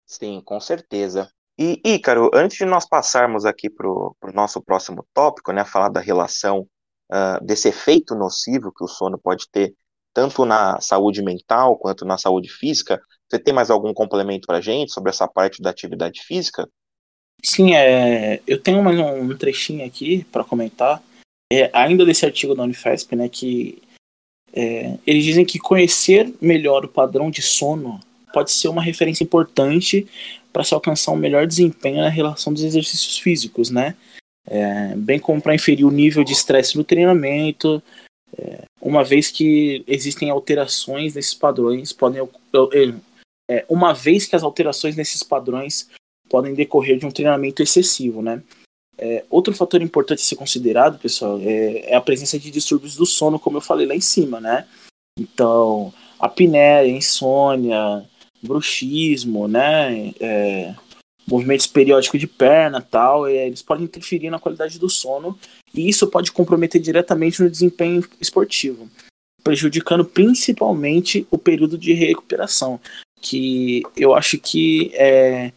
Sim, 0.05 0.41
com 0.43 0.59
certeza. 0.59 1.29
E, 1.59 1.81
Ícaro, 1.85 2.31
antes 2.33 2.57
de 2.57 2.65
nós 2.65 2.87
passarmos 2.87 3.45
aqui 3.45 3.69
para 3.69 3.87
o 3.87 4.15
nosso 4.33 4.61
próximo 4.61 5.05
tópico, 5.13 5.51
né, 5.51 5.65
falar 5.65 5.89
da 5.89 5.99
relação 5.99 6.65
uh, 7.11 7.45
desse 7.45 7.67
efeito 7.67 8.15
nocivo 8.15 8.71
que 8.71 8.83
o 8.83 8.87
sono 8.87 9.19
pode 9.19 9.49
ter 9.51 9.75
tanto 10.13 10.45
na 10.45 10.79
saúde 10.79 11.21
mental 11.21 11.77
quanto 11.77 12.05
na 12.05 12.17
saúde 12.17 12.49
física, 12.49 12.99
você 13.29 13.39
tem 13.39 13.53
mais 13.53 13.69
algum 13.69 13.93
complemento 13.93 14.47
para 14.47 14.61
gente 14.61 14.91
sobre 14.91 15.09
essa 15.09 15.27
parte 15.27 15.61
da 15.61 15.69
atividade 15.69 16.21
física? 16.21 16.67
Sim, 17.43 17.73
é, 17.75 18.41
eu 18.47 18.59
tenho 18.59 18.83
mais 18.83 18.99
um 18.99 19.35
trechinho 19.37 19.85
aqui 19.85 20.25
para 20.31 20.43
comentar, 20.43 21.01
é, 21.51 21.69
ainda 21.71 22.05
desse 22.05 22.25
artigo 22.25 22.55
da 22.55 22.63
Unifesp, 22.63 23.15
né, 23.15 23.29
que 23.29 23.81
é, 24.51 24.97
eles 25.05 25.23
dizem 25.23 25.45
que 25.45 25.59
conhecer 25.59 26.33
melhor 26.41 26.83
o 26.83 26.89
padrão 26.89 27.29
de 27.29 27.41
sono 27.41 27.99
pode 28.33 28.51
ser 28.51 28.67
uma 28.67 28.81
referência 28.81 29.23
importante 29.23 30.07
para 30.51 30.63
se 30.63 30.73
alcançar 30.73 31.11
um 31.11 31.17
melhor 31.17 31.47
desempenho 31.47 31.97
na 31.97 32.09
relação 32.09 32.51
dos 32.51 32.63
exercícios 32.63 33.17
físicos, 33.17 33.69
né? 33.69 33.95
É, 34.47 34.95
bem 34.95 35.19
como 35.19 35.41
para 35.41 35.53
inferir 35.53 35.85
o 35.85 35.91
nível 35.91 36.23
de 36.23 36.33
estresse 36.33 36.75
no 36.75 36.83
treinamento, 36.83 37.81
é, 38.37 38.63
uma 38.81 39.03
vez 39.03 39.29
que 39.29 39.83
existem 39.87 40.29
alterações 40.29 41.13
nesses 41.13 41.33
padrões, 41.33 41.93
podem 41.93 42.21
é, 43.49 43.65
uma 43.67 43.93
vez 43.93 44.27
que 44.27 44.35
as 44.35 44.43
alterações 44.43 44.95
nesses 44.95 45.23
padrões 45.23 45.89
podem 46.29 46.53
decorrer 46.53 46.99
de 46.99 47.05
um 47.07 47.11
treinamento 47.11 47.63
excessivo, 47.63 48.21
né? 48.21 48.43
É, 48.95 49.25
outro 49.29 49.55
fator 49.55 49.81
importante 49.81 50.19
a 50.19 50.25
ser 50.25 50.35
considerado, 50.35 50.99
pessoal, 50.99 51.39
é, 51.41 51.89
é, 51.89 51.95
a 51.95 52.01
presença 52.01 52.37
de 52.37 52.51
distúrbios 52.51 52.95
do 52.95 53.05
sono, 53.05 53.39
como 53.39 53.57
eu 53.57 53.61
falei 53.61 53.87
lá 53.87 53.95
em 53.95 54.01
cima, 54.01 54.39
né? 54.39 54.67
Então, 55.17 55.91
apneia, 56.19 56.87
insônia, 56.87 58.05
bruxismo, 58.43 59.47
né? 59.47 60.13
É, 60.19 60.75
movimentos 61.25 61.65
periódicos 61.65 62.19
de 62.19 62.27
perna 62.27 62.81
tal, 62.81 63.25
é, 63.25 63.47
eles 63.47 63.63
podem 63.63 63.85
interferir 63.85 64.29
na 64.29 64.39
qualidade 64.39 64.77
do 64.77 64.89
sono 64.89 65.37
e 65.73 65.89
isso 65.89 66.07
pode 66.07 66.31
comprometer 66.31 66.79
diretamente 66.81 67.41
no 67.41 67.49
desempenho 67.49 68.03
esportivo, 68.19 68.89
prejudicando 69.43 70.05
principalmente 70.05 71.25
o 71.31 71.37
período 71.37 71.77
de 71.77 71.93
recuperação 71.93 72.79
que 73.21 73.83
eu 73.95 74.13
acho 74.15 74.37
que 74.37 74.91
é, 74.93 75.51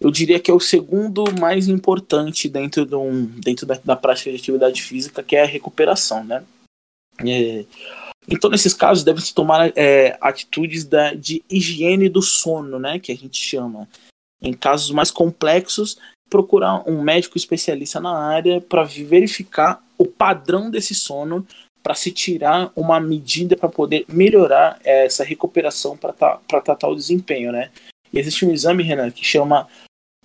eu 0.00 0.10
diria 0.10 0.40
que 0.40 0.50
é 0.50 0.54
o 0.54 0.60
segundo 0.60 1.24
mais 1.38 1.68
importante 1.68 2.48
dentro, 2.48 2.84
de 2.84 2.94
um, 2.94 3.26
dentro 3.26 3.66
da, 3.66 3.78
da 3.84 3.96
prática 3.96 4.30
de 4.30 4.36
atividade 4.36 4.82
física, 4.82 5.22
que 5.22 5.36
é 5.36 5.42
a 5.42 5.46
recuperação, 5.46 6.24
né? 6.24 6.44
É, 7.20 7.64
então, 8.28 8.50
nesses 8.50 8.74
casos, 8.74 9.04
deve-se 9.04 9.34
tomar 9.34 9.72
é, 9.76 10.16
atitudes 10.20 10.84
da, 10.84 11.14
de 11.14 11.42
higiene 11.48 12.08
do 12.08 12.22
sono, 12.22 12.78
né? 12.78 12.98
Que 12.98 13.12
a 13.12 13.16
gente 13.16 13.38
chama. 13.38 13.88
Em 14.42 14.52
casos 14.52 14.90
mais 14.90 15.10
complexos, 15.10 15.96
procurar 16.28 16.88
um 16.88 17.02
médico 17.02 17.38
especialista 17.38 18.00
na 18.00 18.16
área 18.16 18.60
para 18.60 18.84
verificar 18.84 19.82
o 19.96 20.06
padrão 20.06 20.70
desse 20.70 20.94
sono 20.94 21.46
para 21.84 21.94
se 21.94 22.10
tirar 22.10 22.72
uma 22.74 22.98
medida 22.98 23.54
para 23.54 23.68
poder 23.68 24.06
melhorar 24.08 24.80
essa 24.82 25.22
recuperação 25.22 25.94
para 25.94 26.14
tá, 26.14 26.40
tratar 26.48 26.88
o 26.88 26.96
desempenho, 26.96 27.52
né? 27.52 27.70
E 28.10 28.18
existe 28.18 28.46
um 28.46 28.50
exame, 28.50 28.82
Renan, 28.82 29.10
que 29.10 29.22
chama 29.22 29.68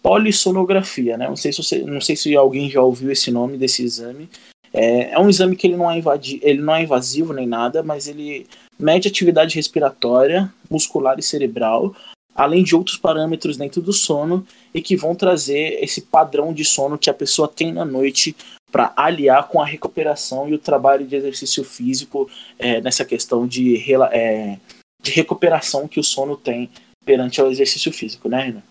polissonografia, 0.02 1.18
né? 1.18 1.28
Não 1.28 1.36
sei 1.36 1.52
se 1.52 1.62
você, 1.62 1.80
não 1.80 2.00
sei 2.00 2.16
se 2.16 2.34
alguém 2.34 2.70
já 2.70 2.82
ouviu 2.82 3.12
esse 3.12 3.30
nome 3.30 3.58
desse 3.58 3.84
exame. 3.84 4.30
É, 4.74 5.12
é 5.12 5.20
um 5.20 5.30
exame 5.30 5.58
que 5.58 5.68
ele 5.68 5.76
não 5.76 5.92
é, 5.92 5.98
invadi, 5.98 6.40
ele 6.42 6.62
não 6.62 6.76
é 6.76 6.84
invasivo 6.84 7.34
nem 7.34 7.46
nada, 7.46 7.84
mas 7.84 8.08
ele 8.08 8.48
mede 8.80 9.10
atividade 9.10 9.56
respiratória, 9.56 10.50
muscular 10.70 11.20
e 11.20 11.24
cerebral, 11.24 11.94
além 12.34 12.64
de 12.64 12.74
outros 12.74 12.96
parâmetros 12.96 13.58
dentro 13.58 13.82
do 13.82 13.92
sono 13.92 14.48
e 14.74 14.82
que 14.82 14.96
vão 14.96 15.14
trazer 15.14 15.84
esse 15.84 16.04
padrão 16.04 16.54
de 16.54 16.64
sono 16.64 16.98
que 16.98 17.10
a 17.10 17.14
pessoa 17.14 17.50
tem 17.50 17.74
na 17.74 17.84
noite 17.84 18.34
para 18.72 18.94
aliar 18.96 19.48
com 19.48 19.62
a 19.62 19.66
recuperação 19.66 20.48
e 20.48 20.54
o 20.54 20.60
trabalho 20.60 21.06
de 21.06 21.16
exercício 21.16 21.64
físico 21.64 22.30
é, 22.58 22.80
nessa 22.82 23.04
questão 23.04 23.48
de, 23.48 23.78
é, 24.12 24.60
de 25.02 25.12
recuperação 25.12 25.88
que 25.88 26.00
o 26.00 26.04
sono 26.04 26.38
tem 26.38 26.70
perante 27.04 27.42
o 27.42 27.48
exercício 27.48 27.92
físico, 27.92 28.30
né, 28.30 28.44
Renan? 28.44 28.64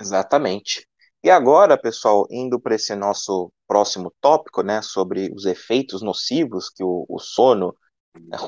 Exatamente. 0.00 0.86
E 1.22 1.30
agora, 1.30 1.76
pessoal, 1.76 2.26
indo 2.30 2.60
para 2.60 2.76
esse 2.76 2.94
nosso 2.94 3.50
próximo 3.66 4.12
tópico, 4.20 4.62
né, 4.62 4.80
sobre 4.82 5.32
os 5.34 5.44
efeitos 5.44 6.00
nocivos 6.00 6.70
que 6.70 6.84
o, 6.84 7.04
o 7.08 7.18
sono 7.18 7.74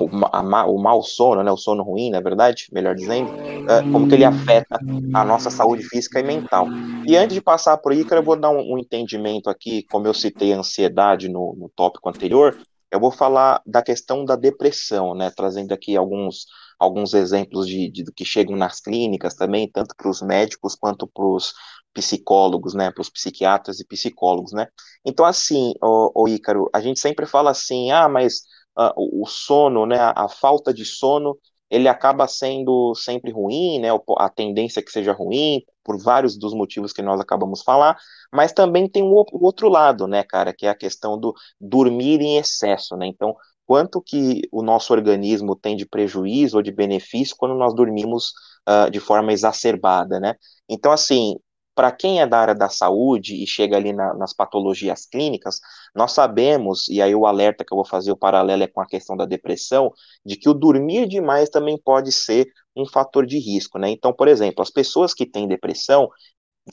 o, 0.01 0.11
a, 0.27 0.67
o 0.67 0.79
mau 0.79 1.03
sono, 1.03 1.43
né, 1.43 1.51
o 1.51 1.57
sono 1.57 1.83
ruim, 1.83 2.11
na 2.11 2.21
verdade, 2.21 2.67
melhor 2.73 2.95
dizendo, 2.95 3.31
é, 3.69 3.83
como 3.91 4.09
que 4.09 4.15
ele 4.15 4.25
afeta 4.25 4.79
a 5.15 5.25
nossa 5.25 5.51
saúde 5.51 5.83
física 5.85 6.21
e 6.21 6.23
mental. 6.23 6.67
E 7.07 7.17
antes 7.17 7.35
de 7.35 7.41
passar 7.41 7.77
por 7.79 7.93
aí, 7.93 8.05
eu 8.11 8.23
vou 8.23 8.37
dar 8.37 8.51
um, 8.51 8.75
um 8.75 8.79
entendimento 8.79 9.49
aqui, 9.49 9.85
como 9.85 10.07
eu 10.07 10.15
citei 10.15 10.53
a 10.53 10.59
ansiedade 10.59 11.29
no, 11.29 11.55
no 11.57 11.71
tópico 11.75 12.09
anterior, 12.09 12.59
eu 12.91 12.99
vou 12.99 13.11
falar 13.11 13.63
da 13.65 13.83
questão 13.83 14.25
da 14.25 14.37
depressão, 14.37 15.15
né, 15.15 15.31
trazendo 15.35 15.73
aqui 15.73 15.97
alguns, 15.97 16.47
alguns 16.79 17.15
exemplos 17.15 17.67
de, 17.67 17.89
de 17.91 18.05
que 18.13 18.25
chegam 18.25 18.57
nas 18.57 18.81
clínicas 18.81 19.35
também, 19.35 19.71
tanto 19.71 19.95
para 19.97 20.11
os 20.11 20.21
médicos 20.21 20.75
quanto 20.75 21.07
para 21.07 21.25
os 21.25 21.55
psicólogos, 21.95 22.75
né, 22.75 22.91
para 22.91 23.03
os 23.03 23.11
psiquiatras 23.11 23.81
e 23.81 23.87
psicólogos, 23.87 24.53
né. 24.53 24.67
Então, 25.05 25.25
assim, 25.25 25.73
o, 25.83 26.25
o 26.25 26.29
Ícaro, 26.29 26.69
a 26.73 26.81
gente 26.81 27.01
sempre 27.01 27.27
fala 27.27 27.51
assim, 27.51 27.91
ah, 27.91 28.09
mas 28.09 28.43
uh, 28.81 29.23
o, 29.23 29.27
sono, 29.27 29.87
né, 29.87 29.99
a, 29.99 30.25
a, 30.25 30.29
falta 30.29 30.73
de 30.73 30.85
sono, 30.85 31.37
ele 31.69 31.89
acaba 31.89 32.27
sendo 32.27 32.95
sempre 32.95 33.31
ruim, 33.31 33.79
né, 33.79 33.89
a 34.19 34.29
tendência 34.29 34.81
é 34.81 34.83
que 34.83 34.91
seja 34.91 35.13
ruim, 35.13 35.63
por 35.85 35.99
vários 36.03 36.37
dos 36.39 36.55
motivos 36.55 36.93
que 36.93 37.03
nós 37.03 37.21
acabamos 37.21 37.61
de 37.61 37.65
falar, 37.65 37.99
mas 38.33 38.53
também 38.53 38.89
tem 38.89 39.03
o, 39.03 39.25
o 39.33 39.45
outro 39.45 39.69
lado, 39.69 40.07
né, 40.07 40.25
cara, 40.25 40.53
que 40.53 40.67
é 40.67 40.71
a 40.71 40.75
questão 40.75 41.19
do 41.19 41.35
dormir 41.61 42.21
em 42.21 42.39
excesso, 42.39 42.97
né, 42.97 43.07
então 43.07 43.37
quanto 43.67 44.03
que 44.03 44.43
o 44.51 44.63
nosso 44.63 44.93
organismo 44.93 45.55
tem 45.55 45.77
de 45.77 45.87
prejuízo 45.87 46.57
ou 46.57 46.63
de 46.63 46.73
benefício 46.73 47.37
quando 47.39 47.55
nós 47.55 47.73
dormimos 47.73 48.33
uh, 48.69 48.91
de 48.91 48.99
forma 48.99 49.33
exacerbada, 49.33 50.19
né? 50.19 50.35
Então, 50.69 50.91
assim, 50.91 51.37
para 51.81 51.91
quem 51.91 52.21
é 52.21 52.27
da 52.27 52.39
área 52.39 52.55
da 52.55 52.69
saúde 52.69 53.43
e 53.43 53.47
chega 53.47 53.75
ali 53.75 53.91
na, 53.91 54.13
nas 54.13 54.35
patologias 54.35 55.07
clínicas, 55.07 55.61
nós 55.95 56.13
sabemos, 56.13 56.87
e 56.91 57.01
aí 57.01 57.15
o 57.15 57.25
alerta 57.25 57.65
que 57.65 57.73
eu 57.73 57.77
vou 57.77 57.87
fazer, 57.87 58.13
o 58.13 58.17
paralelo 58.19 58.63
é 58.63 58.67
com 58.67 58.83
a 58.83 58.87
questão 58.87 59.17
da 59.17 59.25
depressão, 59.25 59.91
de 60.23 60.37
que 60.37 60.47
o 60.47 60.53
dormir 60.53 61.09
demais 61.09 61.49
também 61.49 61.81
pode 61.83 62.13
ser 62.13 62.47
um 62.77 62.85
fator 62.85 63.25
de 63.25 63.39
risco, 63.39 63.79
né? 63.79 63.89
Então, 63.89 64.13
por 64.13 64.29
exemplo, 64.29 64.61
as 64.61 64.69
pessoas 64.69 65.15
que 65.15 65.25
têm 65.25 65.49
depressão, 65.49 66.11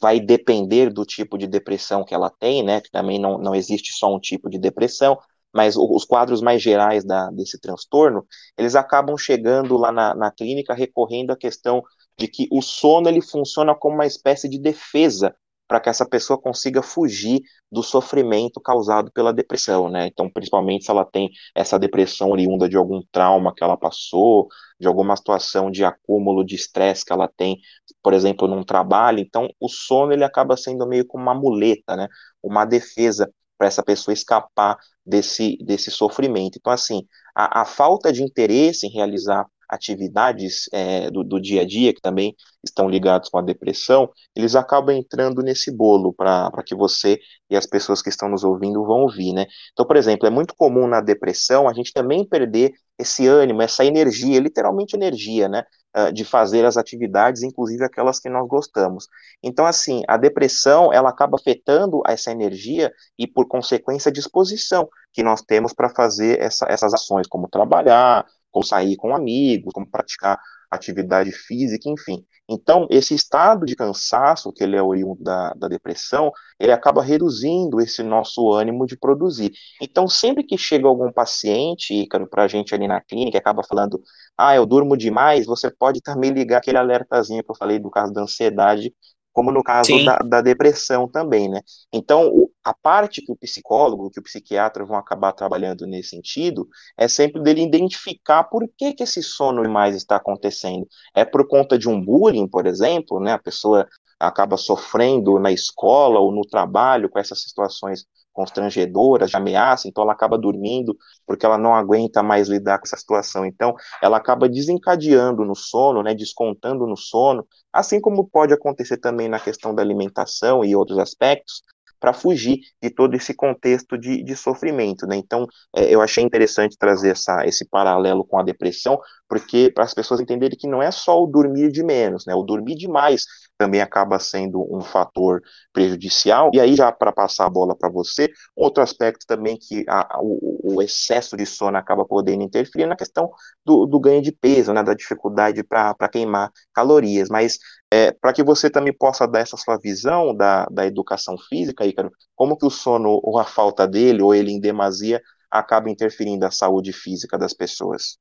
vai 0.01 0.19
depender 0.19 0.91
do 0.91 1.05
tipo 1.05 1.37
de 1.37 1.47
depressão 1.47 2.03
que 2.03 2.13
ela 2.13 2.29
tem, 2.29 2.61
né? 2.61 2.81
Que 2.81 2.91
também 2.91 3.17
não, 3.17 3.37
não 3.37 3.55
existe 3.55 3.93
só 3.93 4.13
um 4.13 4.19
tipo 4.19 4.49
de 4.49 4.59
depressão, 4.59 5.17
mas 5.53 5.77
os 5.77 6.03
quadros 6.03 6.41
mais 6.41 6.61
gerais 6.61 7.05
da, 7.05 7.31
desse 7.31 7.57
transtorno, 7.61 8.27
eles 8.57 8.75
acabam 8.75 9.17
chegando 9.17 9.77
lá 9.77 9.89
na, 9.89 10.13
na 10.13 10.31
clínica 10.31 10.73
recorrendo 10.73 11.31
à 11.31 11.37
questão 11.37 11.81
de 12.17 12.27
que 12.27 12.47
o 12.51 12.61
sono 12.61 13.09
ele 13.09 13.21
funciona 13.21 13.75
como 13.75 13.95
uma 13.95 14.05
espécie 14.05 14.49
de 14.49 14.59
defesa 14.59 15.35
para 15.67 15.81
que 15.81 15.89
essa 15.89 16.07
pessoa 16.07 16.39
consiga 16.39 16.81
fugir 16.81 17.41
do 17.69 17.83
sofrimento 17.83 18.61
causado 18.61 19.11
pela 19.11 19.33
depressão, 19.33 19.89
né? 19.89 20.07
Então, 20.07 20.29
principalmente 20.29 20.85
se 20.85 20.91
ela 20.91 21.03
tem 21.03 21.29
essa 21.53 21.77
depressão 21.77 22.29
oriunda 22.31 22.69
de 22.69 22.77
algum 22.77 23.01
trauma 23.11 23.53
que 23.53 23.63
ela 23.63 23.75
passou, 23.75 24.47
de 24.79 24.87
alguma 24.87 25.15
situação 25.17 25.69
de 25.69 25.83
acúmulo 25.83 26.45
de 26.45 26.55
estresse 26.55 27.03
que 27.03 27.11
ela 27.11 27.27
tem, 27.27 27.59
por 28.01 28.13
exemplo, 28.13 28.47
num 28.47 28.63
trabalho. 28.63 29.19
Então, 29.19 29.49
o 29.59 29.67
sono 29.67 30.13
ele 30.13 30.23
acaba 30.23 30.55
sendo 30.55 30.87
meio 30.87 31.05
como 31.05 31.23
uma 31.23 31.35
muleta, 31.35 31.97
né? 31.97 32.07
Uma 32.41 32.63
defesa 32.63 33.29
para 33.57 33.67
essa 33.67 33.83
pessoa 33.83 34.13
escapar 34.13 34.77
desse, 35.05 35.57
desse 35.65 35.91
sofrimento. 35.91 36.57
Então, 36.59 36.71
assim, 36.71 37.05
a, 37.35 37.61
a 37.61 37.65
falta 37.65 38.11
de 38.13 38.23
interesse 38.23 38.87
em 38.87 38.91
realizar 38.91 39.45
atividades 39.67 40.69
é, 40.71 41.09
do, 41.11 41.23
do, 41.23 41.39
dia 41.39 41.61
a 41.61 41.65
dia, 41.65 41.93
que 41.93 42.01
também 42.01 42.35
estão 42.63 42.89
ligados 42.89 43.29
com 43.29 43.37
a 43.37 43.41
depressão, 43.41 44.09
eles 44.35 44.55
acabam 44.55 44.95
entrando 44.95 45.41
nesse 45.41 45.71
bolo 45.71 46.13
para 46.13 46.51
que 46.65 46.75
você 46.75 47.19
e 47.49 47.55
as 47.55 47.65
pessoas 47.65 48.01
que 48.01 48.09
estão 48.09 48.29
nos 48.29 48.43
ouvindo 48.43 48.85
vão 48.85 49.01
ouvir, 49.01 49.33
né? 49.33 49.45
Então, 49.71 49.85
por 49.85 49.95
exemplo, 49.95 50.27
é 50.27 50.29
muito 50.29 50.55
comum 50.55 50.87
na 50.87 51.01
depressão 51.01 51.67
a 51.67 51.73
gente 51.73 51.93
também 51.93 52.27
perder 52.27 52.73
esse 52.97 53.27
ânimo, 53.27 53.61
essa 53.61 53.85
energia, 53.85 54.39
literalmente 54.39 54.95
energia, 54.95 55.47
né? 55.47 55.63
Ah, 55.97 56.11
de 56.11 56.23
fazer 56.23 56.63
as 56.63 56.77
atividades, 56.77 57.41
inclusive 57.41 57.83
aquelas 57.83 58.19
que 58.19 58.29
nós 58.29 58.47
gostamos. 58.47 59.07
Então, 59.41 59.65
assim, 59.65 60.03
a 60.07 60.15
depressão, 60.15 60.93
ela 60.93 61.09
acaba 61.09 61.37
afetando 61.37 62.03
essa 62.05 62.29
energia 62.29 62.93
e, 63.17 63.25
por 63.25 63.47
consequência, 63.47 64.09
a 64.09 64.13
disposição 64.13 64.87
que 65.11 65.23
nós 65.23 65.41
temos 65.41 65.73
para 65.73 65.89
fazer 65.89 66.39
essa, 66.39 66.67
essas 66.69 66.93
ações, 66.93 67.25
como 67.27 67.49
trabalhar, 67.49 68.23
como 68.57 68.63
sair 68.63 68.95
com 68.95 69.15
amigos, 69.15 69.71
como 69.73 69.89
praticar 69.89 70.39
atividade 70.69 71.31
física, 71.31 71.89
enfim. 71.89 72.25
Então, 72.49 72.87
esse 72.89 73.13
estado 73.13 73.65
de 73.65 73.75
cansaço, 73.75 74.51
que 74.51 74.63
ele 74.63 74.75
é 74.75 74.81
oriundo 74.81 75.21
da, 75.23 75.53
da 75.53 75.67
depressão, 75.67 76.31
ele 76.59 76.71
acaba 76.71 77.01
reduzindo 77.01 77.79
esse 77.79 78.03
nosso 78.03 78.51
ânimo 78.53 78.85
de 78.85 78.97
produzir. 78.97 79.51
Então, 79.81 80.07
sempre 80.07 80.43
que 80.43 80.57
chega 80.57 80.87
algum 80.87 81.11
paciente, 81.11 82.07
para 82.29 82.43
a 82.43 82.47
gente 82.47 82.73
ali 82.73 82.87
na 82.87 83.01
clínica, 83.01 83.37
acaba 83.37 83.63
falando, 83.63 84.01
ah, 84.37 84.55
eu 84.55 84.65
durmo 84.65 84.97
demais, 84.97 85.45
você 85.45 85.69
pode 85.69 86.01
também 86.01 86.31
ligar 86.31 86.57
aquele 86.57 86.77
alertazinho 86.77 87.43
que 87.43 87.51
eu 87.51 87.55
falei 87.55 87.79
do 87.79 87.89
caso 87.89 88.11
da 88.11 88.21
ansiedade, 88.21 88.93
como 89.37 89.51
no 89.51 89.61
caso 89.61 90.03
da, 90.03 90.17
da, 90.17 90.41
depressão 90.41 91.07
também, 91.07 91.47
né? 91.47 91.61
Então, 91.93 92.49
a 92.63 92.73
parte 92.73 93.21
que 93.21 93.31
o 93.31 93.35
psicólogo, 93.35 94.09
que 94.09 94.19
o 94.19 94.23
psiquiatra 94.23 94.83
vão 94.83 94.97
acabar 94.97 95.31
trabalhando 95.31 95.85
nesse 95.85 96.09
sentido, 96.09 96.67
é 96.97 97.07
sempre 97.07 97.39
dele 97.43 97.61
identificar 97.61 98.45
por 98.45 98.67
que, 98.75 98.93
que 98.93 99.03
esse 99.03 99.21
sono 99.21 99.61
mais 99.69 99.95
está 99.95 100.15
acontecendo. 100.15 100.87
É 101.13 101.23
por 101.23 101.47
conta 101.47 101.77
de 101.77 101.87
um 101.87 102.03
bullying, 102.03 102.47
por 102.47 102.65
exemplo, 102.65 103.19
né? 103.19 103.33
A 103.33 103.37
pessoa 103.37 103.87
acaba 104.19 104.57
sofrendo 104.57 105.37
na 105.37 105.51
escola 105.51 106.19
ou 106.19 106.31
no 106.31 106.41
trabalho 106.41 107.07
com 107.07 107.19
essas 107.19 107.39
situações 107.43 108.07
constrangedoras, 108.37 109.31
de 109.31 109.35
ameaça, 109.35 109.87
então 109.87 110.03
ela 110.03 110.13
acaba 110.13 110.37
dormindo 110.37 110.95
porque 111.25 111.43
ela 111.43 111.57
não 111.57 111.73
aguenta 111.73 112.21
mais 112.21 112.47
lidar 112.47 112.77
com 112.77 112.85
essa 112.85 112.95
situação. 112.95 113.43
Então, 113.43 113.73
ela 113.99 114.17
acaba 114.17 114.47
desencadeando 114.47 115.43
no 115.43 115.55
sono, 115.55 116.03
né, 116.03 116.13
descontando 116.13 116.85
no 116.85 116.95
sono, 116.95 117.47
assim 117.73 117.99
como 117.99 118.27
pode 118.29 118.53
acontecer 118.53 118.97
também 118.97 119.27
na 119.27 119.39
questão 119.39 119.73
da 119.73 119.81
alimentação 119.81 120.63
e 120.63 120.75
outros 120.75 120.99
aspectos, 120.99 121.63
para 121.99 122.13
fugir 122.13 122.59
de 122.79 122.91
todo 122.91 123.15
esse 123.15 123.33
contexto 123.33 123.97
de, 123.97 124.23
de 124.23 124.35
sofrimento, 124.35 125.07
né? 125.07 125.15
Então, 125.15 125.47
é, 125.75 125.93
eu 125.93 125.99
achei 125.99 126.23
interessante 126.23 126.77
trazer 126.77 127.09
essa, 127.09 127.43
esse 127.43 127.67
paralelo 127.67 128.23
com 128.23 128.39
a 128.39 128.43
depressão, 128.43 128.99
porque 129.27 129.71
para 129.73 129.83
as 129.83 129.93
pessoas 129.93 130.19
entenderem 130.19 130.57
que 130.57 130.67
não 130.67 130.81
é 130.81 130.91
só 130.91 131.21
o 131.21 131.27
dormir 131.27 131.71
de 131.71 131.83
menos, 131.83 132.25
né? 132.25 132.33
O 132.33 132.43
dormir 132.43 132.75
demais 132.75 133.25
também 133.57 133.81
acaba 133.81 134.19
sendo 134.19 134.61
um 134.73 134.81
fator 134.81 135.41
prejudicial. 135.73 136.51
E 136.53 136.59
aí, 136.59 136.75
já 136.75 136.91
para 136.91 137.11
passar 137.11 137.45
a 137.45 137.49
bola 137.49 137.75
para 137.75 137.89
você, 137.89 138.31
outro 138.55 138.83
aspecto 138.83 139.25
também 139.25 139.57
que 139.57 139.83
a, 139.89 140.19
o, 140.21 140.75
o, 140.75 140.81
excesso 140.81 141.35
de 141.35 141.45
sono 141.45 141.77
acaba 141.77 142.05
podendo 142.05 142.43
interferir 142.43 142.85
na 142.85 142.95
questão 142.95 143.29
do, 143.65 143.85
do 143.85 143.99
ganho 143.99 144.21
de 144.21 144.31
peso, 144.31 144.73
né? 144.73 144.83
Da 144.83 144.93
dificuldade 144.93 145.63
para 145.63 145.95
queimar 146.09 146.51
calorias. 146.73 147.29
Mas 147.29 147.57
é, 147.91 148.11
para 148.11 148.33
que 148.33 148.43
você 148.43 148.69
também 148.69 148.93
possa 148.93 149.27
dar 149.27 149.39
essa 149.39 149.57
sua 149.57 149.77
visão 149.77 150.35
da, 150.35 150.65
da 150.67 150.85
educação 150.85 151.37
física, 151.49 151.85
Ícaro, 151.85 152.11
como 152.35 152.57
que 152.57 152.65
o 152.65 152.69
sono, 152.69 153.19
ou 153.23 153.39
a 153.39 153.45
falta 153.45 153.87
dele, 153.87 154.21
ou 154.21 154.33
ele 154.35 154.51
em 154.51 154.59
demasia, 154.59 155.21
acaba 155.49 155.89
interferindo 155.89 156.41
na 156.41 156.51
saúde 156.51 156.93
física 156.93 157.37
das 157.37 157.53
pessoas? 157.53 158.17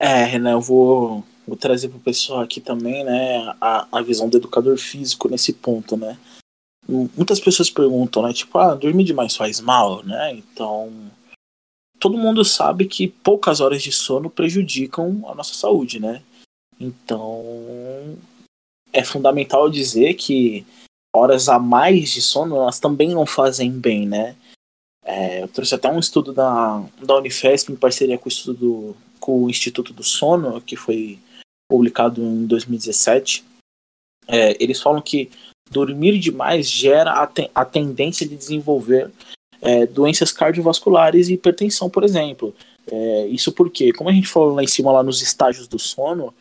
É, 0.00 0.22
Renan, 0.24 0.52
eu 0.52 0.60
vou, 0.60 1.24
vou 1.46 1.56
trazer 1.56 1.88
para 1.88 1.98
o 1.98 2.00
pessoal 2.00 2.40
aqui 2.40 2.60
também, 2.60 3.02
né, 3.02 3.52
a, 3.60 3.88
a 3.90 4.00
visão 4.00 4.28
do 4.28 4.36
educador 4.36 4.78
físico 4.78 5.28
nesse 5.28 5.52
ponto, 5.52 5.96
né. 5.96 6.16
Muitas 6.88 7.40
pessoas 7.40 7.68
perguntam, 7.68 8.22
né, 8.22 8.32
tipo, 8.32 8.56
ah, 8.58 8.74
dormir 8.74 9.04
demais 9.04 9.34
faz 9.34 9.60
mal, 9.60 10.04
né, 10.04 10.32
então... 10.34 10.92
Todo 11.98 12.16
mundo 12.16 12.44
sabe 12.44 12.86
que 12.86 13.08
poucas 13.08 13.60
horas 13.60 13.82
de 13.82 13.90
sono 13.90 14.30
prejudicam 14.30 15.20
a 15.26 15.34
nossa 15.34 15.52
saúde, 15.52 15.98
né. 15.98 16.22
Então, 16.78 18.16
é 18.92 19.02
fundamental 19.02 19.68
dizer 19.68 20.14
que 20.14 20.64
horas 21.12 21.48
a 21.48 21.58
mais 21.58 22.10
de 22.10 22.22
sono, 22.22 22.54
elas 22.54 22.78
também 22.78 23.08
não 23.08 23.26
fazem 23.26 23.72
bem, 23.72 24.06
né. 24.06 24.36
É, 25.04 25.42
eu 25.42 25.48
trouxe 25.48 25.74
até 25.74 25.90
um 25.90 25.98
estudo 25.98 26.32
da, 26.32 26.84
da 27.02 27.16
Unifesp 27.16 27.72
em 27.72 27.76
parceria 27.76 28.16
com 28.16 28.26
o 28.26 28.28
estudo 28.28 28.58
do, 28.58 28.96
com 29.18 29.44
o 29.44 29.50
Instituto 29.50 29.92
do 29.92 30.02
Sono, 30.02 30.60
que 30.60 30.76
foi 30.76 31.18
publicado 31.70 32.22
em 32.22 32.46
2017, 32.46 33.44
é, 34.26 34.62
eles 34.62 34.80
falam 34.80 35.00
que 35.00 35.30
dormir 35.70 36.18
demais 36.18 36.70
gera 36.70 37.12
a, 37.12 37.30
a 37.54 37.64
tendência 37.64 38.26
de 38.26 38.36
desenvolver 38.36 39.10
é, 39.60 39.86
doenças 39.86 40.32
cardiovasculares 40.32 41.28
e 41.28 41.34
hipertensão, 41.34 41.90
por 41.90 42.04
exemplo. 42.04 42.54
É, 42.90 43.26
isso 43.26 43.52
porque, 43.52 43.92
como 43.92 44.08
a 44.08 44.12
gente 44.12 44.28
falou 44.28 44.54
lá 44.54 44.62
em 44.62 44.66
cima, 44.66 44.92
lá 44.92 45.02
nos 45.02 45.20
estágios 45.20 45.68
do 45.68 45.78
sono, 45.78 46.34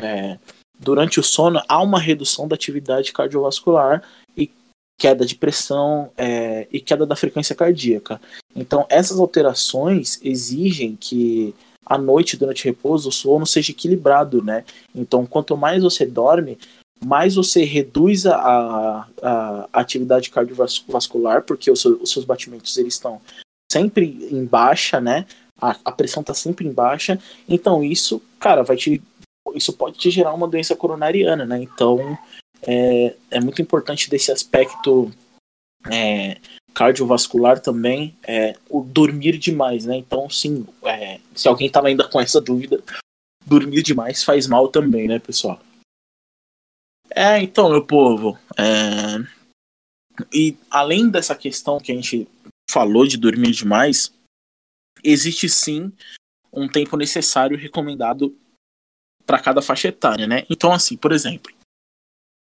é, 0.00 0.38
durante 0.78 1.20
o 1.20 1.22
sono 1.22 1.62
há 1.68 1.80
uma 1.80 2.00
redução 2.00 2.48
da 2.48 2.54
atividade 2.54 3.12
cardiovascular 3.12 4.02
e 4.36 4.50
queda 4.98 5.24
de 5.24 5.36
pressão 5.36 6.10
é, 6.16 6.66
e 6.72 6.80
queda 6.80 7.06
da 7.06 7.14
frequência 7.14 7.54
cardíaca. 7.54 8.20
Então, 8.54 8.86
essas 8.88 9.18
alterações 9.18 10.18
exigem 10.22 10.96
que 10.96 11.54
à 11.84 11.98
noite, 11.98 12.36
durante 12.36 12.64
o 12.64 12.70
repouso, 12.70 13.08
o 13.08 13.12
sono 13.12 13.46
seja 13.46 13.72
equilibrado, 13.72 14.42
né? 14.42 14.64
Então, 14.94 15.26
quanto 15.26 15.56
mais 15.56 15.82
você 15.82 16.06
dorme, 16.06 16.58
mais 17.04 17.34
você 17.34 17.64
reduz 17.64 18.26
a, 18.26 19.06
a 19.22 19.68
atividade 19.72 20.30
cardiovascular, 20.30 21.42
porque 21.42 21.70
os 21.70 21.80
seus, 21.80 22.00
os 22.00 22.10
seus 22.10 22.24
batimentos 22.24 22.76
eles 22.76 22.94
estão 22.94 23.20
sempre 23.70 24.28
em 24.30 24.44
baixa, 24.44 25.00
né? 25.00 25.26
a, 25.62 25.76
a 25.84 25.92
pressão 25.92 26.24
tá 26.24 26.34
sempre 26.34 26.66
em 26.66 26.72
baixa, 26.72 27.18
então 27.48 27.84
isso, 27.84 28.20
cara, 28.40 28.64
vai 28.64 28.76
te 28.76 29.00
isso 29.54 29.72
pode 29.72 29.98
te 29.98 30.10
gerar 30.10 30.32
uma 30.32 30.48
doença 30.48 30.74
coronariana, 30.74 31.44
né? 31.44 31.62
Então 31.62 32.18
é, 32.62 33.14
é 33.30 33.40
muito 33.40 33.62
importante 33.62 34.10
desse 34.10 34.32
aspecto 34.32 35.12
é, 35.90 36.38
cardiovascular 36.74 37.60
também, 37.60 38.16
é, 38.26 38.56
o 38.68 38.82
dormir 38.82 39.38
demais, 39.38 39.84
né? 39.84 39.96
Então, 39.96 40.28
sim, 40.28 40.66
é, 40.84 41.20
se 41.34 41.48
alguém 41.48 41.70
tava 41.70 41.88
ainda 41.88 42.08
com 42.08 42.20
essa 42.20 42.40
dúvida, 42.40 42.82
dormir 43.46 43.82
demais 43.82 44.24
faz 44.24 44.46
mal 44.46 44.68
também, 44.68 45.06
né, 45.08 45.18
pessoal? 45.18 45.60
É, 47.14 47.38
então, 47.40 47.70
meu 47.70 47.84
povo, 47.84 48.38
é... 48.58 49.18
e 50.32 50.56
além 50.70 51.10
dessa 51.10 51.34
questão 51.34 51.78
que 51.78 51.92
a 51.92 51.94
gente 51.94 52.26
falou 52.70 53.06
de 53.06 53.18
dormir 53.18 53.50
demais, 53.50 54.12
existe 55.04 55.48
sim 55.48 55.92
um 56.50 56.66
tempo 56.68 56.96
necessário 56.96 57.56
recomendado 57.56 58.34
para 59.26 59.38
cada 59.38 59.60
faixa 59.60 59.88
etária, 59.88 60.26
né? 60.26 60.46
Então, 60.48 60.72
assim, 60.72 60.96
por 60.96 61.12
exemplo, 61.12 61.52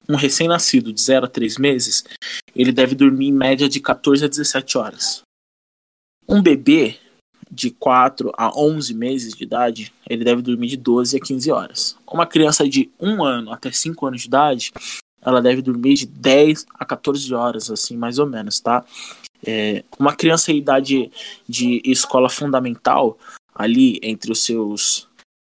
um 0.07 0.15
recém-nascido 0.15 0.93
de 0.93 1.01
0 1.01 1.25
a 1.25 1.29
3 1.29 1.57
meses, 1.57 2.03
ele 2.55 2.71
deve 2.71 2.95
dormir 2.95 3.27
em 3.27 3.33
média 3.33 3.67
de 3.67 3.79
14 3.79 4.25
a 4.25 4.27
17 4.27 4.77
horas. 4.77 5.21
Um 6.27 6.41
bebê 6.41 6.97
de 7.51 7.69
4 7.71 8.31
a 8.37 8.57
11 8.59 8.93
meses 8.93 9.33
de 9.33 9.43
idade, 9.43 9.93
ele 10.09 10.23
deve 10.23 10.41
dormir 10.41 10.67
de 10.67 10.77
12 10.77 11.17
a 11.17 11.19
15 11.19 11.51
horas. 11.51 11.97
Uma 12.11 12.25
criança 12.25 12.67
de 12.67 12.89
1 12.99 13.23
ano 13.23 13.51
até 13.51 13.71
5 13.71 14.05
anos 14.05 14.21
de 14.21 14.27
idade, 14.27 14.71
ela 15.21 15.41
deve 15.41 15.61
dormir 15.61 15.95
de 15.95 16.05
10 16.05 16.65
a 16.73 16.85
14 16.85 17.33
horas, 17.33 17.71
assim, 17.71 17.97
mais 17.97 18.19
ou 18.19 18.27
menos, 18.27 18.59
tá? 18.59 18.85
É, 19.45 19.83
uma 19.99 20.15
criança 20.15 20.51
em 20.51 20.57
idade 20.57 21.11
de 21.47 21.81
escola 21.83 22.29
fundamental, 22.29 23.17
ali 23.53 23.99
entre 24.03 24.31
os 24.31 24.43
seus 24.43 25.04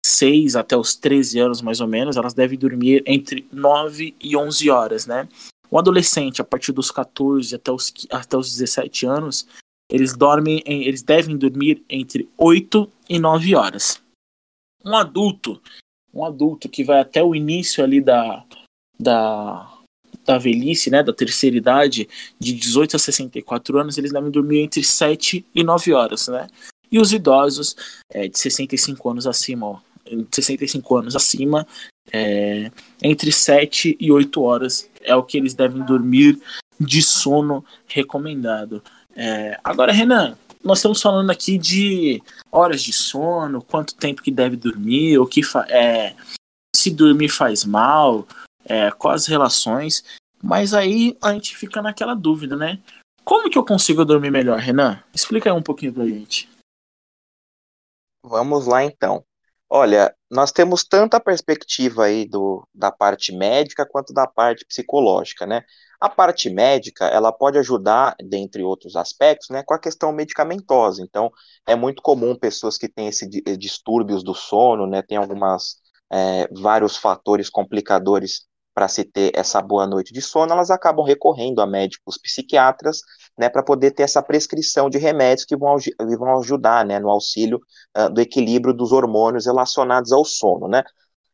6 0.06 0.56
até 0.56 0.76
os 0.76 0.94
13 0.94 1.38
anos, 1.40 1.60
mais 1.60 1.80
ou 1.80 1.88
menos, 1.88 2.16
elas 2.16 2.34
devem 2.34 2.58
dormir 2.58 3.02
entre 3.06 3.46
9 3.52 4.14
e 4.20 4.36
11 4.36 4.70
horas, 4.70 5.06
né? 5.06 5.28
O 5.70 5.78
adolescente, 5.78 6.40
a 6.40 6.44
partir 6.44 6.72
dos 6.72 6.90
14 6.90 7.54
até 7.54 7.72
os, 7.72 7.92
até 8.10 8.36
os 8.36 8.50
17 8.52 9.04
anos, 9.06 9.46
eles 9.90 10.16
dormem, 10.16 10.62
em, 10.64 10.84
eles 10.84 11.02
devem 11.02 11.36
dormir 11.36 11.82
entre 11.90 12.28
8 12.38 12.90
e 13.08 13.18
9 13.18 13.54
horas. 13.56 14.00
Um 14.84 14.96
adulto, 14.96 15.60
um 16.14 16.24
adulto 16.24 16.68
que 16.68 16.84
vai 16.84 17.00
até 17.00 17.22
o 17.22 17.34
início 17.34 17.82
ali 17.82 18.00
da, 18.00 18.44
da, 18.98 19.68
da 20.24 20.38
velhice, 20.38 20.88
né, 20.88 21.02
da 21.02 21.12
terceira 21.12 21.56
idade, 21.56 22.08
de 22.38 22.52
18 22.52 22.94
a 22.94 22.98
64 22.98 23.78
anos, 23.78 23.98
eles 23.98 24.12
devem 24.12 24.30
dormir 24.30 24.60
entre 24.60 24.84
7 24.84 25.44
e 25.52 25.64
9 25.64 25.92
horas, 25.92 26.28
né? 26.28 26.46
E 26.90 27.00
os 27.00 27.12
idosos 27.12 27.74
é, 28.08 28.28
de 28.28 28.38
65 28.38 29.10
anos 29.10 29.26
acima, 29.26 29.66
ó, 29.66 29.80
65 30.32 30.96
anos 30.96 31.16
acima, 31.16 31.66
é, 32.12 32.70
entre 33.02 33.32
7 33.32 33.96
e 33.98 34.12
8 34.12 34.42
horas 34.42 34.88
é 35.02 35.14
o 35.14 35.22
que 35.22 35.36
eles 35.36 35.54
devem 35.54 35.82
dormir 35.84 36.40
de 36.78 37.02
sono 37.02 37.64
recomendado. 37.86 38.82
É, 39.14 39.58
agora, 39.64 39.92
Renan, 39.92 40.36
nós 40.62 40.78
estamos 40.78 41.00
falando 41.00 41.30
aqui 41.30 41.56
de 41.58 42.22
horas 42.50 42.82
de 42.82 42.92
sono, 42.92 43.62
quanto 43.62 43.94
tempo 43.94 44.22
que 44.22 44.30
deve 44.30 44.56
dormir, 44.56 45.18
o 45.18 45.26
que 45.26 45.40
é, 45.68 46.14
se 46.74 46.90
dormir 46.90 47.28
faz 47.28 47.64
mal, 47.64 48.26
é, 48.64 48.90
quais 48.90 49.22
as 49.22 49.28
relações. 49.28 50.04
Mas 50.42 50.74
aí 50.74 51.16
a 51.22 51.32
gente 51.32 51.56
fica 51.56 51.80
naquela 51.80 52.14
dúvida, 52.14 52.56
né? 52.56 52.80
Como 53.24 53.50
que 53.50 53.58
eu 53.58 53.64
consigo 53.64 54.04
dormir 54.04 54.30
melhor, 54.30 54.58
Renan? 54.58 55.02
Explica 55.14 55.50
aí 55.50 55.56
um 55.56 55.62
pouquinho 55.62 55.92
pra 55.92 56.06
gente. 56.06 56.48
Vamos 58.24 58.66
lá 58.66 58.84
então. 58.84 59.24
Olha, 59.68 60.14
nós 60.30 60.52
temos 60.52 60.84
tanta 60.84 61.18
perspectiva 61.20 62.04
aí 62.04 62.24
do, 62.26 62.66
da 62.72 62.90
parte 62.92 63.32
médica 63.32 63.84
quanto 63.86 64.12
da 64.12 64.26
parte 64.26 64.64
psicológica, 64.64 65.44
né? 65.44 65.62
A 66.00 66.08
parte 66.08 66.48
médica, 66.50 67.06
ela 67.06 67.32
pode 67.32 67.58
ajudar, 67.58 68.14
dentre 68.22 68.62
outros 68.62 68.94
aspectos, 68.96 69.48
né, 69.50 69.62
com 69.64 69.74
a 69.74 69.78
questão 69.80 70.12
medicamentosa. 70.12 71.02
Então, 71.02 71.30
é 71.66 71.74
muito 71.74 72.02
comum 72.02 72.36
pessoas 72.38 72.76
que 72.78 72.88
têm 72.88 73.08
esses 73.08 73.28
eh, 73.46 73.56
distúrbios 73.56 74.22
do 74.22 74.34
sono, 74.34 74.86
né, 74.86 75.02
tem 75.02 75.16
algumas, 75.16 75.76
é, 76.12 76.46
vários 76.52 76.96
fatores 76.96 77.48
complicadores 77.50 78.46
para 78.76 78.88
se 78.88 79.04
ter 79.04 79.32
essa 79.34 79.62
boa 79.62 79.86
noite 79.86 80.12
de 80.12 80.20
sono, 80.20 80.52
elas 80.52 80.70
acabam 80.70 81.02
recorrendo 81.02 81.62
a 81.62 81.66
médicos 81.66 82.18
psiquiatras, 82.18 83.00
né, 83.38 83.48
para 83.48 83.62
poder 83.62 83.92
ter 83.92 84.02
essa 84.02 84.22
prescrição 84.22 84.90
de 84.90 84.98
remédios 84.98 85.46
que 85.46 85.56
vão, 85.56 85.76
vão 86.18 86.38
ajudar, 86.40 86.84
né, 86.84 86.98
no 86.98 87.08
auxílio 87.08 87.58
uh, 87.96 88.12
do 88.12 88.20
equilíbrio 88.20 88.74
dos 88.74 88.92
hormônios 88.92 89.46
relacionados 89.46 90.12
ao 90.12 90.26
sono, 90.26 90.68
né. 90.68 90.82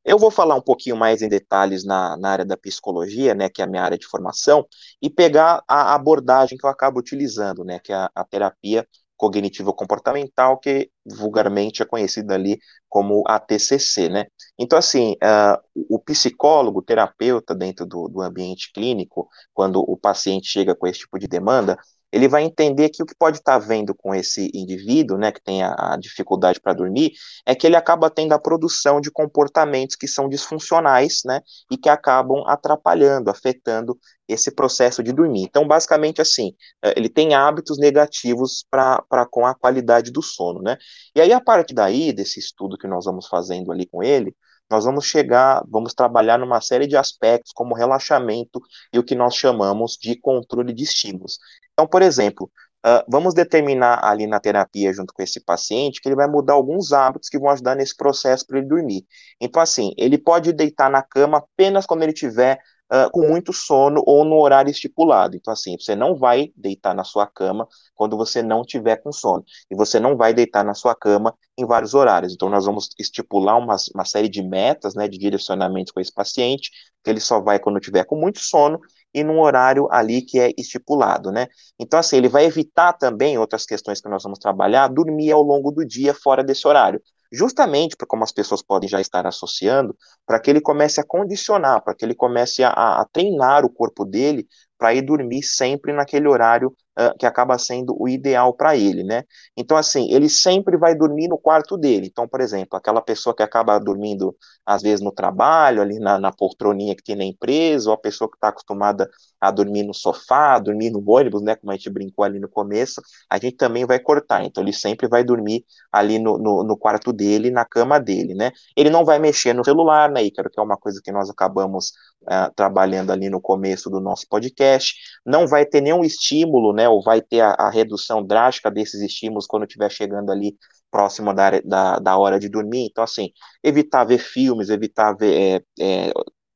Eu 0.05 0.19
vou 0.19 0.31
falar 0.31 0.55
um 0.55 0.63
pouquinho 0.63 0.97
mais 0.97 1.21
em 1.21 1.29
detalhes 1.29 1.85
na, 1.85 2.17
na 2.17 2.31
área 2.31 2.45
da 2.45 2.57
psicologia, 2.57 3.35
né, 3.35 3.49
que 3.49 3.61
é 3.61 3.65
a 3.65 3.69
minha 3.69 3.83
área 3.83 3.99
de 3.99 4.07
formação, 4.07 4.65
e 5.01 5.11
pegar 5.11 5.65
a 5.67 5.95
abordagem 5.95 6.57
que 6.57 6.65
eu 6.65 6.71
acabo 6.71 7.01
utilizando, 7.01 7.65
né, 7.65 7.81
que 7.81 7.93
é 7.93 7.97
a, 7.97 8.11
a 8.15 8.25
terapia 8.25 8.87
cognitivo-comportamental, 9.17 10.59
que 10.59 10.91
vulgarmente 11.05 11.83
é 11.83 11.85
conhecida 11.85 12.35
ali 12.35 12.59
como 12.89 13.25
a 13.27 13.39
TCC, 13.39 14.09
né? 14.09 14.27
Então, 14.59 14.79
assim, 14.79 15.13
uh, 15.23 15.59
o 15.89 15.99
psicólogo, 15.99 16.79
o 16.81 16.83
terapeuta 16.83 17.55
dentro 17.55 17.87
do, 17.87 18.09
do 18.09 18.21
ambiente 18.21 18.71
clínico, 18.73 19.29
quando 19.53 19.81
o 19.81 19.97
paciente 19.97 20.47
chega 20.47 20.75
com 20.75 20.87
esse 20.87 21.01
tipo 21.01 21.19
de 21.19 21.27
demanda, 21.27 21.77
ele 22.13 22.29
vai 22.29 22.43
entender 22.45 22.91
que 22.91 23.03
o 23.03 23.07
que 23.07 23.15
pode 23.15 23.39
estar 23.39 23.59
vendo 23.59 23.95
com 23.95 24.15
esse 24.15 24.51
indivíduo, 24.55 25.17
né, 25.17 25.33
que 25.33 25.43
tem 25.43 25.63
a, 25.63 25.95
a 25.95 25.97
dificuldade 25.97 26.61
para 26.61 26.75
dormir, 26.75 27.13
é 27.47 27.55
que 27.55 27.67
ele 27.67 27.77
acaba 27.77 28.11
tendo 28.11 28.33
a 28.33 28.39
produção 28.39 29.01
de 29.01 29.11
comportamentos 29.11 29.97
que 29.97 30.07
são 30.07 30.29
disfuncionais, 30.29 31.23
né, 31.25 31.41
e 31.71 31.79
que 31.79 31.89
acabam 31.89 32.45
atrapalhando, 32.47 33.31
afetando 33.31 33.99
esse 34.29 34.51
processo 34.51 35.03
de 35.03 35.13
dormir. 35.13 35.43
Então, 35.43 35.67
basicamente 35.67 36.21
assim, 36.21 36.55
é, 36.83 36.95
ele 36.97 37.09
tem 37.09 37.35
hábitos 37.35 37.79
negativos 37.79 38.65
para 38.71 39.27
com 39.31 39.47
a 39.47 39.55
qualidade 39.55 40.11
do 40.11 40.23
sono, 40.23 40.61
né? 40.63 40.77
E 41.15 41.21
aí, 41.21 41.33
a 41.33 41.41
partir 41.41 41.75
daí, 41.75 42.13
desse 42.13 42.39
estudo 42.41 42.79
que 42.79 42.87
nós 42.87 43.05
vamos 43.05 43.27
fazendo 43.27 43.73
ali 43.73 43.87
com 43.87 44.03
ele, 44.03 44.35
nós 44.71 44.85
vamos 44.87 45.05
chegar, 45.05 45.63
vamos 45.69 45.93
trabalhar 45.93 46.39
numa 46.39 46.61
série 46.61 46.87
de 46.87 46.97
aspectos 46.97 47.53
como 47.53 47.75
relaxamento 47.75 48.59
e 48.93 48.99
o 48.99 49.05
que 49.05 49.15
nós 49.15 49.35
chamamos 49.35 49.99
de 50.01 50.17
controle 50.17 50.73
de 50.73 50.83
estímulos. 50.83 51.39
Então, 51.73 51.87
por 51.87 52.03
exemplo, 52.03 52.51
uh, 52.87 53.05
vamos 53.09 53.35
determinar 53.35 54.05
ali 54.05 54.27
na 54.27 54.41
terapia, 54.41 54.93
junto 54.93 55.13
com 55.15 55.23
esse 55.23 55.41
paciente, 55.41 56.01
que 56.01 56.09
ele 56.09 56.17
vai 56.17 56.29
mudar 56.29 56.55
alguns 56.55 56.93
hábitos 56.93 57.29
que 57.29 57.39
vão 57.39 57.51
ajudar 57.51 57.75
nesse 57.75 57.97
processo 57.97 58.47
para 58.47 58.59
ele 58.59 58.69
dormir. 58.69 59.07
Então, 59.41 59.61
assim, 59.63 59.93
ele 59.97 60.19
pode 60.19 60.53
deitar 60.53 60.91
na 60.91 61.03
cama 61.03 61.39
apenas 61.39 61.87
quando 61.87 62.03
ele 62.03 62.13
tiver 62.13 62.59
uh, 62.93 63.11
com 63.11 63.27
muito 63.27 63.53
sono 63.53 64.03
ou 64.07 64.25
no 64.25 64.37
horário 64.37 64.71
estipulado. 64.71 65.37
Então, 65.37 65.53
assim, 65.53 65.77
você 65.79 65.97
não 65.97 66.15
vai 66.15 66.53
deitar 66.57 66.95
na 66.95 67.05
sua 67.05 67.27
cama 67.27 67.67
quando 67.95 68.17
você 68.17 68.43
não 68.43 68.63
tiver 68.63 68.97
com 68.97 69.11
sono. 69.11 69.45
E 69.71 69.75
você 69.75 69.99
não 69.99 70.17
vai 70.17 70.35
deitar 70.35 70.65
na 70.65 70.75
sua 70.75 70.95
cama 70.95 71.35
em 71.57 71.65
vários 71.65 71.95
horários. 71.95 72.35
Então, 72.35 72.51
nós 72.51 72.67
vamos 72.67 72.91
estipular 72.99 73.59
uma, 73.59 73.77
uma 73.95 74.05
série 74.05 74.29
de 74.29 74.43
metas, 74.43 74.95
né, 74.95 75.09
de 75.09 75.19
direcionamentos 75.19 75.93
com 75.93 76.01
esse 76.01 76.13
paciente, 76.13 76.71
que 77.03 77.11
ele 77.11 77.21
só 77.21 77.41
vai 77.41 77.59
quando 77.59 77.81
tiver 77.81 78.05
com 78.05 78.17
muito 78.17 78.39
sono 78.41 78.79
e 79.15 79.23
num 79.25 79.41
horário 79.41 79.89
ali 79.91 80.23
que 80.23 80.39
é 80.41 80.53
estipulado, 80.57 81.31
né? 81.31 81.47
Então, 81.79 81.99
assim, 81.99 82.17
ele 82.17 82.29
vai 82.29 82.45
evitar 82.45 82.93
também 82.95 83.39
outras 83.39 83.67
questões 83.67 84.01
que 84.01 84.09
nós 84.09 84.23
vamos 84.23 84.39
trabalhar, 84.39 84.89
dormir 84.89 85.31
ao 85.33 85.43
longo 85.43 85.71
do 85.71 85.85
dia 85.85 86.15
fora 86.15 86.43
desse 86.43 86.67
horário 86.67 87.01
justamente 87.33 87.97
para 87.97 88.07
como 88.07 88.23
as 88.23 88.31
pessoas 88.31 88.63
podem 88.63 88.89
já 88.89 89.01
estar 89.01 89.27
associando, 89.27 89.97
para 90.27 90.39
que 90.39 90.51
ele 90.51 90.61
comece 90.61 91.01
a 91.01 91.05
condicionar, 91.05 91.83
para 91.83 91.95
que 91.95 92.05
ele 92.05 92.15
comece 92.15 92.63
a, 92.63 92.71
a, 92.71 93.07
treinar 93.11 93.65
o 93.65 93.71
corpo 93.71 94.05
dele 94.05 94.47
para 94.77 94.93
ir 94.93 95.03
dormir 95.03 95.43
sempre 95.43 95.93
naquele 95.93 96.29
horário 96.29 96.75
que 97.19 97.27
acaba 97.27 97.59
sendo 97.59 97.97
o 97.99 98.09
ideal 98.09 98.53
para 98.53 98.77
ele, 98.77 99.03
né? 99.03 99.25
Então, 99.57 99.77
assim, 99.77 100.13
ele 100.13 100.29
sempre 100.29 100.77
vai 100.77 100.95
dormir 100.95 101.29
no 101.29 101.39
quarto 101.39 101.77
dele. 101.77 102.07
Então, 102.07 102.29
por 102.29 102.41
exemplo, 102.41 102.77
aquela 102.77 103.01
pessoa 103.01 103.35
que 103.35 103.43
acaba 103.43 103.79
dormindo, 103.79 104.37
às 104.65 104.83
vezes, 104.83 105.01
no 105.01 105.11
trabalho, 105.11 105.81
ali 105.81 105.99
na, 105.99 106.19
na 106.19 106.31
poltroninha 106.31 106.95
que 106.95 107.03
tem 107.03 107.17
na 107.17 107.25
empresa, 107.25 107.89
ou 107.89 107.95
a 107.95 107.99
pessoa 107.99 108.29
que 108.29 108.37
está 108.37 108.49
acostumada 108.49 109.09
a 109.41 109.51
dormir 109.51 109.83
no 109.85 109.95
sofá, 109.95 110.59
dormir 110.59 110.91
no 110.91 111.03
ônibus, 111.07 111.43
né? 111.43 111.57
Como 111.57 111.73
a 111.73 111.77
gente 111.77 111.91
brincou 111.91 112.25
ali 112.25 112.39
no 112.39 112.49
começo, 112.49 113.01
a 113.29 113.39
gente 113.39 113.57
também 113.57 113.87
vai 113.87 113.99
cortar. 113.99 114.45
Então, 114.45 114.63
ele 114.63 114.73
sempre 114.73 115.09
vai 115.09 115.25
dormir 115.25 115.65
ali 115.91 116.19
no, 116.19 116.39
no, 116.39 116.63
no 116.63 116.77
quarto 116.77 117.13
dele, 117.13 117.51
na 117.51 117.65
cama 117.65 117.99
dele, 117.99 118.35
né? 118.35 118.53
Ele 118.77 118.91
não 118.91 119.05
vai 119.05 119.19
mexer 119.19 119.55
no 119.55 119.65
celular, 119.65 120.11
né, 120.11 120.23
Ícaro? 120.23 120.51
Que 120.51 120.61
é 120.61 120.63
uma 120.63 120.77
coisa 120.77 121.01
que 121.03 121.11
nós 121.11 121.31
acabamos 121.31 121.93
uh, 122.23 122.53
trabalhando 122.55 123.11
ali 123.11 123.29
no 123.29 123.41
começo 123.41 123.91
do 123.91 124.01
nosso 124.01 124.27
podcast, 124.29 124.95
não 125.25 125.47
vai 125.47 125.65
ter 125.65 125.81
nenhum 125.81 126.05
estímulo, 126.05 126.73
né, 126.73 126.82
ou 126.89 127.03
vai 127.03 127.21
ter 127.21 127.41
a, 127.41 127.53
a 127.53 127.71
redução 127.71 128.25
drástica 128.25 128.71
desses 128.71 129.01
estímulos 129.01 129.47
quando 129.47 129.65
estiver 129.65 129.91
chegando 129.91 130.31
ali 130.31 130.57
próximo 130.91 131.33
da, 131.35 131.61
da, 131.65 131.99
da, 131.99 132.19
hora 132.19 132.39
de 132.39 132.49
dormir. 132.49 132.89
Então, 132.91 133.03
assim, 133.03 133.31
evitar 133.63 134.05
ver 134.05 134.19
filmes, 134.19 134.69
evitar 134.69 135.15
ver, 135.17 135.63
é, 135.79 136.09
é, 136.09 136.13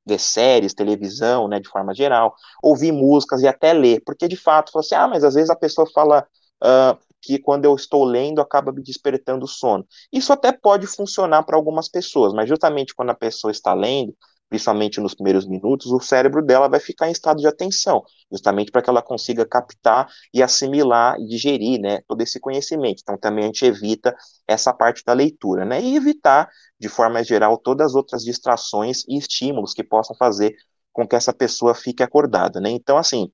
ver 0.06 0.20
séries, 0.20 0.74
televisão, 0.74 1.48
né, 1.48 1.58
de 1.58 1.68
forma 1.68 1.94
geral, 1.94 2.34
ouvir 2.62 2.92
músicas 2.92 3.42
e 3.42 3.48
até 3.48 3.72
ler, 3.72 4.02
porque 4.04 4.28
de 4.28 4.36
fato, 4.36 4.78
assim, 4.78 4.94
ah, 4.94 5.08
mas 5.08 5.24
às 5.24 5.34
vezes 5.34 5.50
a 5.50 5.56
pessoa 5.56 5.86
fala 5.92 6.26
uh, 6.62 6.96
que 7.20 7.38
quando 7.38 7.64
eu 7.64 7.74
estou 7.74 8.04
lendo 8.04 8.40
acaba 8.40 8.72
me 8.72 8.82
despertando 8.82 9.44
o 9.44 9.48
sono. 9.48 9.84
Isso 10.12 10.32
até 10.32 10.52
pode 10.52 10.86
funcionar 10.86 11.42
para 11.42 11.56
algumas 11.56 11.88
pessoas, 11.88 12.32
mas 12.32 12.48
justamente 12.48 12.94
quando 12.94 13.10
a 13.10 13.14
pessoa 13.14 13.50
está 13.50 13.74
lendo, 13.74 14.14
principalmente 14.48 15.00
nos 15.00 15.14
primeiros 15.14 15.46
minutos, 15.46 15.90
o 15.90 16.00
cérebro 16.00 16.42
dela 16.42 16.68
vai 16.68 16.80
ficar 16.80 17.08
em 17.08 17.12
estado 17.12 17.40
de 17.40 17.46
atenção, 17.46 18.02
justamente 18.30 18.70
para 18.70 18.82
que 18.82 18.88
ela 18.90 19.02
consiga 19.02 19.46
captar 19.46 20.08
e 20.32 20.42
assimilar 20.42 21.16
e 21.18 21.26
digerir, 21.26 21.80
né, 21.80 22.00
todo 22.06 22.20
esse 22.22 22.38
conhecimento. 22.38 23.00
Então 23.02 23.18
também 23.18 23.44
a 23.44 23.46
gente 23.48 23.64
evita 23.64 24.14
essa 24.46 24.72
parte 24.72 25.02
da 25.04 25.12
leitura, 25.12 25.64
né, 25.64 25.80
e 25.80 25.96
evitar, 25.96 26.48
de 26.78 26.88
forma 26.88 27.22
geral, 27.24 27.58
todas 27.58 27.88
as 27.88 27.94
outras 27.94 28.22
distrações 28.22 29.02
e 29.08 29.18
estímulos 29.18 29.72
que 29.74 29.82
possam 29.84 30.16
fazer 30.16 30.54
com 30.92 31.06
que 31.06 31.16
essa 31.16 31.32
pessoa 31.32 31.74
fique 31.74 32.02
acordada, 32.02 32.60
né. 32.60 32.70
Então, 32.70 32.96
assim, 32.96 33.30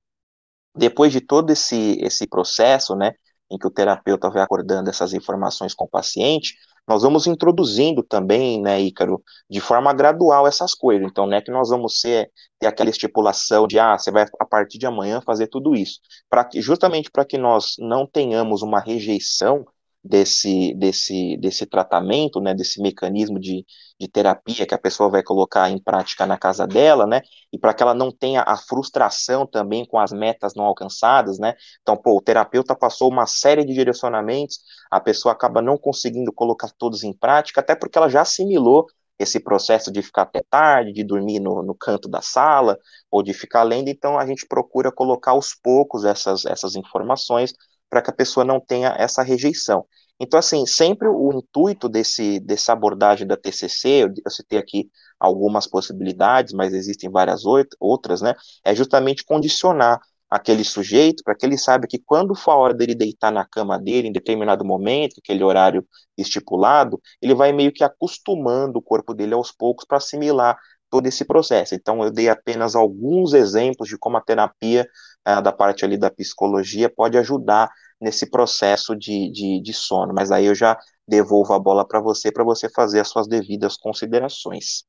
depois 0.75 1.11
de 1.11 1.21
todo 1.21 1.51
esse, 1.51 1.97
esse 2.01 2.27
processo, 2.27 2.95
né, 2.95 3.13
em 3.51 3.57
que 3.57 3.67
o 3.67 3.71
terapeuta 3.71 4.29
vai 4.29 4.41
acordando 4.41 4.89
essas 4.89 5.13
informações 5.13 5.73
com 5.73 5.85
o 5.85 5.89
paciente, 5.89 6.55
nós 6.87 7.01
vamos 7.03 7.27
introduzindo 7.27 8.03
também, 8.03 8.61
né, 8.61 8.81
Ícaro, 8.81 9.23
de 9.49 9.61
forma 9.61 9.93
gradual 9.93 10.45
essas 10.47 10.75
coisas. 10.75 11.07
Então, 11.09 11.25
não 11.25 11.37
é 11.37 11.41
que 11.41 11.51
nós 11.51 11.69
vamos 11.69 11.99
ser, 12.01 12.29
ter 12.59 12.67
aquela 12.67 12.89
estipulação 12.89 13.67
de, 13.67 13.79
ah, 13.79 13.97
você 13.97 14.11
vai 14.11 14.25
a 14.39 14.45
partir 14.45 14.77
de 14.77 14.85
amanhã 14.85 15.21
fazer 15.21 15.47
tudo 15.47 15.75
isso. 15.75 15.99
Pra 16.29 16.43
que, 16.43 16.61
justamente 16.61 17.09
para 17.11 17.25
que 17.25 17.37
nós 17.37 17.75
não 17.79 18.05
tenhamos 18.05 18.61
uma 18.61 18.79
rejeição 18.79 19.65
desse, 20.03 20.73
desse, 20.73 21.37
desse 21.37 21.65
tratamento, 21.65 22.41
né, 22.41 22.53
desse 22.53 22.81
mecanismo 22.81 23.39
de, 23.39 23.65
de 23.99 24.07
terapia 24.07 24.65
que 24.65 24.73
a 24.73 24.77
pessoa 24.77 25.09
vai 25.09 25.23
colocar 25.23 25.69
em 25.69 25.79
prática 25.81 26.25
na 26.25 26.37
casa 26.37 26.67
dela, 26.67 27.07
né, 27.07 27.21
e 27.51 27.57
para 27.57 27.73
que 27.73 27.81
ela 27.81 27.93
não 27.93 28.11
tenha 28.11 28.43
a 28.45 28.57
frustração 28.57 29.47
também 29.47 29.85
com 29.85 29.97
as 29.97 30.11
metas 30.11 30.53
não 30.55 30.65
alcançadas, 30.65 31.39
né, 31.39 31.53
então, 31.81 31.95
pô, 31.95 32.17
o 32.17 32.21
terapeuta 32.21 32.75
passou 32.75 33.09
uma 33.09 33.25
série 33.25 33.63
de 33.63 33.73
direcionamentos, 33.73 34.59
a 34.91 34.99
pessoa 34.99 35.31
acaba 35.31 35.61
não 35.61 35.77
conseguindo 35.77 36.33
colocar 36.33 36.69
todos 36.77 37.03
em 37.03 37.13
prática, 37.13 37.61
até 37.61 37.75
porque 37.75 37.97
ela 37.97 38.09
já 38.09 38.21
assimilou 38.21 38.85
esse 39.17 39.39
processo 39.39 39.91
de 39.91 40.01
ficar 40.01 40.23
até 40.23 40.41
tarde, 40.49 40.91
de 40.91 41.03
dormir 41.03 41.39
no, 41.39 41.63
no 41.63 41.75
canto 41.75 42.09
da 42.09 42.21
sala, 42.21 42.77
ou 43.09 43.23
de 43.23 43.33
ficar 43.33 43.63
lendo, 43.63 43.87
então 43.87 44.17
a 44.17 44.25
gente 44.25 44.45
procura 44.47 44.91
colocar 44.91 45.31
aos 45.31 45.53
poucos 45.55 46.03
essas, 46.03 46.45
essas 46.45 46.75
informações 46.75 47.53
para 47.93 48.01
que 48.01 48.09
a 48.09 48.13
pessoa 48.13 48.43
não 48.43 48.59
tenha 48.59 48.95
essa 48.97 49.21
rejeição. 49.21 49.85
Então, 50.19 50.39
assim, 50.39 50.65
sempre 50.65 51.07
o 51.07 51.31
intuito 51.31 51.87
desse, 51.87 52.39
dessa 52.39 52.73
abordagem 52.73 53.27
da 53.27 53.37
TCC, 53.37 54.11
eu, 54.25 54.31
citei 54.31 54.57
aqui 54.57 54.89
algumas 55.19 55.67
possibilidades, 55.67 56.53
mas 56.53 56.73
existem 56.73 57.07
várias 57.07 57.43
outras, 57.79 58.19
né? 58.23 58.33
É 58.65 58.73
justamente 58.73 59.23
condicionar 59.23 59.99
aquele 60.27 60.63
sujeito 60.63 61.23
para 61.23 61.35
que 61.35 61.45
ele 61.45 61.55
saiba 61.55 61.85
que 61.85 61.99
quando 61.99 62.33
for 62.33 62.51
a 62.51 62.55
hora 62.55 62.73
dele 62.73 62.95
deitar 62.95 63.31
na 63.31 63.45
cama 63.45 63.77
dele, 63.77 64.07
em 64.07 64.11
determinado 64.11 64.65
momento, 64.65 65.17
aquele 65.19 65.43
horário 65.43 65.85
estipulado, 66.17 66.99
ele 67.21 67.35
vai 67.35 67.53
meio 67.53 67.71
que 67.71 67.83
acostumando 67.83 68.79
o 68.79 68.81
corpo 68.81 69.13
dele 69.13 69.35
aos 69.35 69.51
poucos 69.51 69.85
para 69.85 69.97
assimilar 69.97 70.57
todo 70.89 71.05
esse 71.05 71.25
processo. 71.25 71.75
Então, 71.75 72.03
eu 72.03 72.09
dei 72.09 72.27
apenas 72.27 72.75
alguns 72.75 73.33
exemplos 73.33 73.87
de 73.87 73.99
como 73.99 74.17
a 74.17 74.21
terapia 74.21 74.87
ah, 75.23 75.41
da 75.41 75.51
parte 75.51 75.85
ali 75.85 75.97
da 75.97 76.09
psicologia 76.09 76.89
pode 76.89 77.17
ajudar 77.17 77.69
nesse 78.03 78.29
processo 78.29 78.95
de, 78.95 79.31
de, 79.31 79.61
de 79.61 79.73
sono, 79.73 80.13
mas 80.13 80.29
aí 80.29 80.45
eu 80.45 80.53
já 80.53 80.77
devolvo 81.07 81.53
a 81.53 81.59
bola 81.59 81.87
para 81.87 82.01
você, 82.01 82.31
para 82.31 82.43
você 82.43 82.69
fazer 82.69 82.99
as 82.99 83.07
suas 83.07 83.27
devidas 83.27 83.77
considerações. 83.77 84.83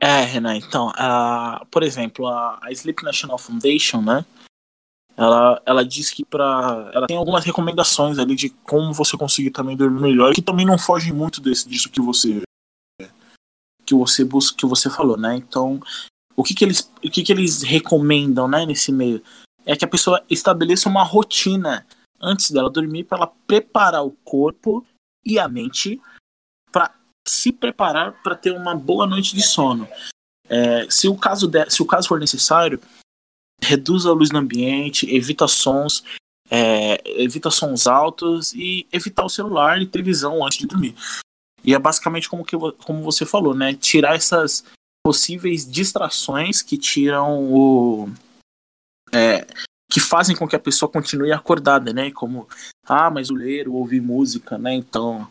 É, 0.00 0.20
Renan, 0.20 0.56
então, 0.56 0.92
por 1.70 1.82
exemplo, 1.82 2.26
a, 2.28 2.60
a 2.62 2.70
Sleep 2.70 3.02
National 3.02 3.38
Foundation, 3.38 4.00
né, 4.00 4.24
ela, 5.16 5.60
ela 5.66 5.84
diz 5.84 6.10
que 6.10 6.24
para 6.24 6.92
ela 6.94 7.08
tem 7.08 7.16
algumas 7.16 7.44
recomendações 7.44 8.20
ali 8.20 8.36
de 8.36 8.50
como 8.50 8.92
você 8.92 9.16
conseguir 9.16 9.50
também 9.50 9.76
dormir 9.76 10.00
melhor, 10.00 10.32
que 10.32 10.40
também 10.40 10.64
não 10.64 10.78
fogem 10.78 11.12
muito 11.12 11.40
desse, 11.40 11.68
disso 11.68 11.90
que 11.90 12.00
você 12.00 12.42
que 13.84 13.94
você 13.94 14.22
busca, 14.22 14.56
que 14.56 14.66
você 14.66 14.88
falou, 14.88 15.16
né? 15.16 15.34
Então, 15.34 15.80
o 16.36 16.44
que 16.44 16.54
que 16.54 16.64
eles 16.64 16.92
o 17.04 17.10
que 17.10 17.24
que 17.24 17.32
eles 17.32 17.62
recomendam, 17.62 18.46
né, 18.46 18.64
nesse 18.64 18.92
meio 18.92 19.20
é 19.66 19.74
que 19.74 19.84
a 19.84 19.88
pessoa 19.88 20.22
estabeleça 20.30 20.88
uma 20.88 21.02
rotina 21.02 21.84
antes 22.20 22.50
dela 22.50 22.70
dormir 22.70 23.04
para 23.04 23.18
ela 23.18 23.32
preparar 23.46 24.04
o 24.04 24.10
corpo 24.24 24.84
e 25.24 25.38
a 25.38 25.48
mente 25.48 26.00
para 26.72 26.94
se 27.26 27.52
preparar 27.52 28.22
para 28.22 28.34
ter 28.34 28.52
uma 28.52 28.74
boa 28.74 29.06
noite 29.06 29.34
de 29.34 29.42
sono. 29.42 29.88
É, 30.48 30.88
se, 30.90 31.08
o 31.08 31.16
caso 31.16 31.46
de, 31.46 31.68
se 31.70 31.82
o 31.82 31.86
caso 31.86 32.08
for 32.08 32.18
necessário, 32.18 32.80
reduza 33.62 34.08
a 34.08 34.12
luz 34.12 34.30
no 34.30 34.38
ambiente, 34.38 35.12
evita 35.14 35.46
sons, 35.46 36.02
é, 36.50 37.02
evita 37.22 37.50
sons 37.50 37.86
altos 37.86 38.54
e 38.54 38.86
evitar 38.92 39.24
o 39.24 39.28
celular 39.28 39.80
e 39.80 39.86
televisão 39.86 40.44
antes 40.44 40.58
de 40.58 40.66
dormir. 40.66 40.94
E 41.62 41.74
é 41.74 41.78
basicamente 41.78 42.28
como, 42.28 42.44
que, 42.44 42.56
como 42.56 43.02
você 43.02 43.26
falou, 43.26 43.54
né? 43.54 43.74
Tirar 43.74 44.14
essas 44.14 44.64
possíveis 45.04 45.70
distrações 45.70 46.62
que 46.62 46.78
tiram 46.78 47.44
o. 47.52 48.08
É, 49.12 49.46
que 49.90 50.00
fazem 50.00 50.36
com 50.36 50.46
que 50.46 50.56
a 50.56 50.60
pessoa 50.60 50.90
continue 50.90 51.32
acordada, 51.32 51.92
né? 51.92 52.10
Como, 52.10 52.46
ah, 52.84 53.10
mas 53.10 53.30
o 53.30 53.34
ler, 53.34 53.68
ouvir 53.68 54.02
música, 54.02 54.58
né? 54.58 54.74
Então, 54.74 55.26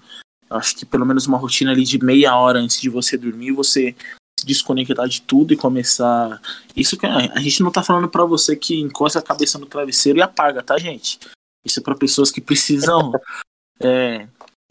acho 0.50 0.76
que 0.76 0.86
pelo 0.86 1.06
menos 1.06 1.28
uma 1.28 1.38
rotina 1.38 1.72
ali 1.72 1.84
de 1.84 2.04
meia 2.04 2.36
hora 2.36 2.60
antes 2.60 2.82
de 2.82 2.90
você 2.90 3.18
dormir, 3.18 3.52
você 3.52 3.96
se 4.40 4.46
desconectar 4.46 5.08
de 5.08 5.22
tudo 5.22 5.54
e 5.54 5.58
começar. 5.58 6.42
Isso 6.76 6.98
que 6.98 7.06
a 7.06 7.40
gente 7.40 7.62
não 7.62 7.72
tá 7.72 7.84
falando 7.84 8.10
para 8.10 8.26
você 8.26 8.56
que 8.56 8.80
encosta 8.80 9.20
a 9.20 9.24
cabeça 9.24 9.58
no 9.58 9.66
travesseiro 9.66 10.20
e 10.20 10.22
apaga, 10.22 10.64
tá, 10.64 10.78
gente? 10.78 11.20
Isso 11.66 11.80
é 11.80 11.84
para 11.84 11.96
pessoas 11.96 12.32
que 12.32 12.42
precisam 12.42 13.12
é, 13.82 14.28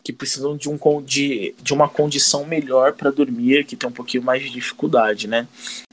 que 0.07 0.13
precisam 0.13 0.57
de, 0.57 0.69
um, 0.69 0.79
de, 1.03 1.53
de 1.61 1.75
uma 1.75 1.89
condição 1.89 2.47
melhor 2.47 2.93
para 2.93 3.11
dormir, 3.11 3.65
que 3.65 3.75
tem 3.75 3.91
um 3.91 3.93
pouquinho 3.93 4.23
mais 4.23 4.41
de 4.41 4.51
dificuldade, 4.51 5.27
né? 5.27 5.49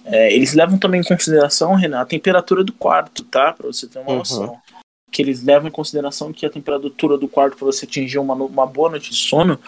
É, 0.06 0.32
eles 0.32 0.54
levam 0.54 0.78
também 0.78 1.02
em 1.02 1.04
consideração, 1.04 1.74
Renan, 1.74 2.00
a 2.00 2.06
temperatura 2.06 2.64
do 2.64 2.72
quarto, 2.72 3.24
tá? 3.24 3.52
Para 3.52 3.66
você 3.66 3.88
ter 3.88 3.98
uma 3.98 4.12
uhum. 4.12 4.18
noção. 4.20 4.56
Que 5.12 5.24
eles 5.24 5.42
levam 5.42 5.68
em 5.68 5.72
consideração 5.72 6.32
que 6.32 6.46
a 6.46 6.50
temperatura 6.52 7.18
do 7.18 7.28
quarto 7.28 7.58
para 7.58 7.66
você 7.66 7.86
atingir 7.86 8.20
uma, 8.20 8.36
uma 8.36 8.68
boa 8.68 8.92
noite 8.92 9.10
de 9.10 9.18
sono, 9.18 9.60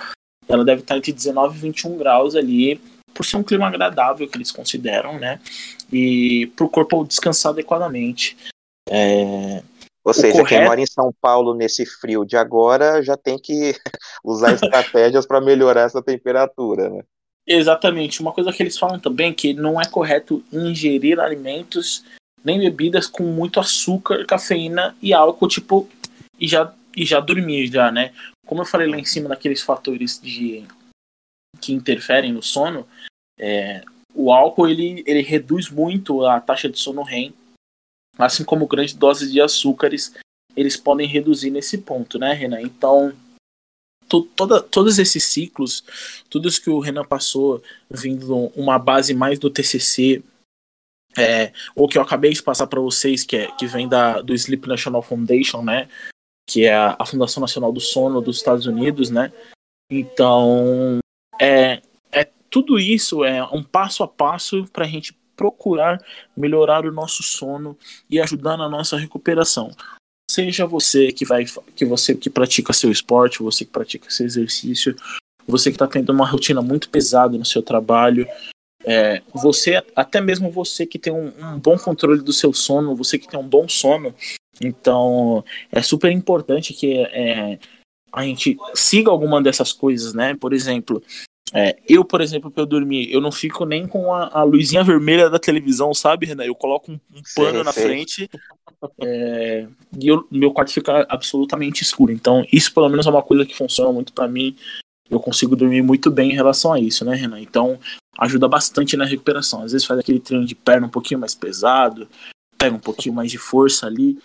ela 0.47 0.63
deve 0.63 0.81
estar 0.81 0.95
entre 0.95 1.11
19 1.11 1.57
e 1.57 1.61
21 1.61 1.97
graus 1.97 2.35
ali, 2.35 2.79
por 3.15 3.25
ser 3.25 3.37
um 3.37 3.43
clima 3.43 3.65
agradável 3.65 4.27
que 4.27 4.37
eles 4.37 4.51
consideram, 4.51 5.17
né? 5.17 5.39
E 5.91 6.51
para 6.55 6.67
o 6.67 6.69
corpo 6.69 7.03
descansar 7.03 7.51
adequadamente. 7.51 8.37
É, 8.87 9.63
ou 10.05 10.13
seja, 10.13 10.33
correto... 10.33 10.49
quem 10.49 10.63
mora 10.63 10.79
em 10.79 10.85
São 10.85 11.11
Paulo 11.19 11.55
nesse 11.55 11.83
frio 11.83 12.23
de 12.23 12.37
agora 12.37 13.01
já 13.01 13.17
tem 13.17 13.39
que 13.39 13.73
usar 14.23 14.53
estratégias 14.53 15.25
para 15.25 15.41
melhorar 15.41 15.81
essa 15.81 16.01
temperatura, 16.01 16.89
né? 16.89 17.03
Exatamente. 17.47 18.21
Uma 18.21 18.31
coisa 18.31 18.53
que 18.53 18.61
eles 18.61 18.77
falam 18.77 18.99
também 18.99 19.31
é 19.31 19.33
que 19.33 19.53
não 19.53 19.81
é 19.81 19.85
correto 19.85 20.43
ingerir 20.53 21.19
alimentos 21.19 22.03
nem 22.43 22.59
bebidas 22.59 23.07
com 23.07 23.23
muito 23.23 23.59
açúcar, 23.59 24.23
cafeína 24.25 24.95
e 25.01 25.11
álcool, 25.11 25.47
tipo, 25.47 25.89
e 26.39 26.47
já, 26.47 26.71
e 26.95 27.03
já 27.03 27.19
dormir 27.19 27.67
já, 27.67 27.91
né? 27.91 28.13
Como 28.45 28.61
eu 28.61 28.65
falei 28.65 28.87
lá 28.87 28.99
em 28.99 29.05
cima 29.05 29.29
daqueles 29.29 29.63
fatores 29.63 30.21
de 30.21 30.63
que 31.59 31.73
interferem 31.73 32.31
no 32.31 32.43
sono, 32.43 32.87
é, 33.39 33.83
o 34.13 34.31
álcool 34.31 34.67
ele, 34.67 35.03
ele 35.07 35.21
reduz 35.21 35.69
muito 35.69 36.23
a 36.25 36.39
taxa 36.39 36.69
de 36.69 36.77
sono 36.77 37.01
REM 37.01 37.33
assim 38.17 38.43
como 38.43 38.67
grandes 38.67 38.93
doses 38.93 39.31
de 39.31 39.41
açúcares, 39.41 40.13
eles 40.55 40.77
podem 40.77 41.07
reduzir 41.07 41.49
nesse 41.49 41.77
ponto, 41.77 42.17
né, 42.17 42.33
Renan? 42.33 42.61
Então, 42.61 43.13
toda, 44.07 44.61
todos 44.61 44.99
esses 44.99 45.23
ciclos, 45.25 45.83
tudo 46.29 46.47
isso 46.47 46.61
que 46.61 46.69
o 46.69 46.79
Renan 46.79 47.03
passou, 47.03 47.61
vindo 47.89 48.51
uma 48.55 48.79
base 48.79 49.13
mais 49.13 49.37
do 49.37 49.49
TCC, 49.49 50.23
é, 51.17 51.53
ou 51.75 51.87
que 51.87 51.97
eu 51.97 52.01
acabei 52.01 52.33
de 52.33 52.43
passar 52.43 52.67
para 52.67 52.79
vocês, 52.79 53.23
que, 53.23 53.37
é, 53.37 53.51
que 53.51 53.65
vem 53.65 53.87
da, 53.87 54.21
do 54.21 54.33
Sleep 54.33 54.67
National 54.67 55.01
Foundation, 55.01 55.61
né? 55.61 55.89
Que 56.47 56.65
é 56.65 56.73
a, 56.73 56.95
a 56.99 57.05
Fundação 57.05 57.41
Nacional 57.41 57.71
do 57.71 57.79
Sono 57.79 58.21
dos 58.21 58.37
Estados 58.37 58.65
Unidos, 58.65 59.09
né? 59.09 59.31
Então, 59.89 60.99
é, 61.39 61.81
é 62.11 62.25
tudo 62.49 62.79
isso 62.79 63.23
é 63.23 63.43
um 63.43 63.63
passo 63.63 64.03
a 64.03 64.07
passo 64.07 64.65
para 64.73 64.85
a 64.85 64.87
gente 64.87 65.15
procurar 65.35 66.01
melhorar 66.35 66.85
o 66.85 66.91
nosso 66.91 67.23
sono 67.23 67.77
e 68.09 68.19
ajudar 68.19 68.57
na 68.57 68.69
nossa 68.69 68.97
recuperação. 68.97 69.71
Seja 70.29 70.65
você 70.65 71.11
que 71.11 71.25
vai 71.25 71.45
que 71.75 71.85
você 71.85 72.15
que 72.15 72.29
pratica 72.29 72.73
seu 72.73 72.91
esporte, 72.91 73.43
você 73.43 73.63
que 73.63 73.71
pratica 73.71 74.09
seu 74.09 74.25
exercício, 74.25 74.95
você 75.47 75.69
que 75.69 75.75
está 75.75 75.87
tendo 75.87 76.11
uma 76.11 76.27
rotina 76.27 76.61
muito 76.61 76.89
pesada 76.89 77.37
no 77.37 77.45
seu 77.45 77.61
trabalho, 77.61 78.27
é, 78.83 79.21
você 79.33 79.83
até 79.95 80.21
mesmo 80.21 80.51
você 80.51 80.85
que 80.85 80.99
tem 80.99 81.13
um, 81.13 81.31
um 81.39 81.59
bom 81.59 81.77
controle 81.77 82.21
do 82.21 82.33
seu 82.33 82.53
sono, 82.53 82.95
você 82.95 83.17
que 83.17 83.27
tem 83.27 83.39
um 83.39 83.47
bom 83.47 83.67
sono, 83.67 84.13
então 84.61 85.43
é 85.71 85.81
super 85.81 86.11
importante 86.11 86.73
que 86.73 86.97
é, 86.97 87.59
a 88.11 88.23
gente 88.23 88.57
siga 88.73 89.11
alguma 89.11 89.41
dessas 89.41 89.73
coisas, 89.73 90.13
né? 90.13 90.35
Por 90.35 90.53
exemplo, 90.53 91.03
É, 91.53 91.77
eu, 91.87 92.03
por 92.03 92.21
exemplo, 92.21 92.49
pra 92.49 92.63
eu 92.63 92.65
dormir, 92.65 93.11
eu 93.11 93.21
não 93.21 93.31
fico 93.31 93.65
nem 93.65 93.87
com 93.87 94.13
a, 94.13 94.29
a 94.39 94.43
luzinha 94.43 94.83
vermelha 94.83 95.29
da 95.29 95.39
televisão, 95.39 95.93
sabe, 95.93 96.25
Renan? 96.25 96.43
Eu 96.43 96.55
coloco 96.55 96.91
um, 96.91 96.95
um 96.95 97.21
pano 97.35 97.63
na 97.63 97.71
frente 97.71 98.29
é, 99.01 99.67
e 99.97 100.07
eu, 100.07 100.27
meu 100.31 100.51
quarto 100.51 100.73
fica 100.73 101.05
absolutamente 101.09 101.83
escuro. 101.83 102.11
Então, 102.11 102.45
isso 102.51 102.73
pelo 102.73 102.89
menos 102.89 103.05
é 103.05 103.09
uma 103.09 103.23
coisa 103.23 103.45
que 103.45 103.55
funciona 103.55 103.91
muito 103.91 104.11
para 104.11 104.27
mim. 104.27 104.55
Eu 105.09 105.19
consigo 105.19 105.55
dormir 105.55 105.83
muito 105.83 106.09
bem 106.09 106.31
em 106.31 106.35
relação 106.35 106.73
a 106.73 106.79
isso, 106.79 107.05
né, 107.05 107.15
Renan? 107.15 107.39
Então, 107.39 107.79
ajuda 108.17 108.47
bastante 108.47 108.97
na 108.97 109.05
recuperação. 109.05 109.61
Às 109.61 109.71
vezes 109.71 109.85
faz 109.85 109.99
aquele 109.99 110.19
treino 110.19 110.45
de 110.45 110.55
perna 110.55 110.87
um 110.87 110.89
pouquinho 110.91 111.19
mais 111.19 111.35
pesado, 111.35 112.07
pega 112.57 112.75
um 112.75 112.79
pouquinho 112.79 113.13
mais 113.13 113.29
de 113.29 113.37
força 113.37 113.85
ali. 113.85 114.17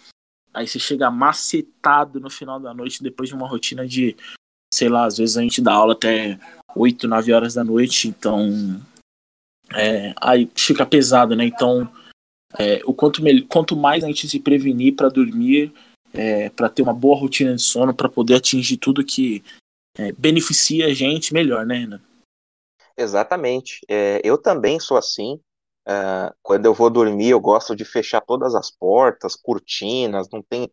Aí 0.54 0.66
você 0.66 0.78
chega 0.78 1.10
macetado 1.10 2.18
no 2.18 2.30
final 2.30 2.58
da 2.58 2.74
noite 2.74 3.02
depois 3.02 3.28
de 3.28 3.34
uma 3.34 3.46
rotina 3.46 3.86
de, 3.86 4.16
sei 4.72 4.88
lá, 4.88 5.04
às 5.04 5.18
vezes 5.18 5.36
a 5.36 5.42
gente 5.42 5.60
dá 5.60 5.74
aula 5.74 5.92
até 5.92 6.38
8, 6.74 7.08
9 7.08 7.32
horas 7.32 7.54
da 7.54 7.64
noite, 7.64 8.08
então 8.08 8.80
é, 9.74 10.14
aí 10.20 10.50
fica 10.54 10.84
pesado, 10.84 11.36
né? 11.36 11.44
Então, 11.44 11.90
é, 12.58 12.80
o 12.84 12.92
quanto, 12.92 13.22
quanto 13.48 13.76
mais 13.76 14.02
a 14.02 14.06
gente 14.06 14.28
se 14.28 14.40
prevenir 14.40 14.94
para 14.94 15.08
dormir, 15.08 15.72
é, 16.12 16.50
para 16.50 16.68
ter 16.68 16.82
uma 16.82 16.94
boa 16.94 17.16
rotina 17.16 17.54
de 17.54 17.62
sono, 17.62 17.94
para 17.94 18.08
poder 18.08 18.36
atingir 18.36 18.76
tudo 18.76 19.04
que 19.04 19.42
é, 19.96 20.12
beneficia 20.12 20.86
a 20.86 20.94
gente, 20.94 21.32
melhor, 21.32 21.64
né, 21.64 21.78
Renan? 21.78 22.00
Exatamente. 22.96 23.80
É, 23.88 24.20
eu 24.24 24.36
também 24.36 24.78
sou 24.80 24.96
assim. 24.96 25.40
Uh, 25.90 26.32
quando 26.40 26.66
eu 26.66 26.72
vou 26.72 26.88
dormir, 26.88 27.30
eu 27.30 27.40
gosto 27.40 27.74
de 27.74 27.84
fechar 27.84 28.20
todas 28.20 28.54
as 28.54 28.70
portas, 28.70 29.34
cortinas, 29.34 30.28
não 30.32 30.40
tem 30.40 30.70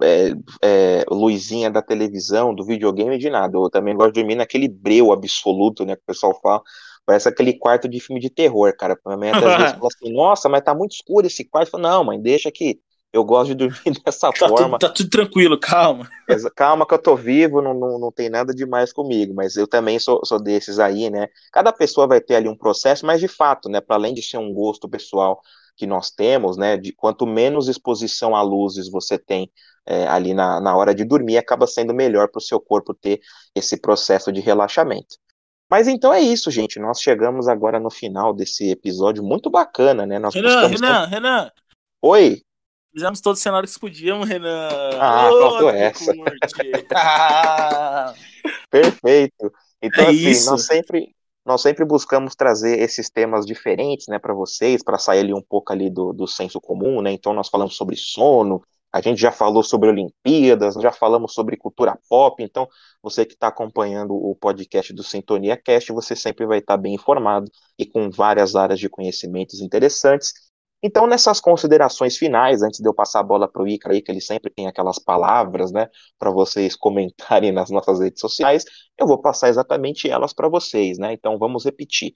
é, 0.00 0.32
é, 0.62 1.04
luzinha 1.10 1.68
da 1.68 1.82
televisão, 1.82 2.54
do 2.54 2.64
videogame, 2.64 3.18
de 3.18 3.28
nada. 3.28 3.56
Eu 3.58 3.68
também 3.68 3.96
gosto 3.96 4.12
de 4.12 4.20
dormir 4.20 4.36
naquele 4.36 4.68
breu 4.68 5.10
absoluto, 5.10 5.84
né, 5.84 5.96
que 5.96 6.02
o 6.02 6.06
pessoal 6.06 6.38
fala. 6.40 6.62
Parece 7.04 7.28
aquele 7.28 7.54
quarto 7.58 7.88
de 7.88 7.98
filme 7.98 8.20
de 8.20 8.30
terror, 8.30 8.72
cara. 8.76 8.96
Minha 9.04 9.16
mãe 9.16 9.30
até 9.30 9.46
às 9.46 9.56
vezes 9.56 9.72
fala 9.74 9.88
assim, 9.88 10.12
nossa, 10.12 10.48
mas 10.48 10.62
tá 10.62 10.72
muito 10.72 10.92
escuro 10.92 11.26
esse 11.26 11.44
quarto. 11.44 11.66
Eu 11.66 11.72
falo, 11.72 11.82
não, 11.82 12.04
mãe, 12.04 12.22
deixa 12.22 12.48
que 12.52 12.78
eu 13.12 13.24
gosto 13.24 13.48
de 13.48 13.54
dormir 13.54 13.78
dessa 14.04 14.32
tá 14.32 14.48
forma. 14.48 14.78
Tudo, 14.78 14.78
tá 14.78 14.88
tudo 14.88 15.10
tranquilo, 15.10 15.58
calma. 15.58 16.08
Calma 16.56 16.86
que 16.86 16.94
eu 16.94 16.98
tô 16.98 17.14
vivo, 17.14 17.60
não, 17.60 17.74
não, 17.74 17.98
não 17.98 18.10
tem 18.10 18.30
nada 18.30 18.54
demais 18.54 18.92
comigo, 18.92 19.34
mas 19.34 19.56
eu 19.56 19.66
também 19.66 19.98
sou, 19.98 20.24
sou 20.24 20.42
desses 20.42 20.78
aí, 20.78 21.10
né? 21.10 21.28
Cada 21.52 21.72
pessoa 21.72 22.06
vai 22.06 22.20
ter 22.20 22.36
ali 22.36 22.48
um 22.48 22.56
processo, 22.56 23.04
mas 23.04 23.20
de 23.20 23.28
fato, 23.28 23.68
né, 23.68 23.80
para 23.80 23.96
além 23.96 24.14
de 24.14 24.22
ser 24.22 24.38
um 24.38 24.52
gosto 24.52 24.88
pessoal 24.88 25.40
que 25.76 25.86
nós 25.86 26.10
temos, 26.10 26.56
né, 26.56 26.76
de 26.76 26.92
quanto 26.92 27.26
menos 27.26 27.68
exposição 27.68 28.36
a 28.36 28.42
luzes 28.42 28.90
você 28.90 29.18
tem 29.18 29.50
é, 29.86 30.06
ali 30.06 30.34
na, 30.34 30.60
na 30.60 30.76
hora 30.76 30.94
de 30.94 31.04
dormir, 31.04 31.38
acaba 31.38 31.66
sendo 31.66 31.94
melhor 31.94 32.28
para 32.28 32.38
o 32.38 32.42
seu 32.42 32.60
corpo 32.60 32.94
ter 32.94 33.20
esse 33.54 33.76
processo 33.80 34.32
de 34.32 34.40
relaxamento. 34.40 35.16
Mas 35.70 35.88
então 35.88 36.12
é 36.12 36.20
isso, 36.20 36.50
gente. 36.50 36.78
Nós 36.78 37.00
chegamos 37.00 37.48
agora 37.48 37.80
no 37.80 37.90
final 37.90 38.34
desse 38.34 38.70
episódio 38.70 39.22
muito 39.24 39.48
bacana, 39.48 40.04
né? 40.04 40.18
Nós 40.18 40.34
Renan, 40.34 40.66
Renan, 40.66 41.06
Renan. 41.06 41.50
Oi. 42.02 42.42
Fizemos 42.92 43.20
todos 43.20 43.38
os 43.38 43.42
cenários 43.42 43.74
que 43.74 43.80
podíamos, 43.80 44.28
Renan. 44.28 44.68
Ah, 45.00 45.30
oh, 45.32 45.70
essa. 45.70 46.12
Perfeito. 48.70 49.52
Então, 49.80 50.04
é 50.04 50.08
assim, 50.08 50.28
isso. 50.28 50.50
nós 50.50 50.66
sempre, 50.66 51.14
nós 51.44 51.62
sempre 51.62 51.84
buscamos 51.84 52.34
trazer 52.34 52.78
esses 52.78 53.08
temas 53.08 53.46
diferentes, 53.46 54.06
né, 54.08 54.18
para 54.18 54.34
vocês, 54.34 54.82
para 54.82 54.98
sair 54.98 55.20
ali 55.20 55.32
um 55.32 55.42
pouco 55.42 55.72
ali 55.72 55.88
do, 55.88 56.12
do 56.12 56.26
senso 56.26 56.60
comum, 56.60 57.00
né? 57.00 57.12
Então, 57.12 57.32
nós 57.32 57.48
falamos 57.48 57.76
sobre 57.76 57.96
sono, 57.96 58.62
a 58.92 59.00
gente 59.00 59.18
já 59.18 59.32
falou 59.32 59.62
sobre 59.62 59.88
Olimpíadas, 59.88 60.74
já 60.74 60.92
falamos 60.92 61.32
sobre 61.32 61.56
cultura 61.56 61.98
pop, 62.10 62.42
então 62.42 62.68
você 63.02 63.24
que 63.24 63.32
está 63.32 63.48
acompanhando 63.48 64.14
o 64.14 64.36
podcast 64.36 64.92
do 64.92 65.02
Sintonia 65.02 65.56
Cast, 65.56 65.90
você 65.92 66.14
sempre 66.14 66.44
vai 66.44 66.58
estar 66.58 66.76
tá 66.76 66.82
bem 66.82 66.94
informado 66.94 67.50
e 67.78 67.86
com 67.86 68.10
várias 68.10 68.54
áreas 68.54 68.78
de 68.78 68.90
conhecimentos 68.90 69.62
interessantes. 69.62 70.51
Então, 70.82 71.06
nessas 71.06 71.40
considerações 71.40 72.16
finais, 72.16 72.62
antes 72.62 72.80
de 72.80 72.88
eu 72.88 72.94
passar 72.94 73.20
a 73.20 73.22
bola 73.22 73.48
para 73.48 73.62
o 73.62 73.66
aí, 73.66 73.78
que 73.78 74.10
ele 74.10 74.20
sempre 74.20 74.50
tem 74.52 74.66
aquelas 74.66 74.98
palavras, 74.98 75.70
né, 75.70 75.88
para 76.18 76.30
vocês 76.30 76.74
comentarem 76.76 77.52
nas 77.52 77.70
nossas 77.70 78.00
redes 78.00 78.20
sociais, 78.20 78.64
eu 78.98 79.06
vou 79.06 79.20
passar 79.20 79.48
exatamente 79.48 80.08
elas 80.10 80.32
para 80.32 80.48
vocês, 80.48 80.98
né? 80.98 81.12
Então, 81.12 81.38
vamos 81.38 81.64
repetir. 81.64 82.12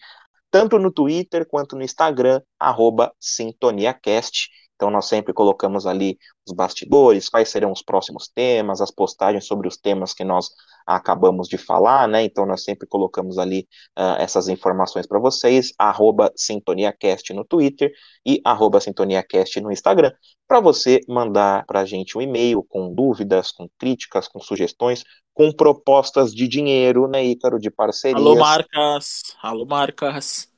Tanto 0.51 0.79
no 0.79 0.91
Twitter 0.93 1.47
quanto 1.47 1.77
no 1.77 1.83
Instagram, 1.83 2.41
arroba 2.59 3.13
SintoniaCast. 3.21 4.49
Então, 4.77 4.91
nós 4.91 5.07
sempre 5.07 5.33
colocamos 5.33 5.87
ali 5.87 6.19
os 6.47 6.55
bastidores, 6.55 7.29
quais 7.31 7.49
serão 7.49 7.73
os 7.73 7.83
próximos 7.83 8.29
temas, 8.29 8.81
as 8.81 8.91
postagens 8.91 9.47
sobre 9.47 9.67
os 9.67 9.77
temas 9.77 10.13
que 10.13 10.23
nós 10.23 10.51
acabamos 10.87 11.49
de 11.49 11.59
falar, 11.59 12.07
né? 12.07 12.23
Então, 12.23 12.47
nós 12.47 12.63
sempre 12.63 12.87
colocamos 12.87 13.39
ali 13.39 13.67
uh, 13.99 14.21
essas 14.21 14.49
informações 14.49 15.07
para 15.07 15.19
vocês, 15.19 15.73
arroba 15.79 16.31
SintoniaCast 16.37 17.33
no 17.33 17.45
Twitter 17.45 17.91
e 18.25 18.41
arroba 18.45 18.79
SintoniaCast 18.81 19.61
no 19.61 19.73
Instagram, 19.73 20.13
para 20.47 20.61
você 20.61 21.01
mandar 21.09 21.65
para 21.67 21.81
a 21.81 21.85
gente 21.87 22.17
um 22.17 22.21
e-mail 22.21 22.63
com 22.63 22.95
dúvidas, 22.95 23.51
com 23.51 23.69
críticas, 23.79 24.29
com 24.29 24.39
sugestões, 24.39 25.03
com 25.35 25.51
propostas 25.53 26.35
de 26.35 26.47
dinheiro, 26.47 27.09
né, 27.09 27.25
Ícaro, 27.25 27.59
de 27.59 27.71
parcerias. 27.71 28.21
Alô, 28.21 28.37
marcas! 28.37 29.23
Alô, 29.43 29.67
marcas! 29.67 30.56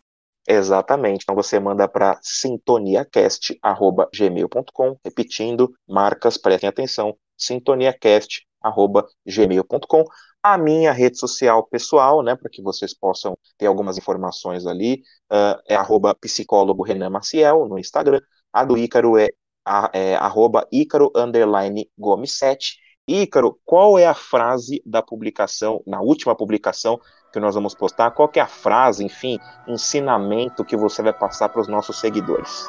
Exatamente. 0.50 1.24
Então 1.24 1.34
você 1.34 1.60
manda 1.60 1.86
para 1.86 2.18
sintoniacast@gmail.com, 2.22 4.96
repetindo, 5.04 5.74
marcas, 5.86 6.38
prestem 6.38 6.70
atenção, 6.70 7.14
sintoniacast@gmail.com. 7.36 10.04
A 10.42 10.56
minha 10.56 10.90
rede 10.92 11.18
social 11.18 11.66
pessoal, 11.66 12.22
né, 12.22 12.34
para 12.34 12.48
que 12.48 12.62
vocês 12.62 12.98
possam 12.98 13.36
ter 13.58 13.66
algumas 13.66 13.98
informações 13.98 14.64
ali, 14.66 15.02
uh, 15.30 15.60
é 15.68 15.74
arroba 15.74 16.14
psicólogo 16.14 16.82
Renan 16.82 17.10
Maciel 17.10 17.68
no 17.68 17.78
Instagram. 17.78 18.22
A 18.50 18.64
do 18.64 18.78
Ícaro 18.78 19.18
é, 19.18 19.28
é 19.92 20.14
arroba 20.14 20.66
Ícaro 20.72 21.12
Gomes 21.98 22.38
7. 22.38 22.78
Ícaro, 23.08 23.58
qual 23.64 23.98
é 23.98 24.06
a 24.06 24.12
frase 24.12 24.82
da 24.84 25.00
publicação, 25.00 25.82
na 25.86 26.02
última 26.02 26.34
publicação 26.34 27.00
que 27.32 27.40
nós 27.40 27.54
vamos 27.54 27.74
postar, 27.74 28.10
qual 28.10 28.30
é 28.34 28.40
a 28.40 28.46
frase, 28.46 29.02
enfim, 29.02 29.38
ensinamento 29.66 30.62
que 30.62 30.76
você 30.76 31.02
vai 31.02 31.14
passar 31.14 31.48
para 31.48 31.62
os 31.62 31.68
nossos 31.68 31.98
seguidores. 31.98 32.68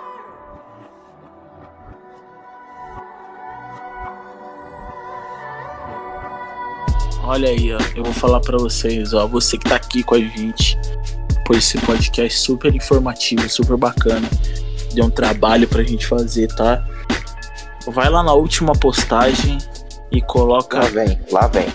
Olha 7.23 7.49
aí, 7.49 7.73
ó, 7.73 7.77
eu 7.95 8.03
vou 8.03 8.13
falar 8.13 8.39
para 8.39 8.57
vocês, 8.57 9.13
ó, 9.13 9.27
você 9.27 9.57
que 9.57 9.69
tá 9.69 9.75
aqui 9.75 10.03
com 10.03 10.15
a 10.15 10.19
gente, 10.19 10.77
por 11.45 11.57
esse 11.57 11.77
podcast 11.79 12.39
super 12.39 12.73
informativo, 12.73 13.47
super 13.49 13.75
bacana, 13.75 14.27
deu 14.93 15.05
um 15.05 15.09
trabalho 15.09 15.67
pra 15.67 15.83
gente 15.83 16.07
fazer, 16.07 16.47
tá? 16.55 16.83
Vai 17.87 18.09
lá 18.09 18.23
na 18.23 18.33
última 18.33 18.73
postagem 18.73 19.57
e 20.11 20.21
coloca. 20.21 20.79
Lá 20.79 20.85
vem, 20.85 21.19
lá 21.31 21.47
vem. 21.47 21.67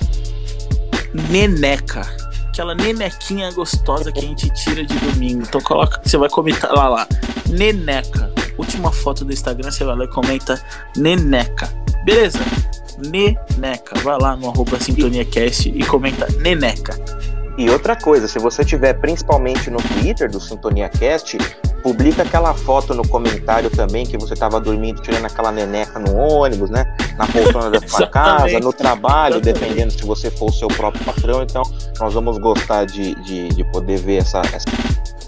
Neneca 1.31 2.25
aquela 2.55 2.73
nenequinha 2.73 3.51
gostosa 3.51 4.13
que 4.13 4.21
a 4.21 4.23
gente 4.23 4.49
tira 4.55 4.85
de 4.85 4.97
domingo. 4.99 5.43
Então 5.43 5.61
coloca 5.61 6.01
você 6.05 6.17
vai 6.17 6.29
comentar 6.29 6.73
lá 6.73 6.89
lá. 6.89 7.09
Neneca. 7.49 8.33
Última 8.57 8.93
foto 8.93 9.25
do 9.25 9.33
Instagram, 9.33 9.73
você 9.73 9.83
vai 9.83 9.97
lá 9.97 10.05
e 10.05 10.09
comenta 10.09 10.63
Neneca. 10.97 11.69
Beleza? 12.05 12.39
Neneca. 12.99 13.99
Vai 14.01 14.17
lá 14.21 14.37
no 14.37 14.51
arroba 14.51 14.79
SintoniaCast 14.79 15.69
e 15.69 15.85
comenta 15.85 16.29
Neneca. 16.41 16.95
E 17.59 17.69
outra 17.69 17.97
coisa, 17.97 18.29
se 18.29 18.39
você 18.39 18.65
tiver 18.65 18.95
principalmente 18.95 19.69
no 19.69 19.79
Twitter 19.79 20.31
do 20.31 20.41
Sintonia 20.41 20.89
Cast, 20.89 21.37
publica 21.85 22.23
aquela 22.23 22.55
foto 22.55 22.95
no 22.95 23.07
comentário 23.07 23.69
também 23.69 24.07
que 24.07 24.17
você 24.17 24.33
estava 24.33 24.59
dormindo, 24.59 25.03
tirando 25.03 25.27
aquela 25.27 25.53
neneca 25.53 25.99
no 25.99 26.17
ônibus, 26.17 26.71
né? 26.71 26.87
Na 27.19 27.27
poltrona 27.27 27.71
da 27.71 27.87
sua 27.87 28.07
casa, 28.07 28.59
no 28.59 28.73
trabalho, 28.73 29.39
dependendo 29.39 29.93
se 29.93 30.03
você 30.03 30.31
for 30.31 30.49
o 30.49 30.53
seu 30.53 30.67
próprio 30.69 31.05
patrão. 31.05 31.43
Então, 31.43 31.63
nós 32.01 32.15
vamos 32.15 32.39
gostar 32.39 32.87
de, 32.87 33.15
de, 33.17 33.51
de 33.51 33.65
poder 33.65 33.99
ver 33.99 34.17
essa, 34.17 34.41
essa 34.55 34.65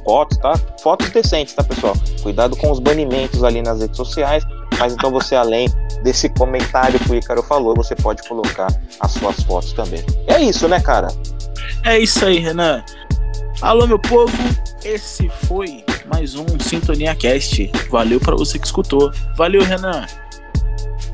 fotos, 0.02 0.38
tá? 0.38 0.54
Fotos 0.82 1.11
decentes, 1.11 1.52
tá, 1.52 1.62
pessoal? 1.62 1.94
Cuidado 2.22 2.57
com 2.57 2.70
os 2.70 2.78
banimentos 2.78 3.44
ali 3.44 3.61
nas 3.61 3.80
redes 3.80 3.96
sociais. 3.98 4.42
Mas 4.78 4.94
então 4.94 5.11
você, 5.11 5.36
além 5.36 5.68
desse 6.02 6.30
comentário 6.30 6.98
que 6.98 7.12
o 7.12 7.14
Ícaro 7.14 7.42
falou, 7.42 7.74
você 7.76 7.94
pode 7.94 8.26
colocar 8.26 8.68
as 9.00 9.12
suas 9.12 9.42
fotos 9.42 9.74
também. 9.74 10.02
É 10.26 10.40
isso, 10.40 10.66
né, 10.66 10.80
cara? 10.80 11.09
É 11.84 11.98
isso 11.98 12.24
aí, 12.24 12.38
Renan. 12.38 12.82
Alô, 13.61 13.86
meu 13.86 13.98
povo, 13.98 14.32
esse 14.82 15.28
foi 15.46 15.84
mais 16.07 16.34
um 16.34 16.46
Sintonia 16.61 17.14
Cast. 17.14 17.70
Valeu 17.90 18.20
para 18.20 18.36
você 18.36 18.59
que 18.59 18.66
escutou. 18.66 19.11
Valeu, 19.36 19.62
Renan. 19.62 20.07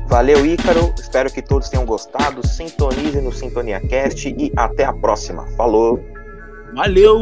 Valeu, 0.07 0.45
Ícaro. 0.45 0.93
Espero 0.99 1.31
que 1.31 1.41
todos 1.41 1.69
tenham 1.69 1.85
gostado. 1.85 2.45
Sintonize 2.45 3.19
no 3.21 3.31
Sintonia 3.31 3.79
Cast 3.81 4.27
e 4.29 4.51
até 4.55 4.85
a 4.85 4.93
próxima. 4.93 5.45
Falou. 5.57 6.03
Valeu! 6.75 7.21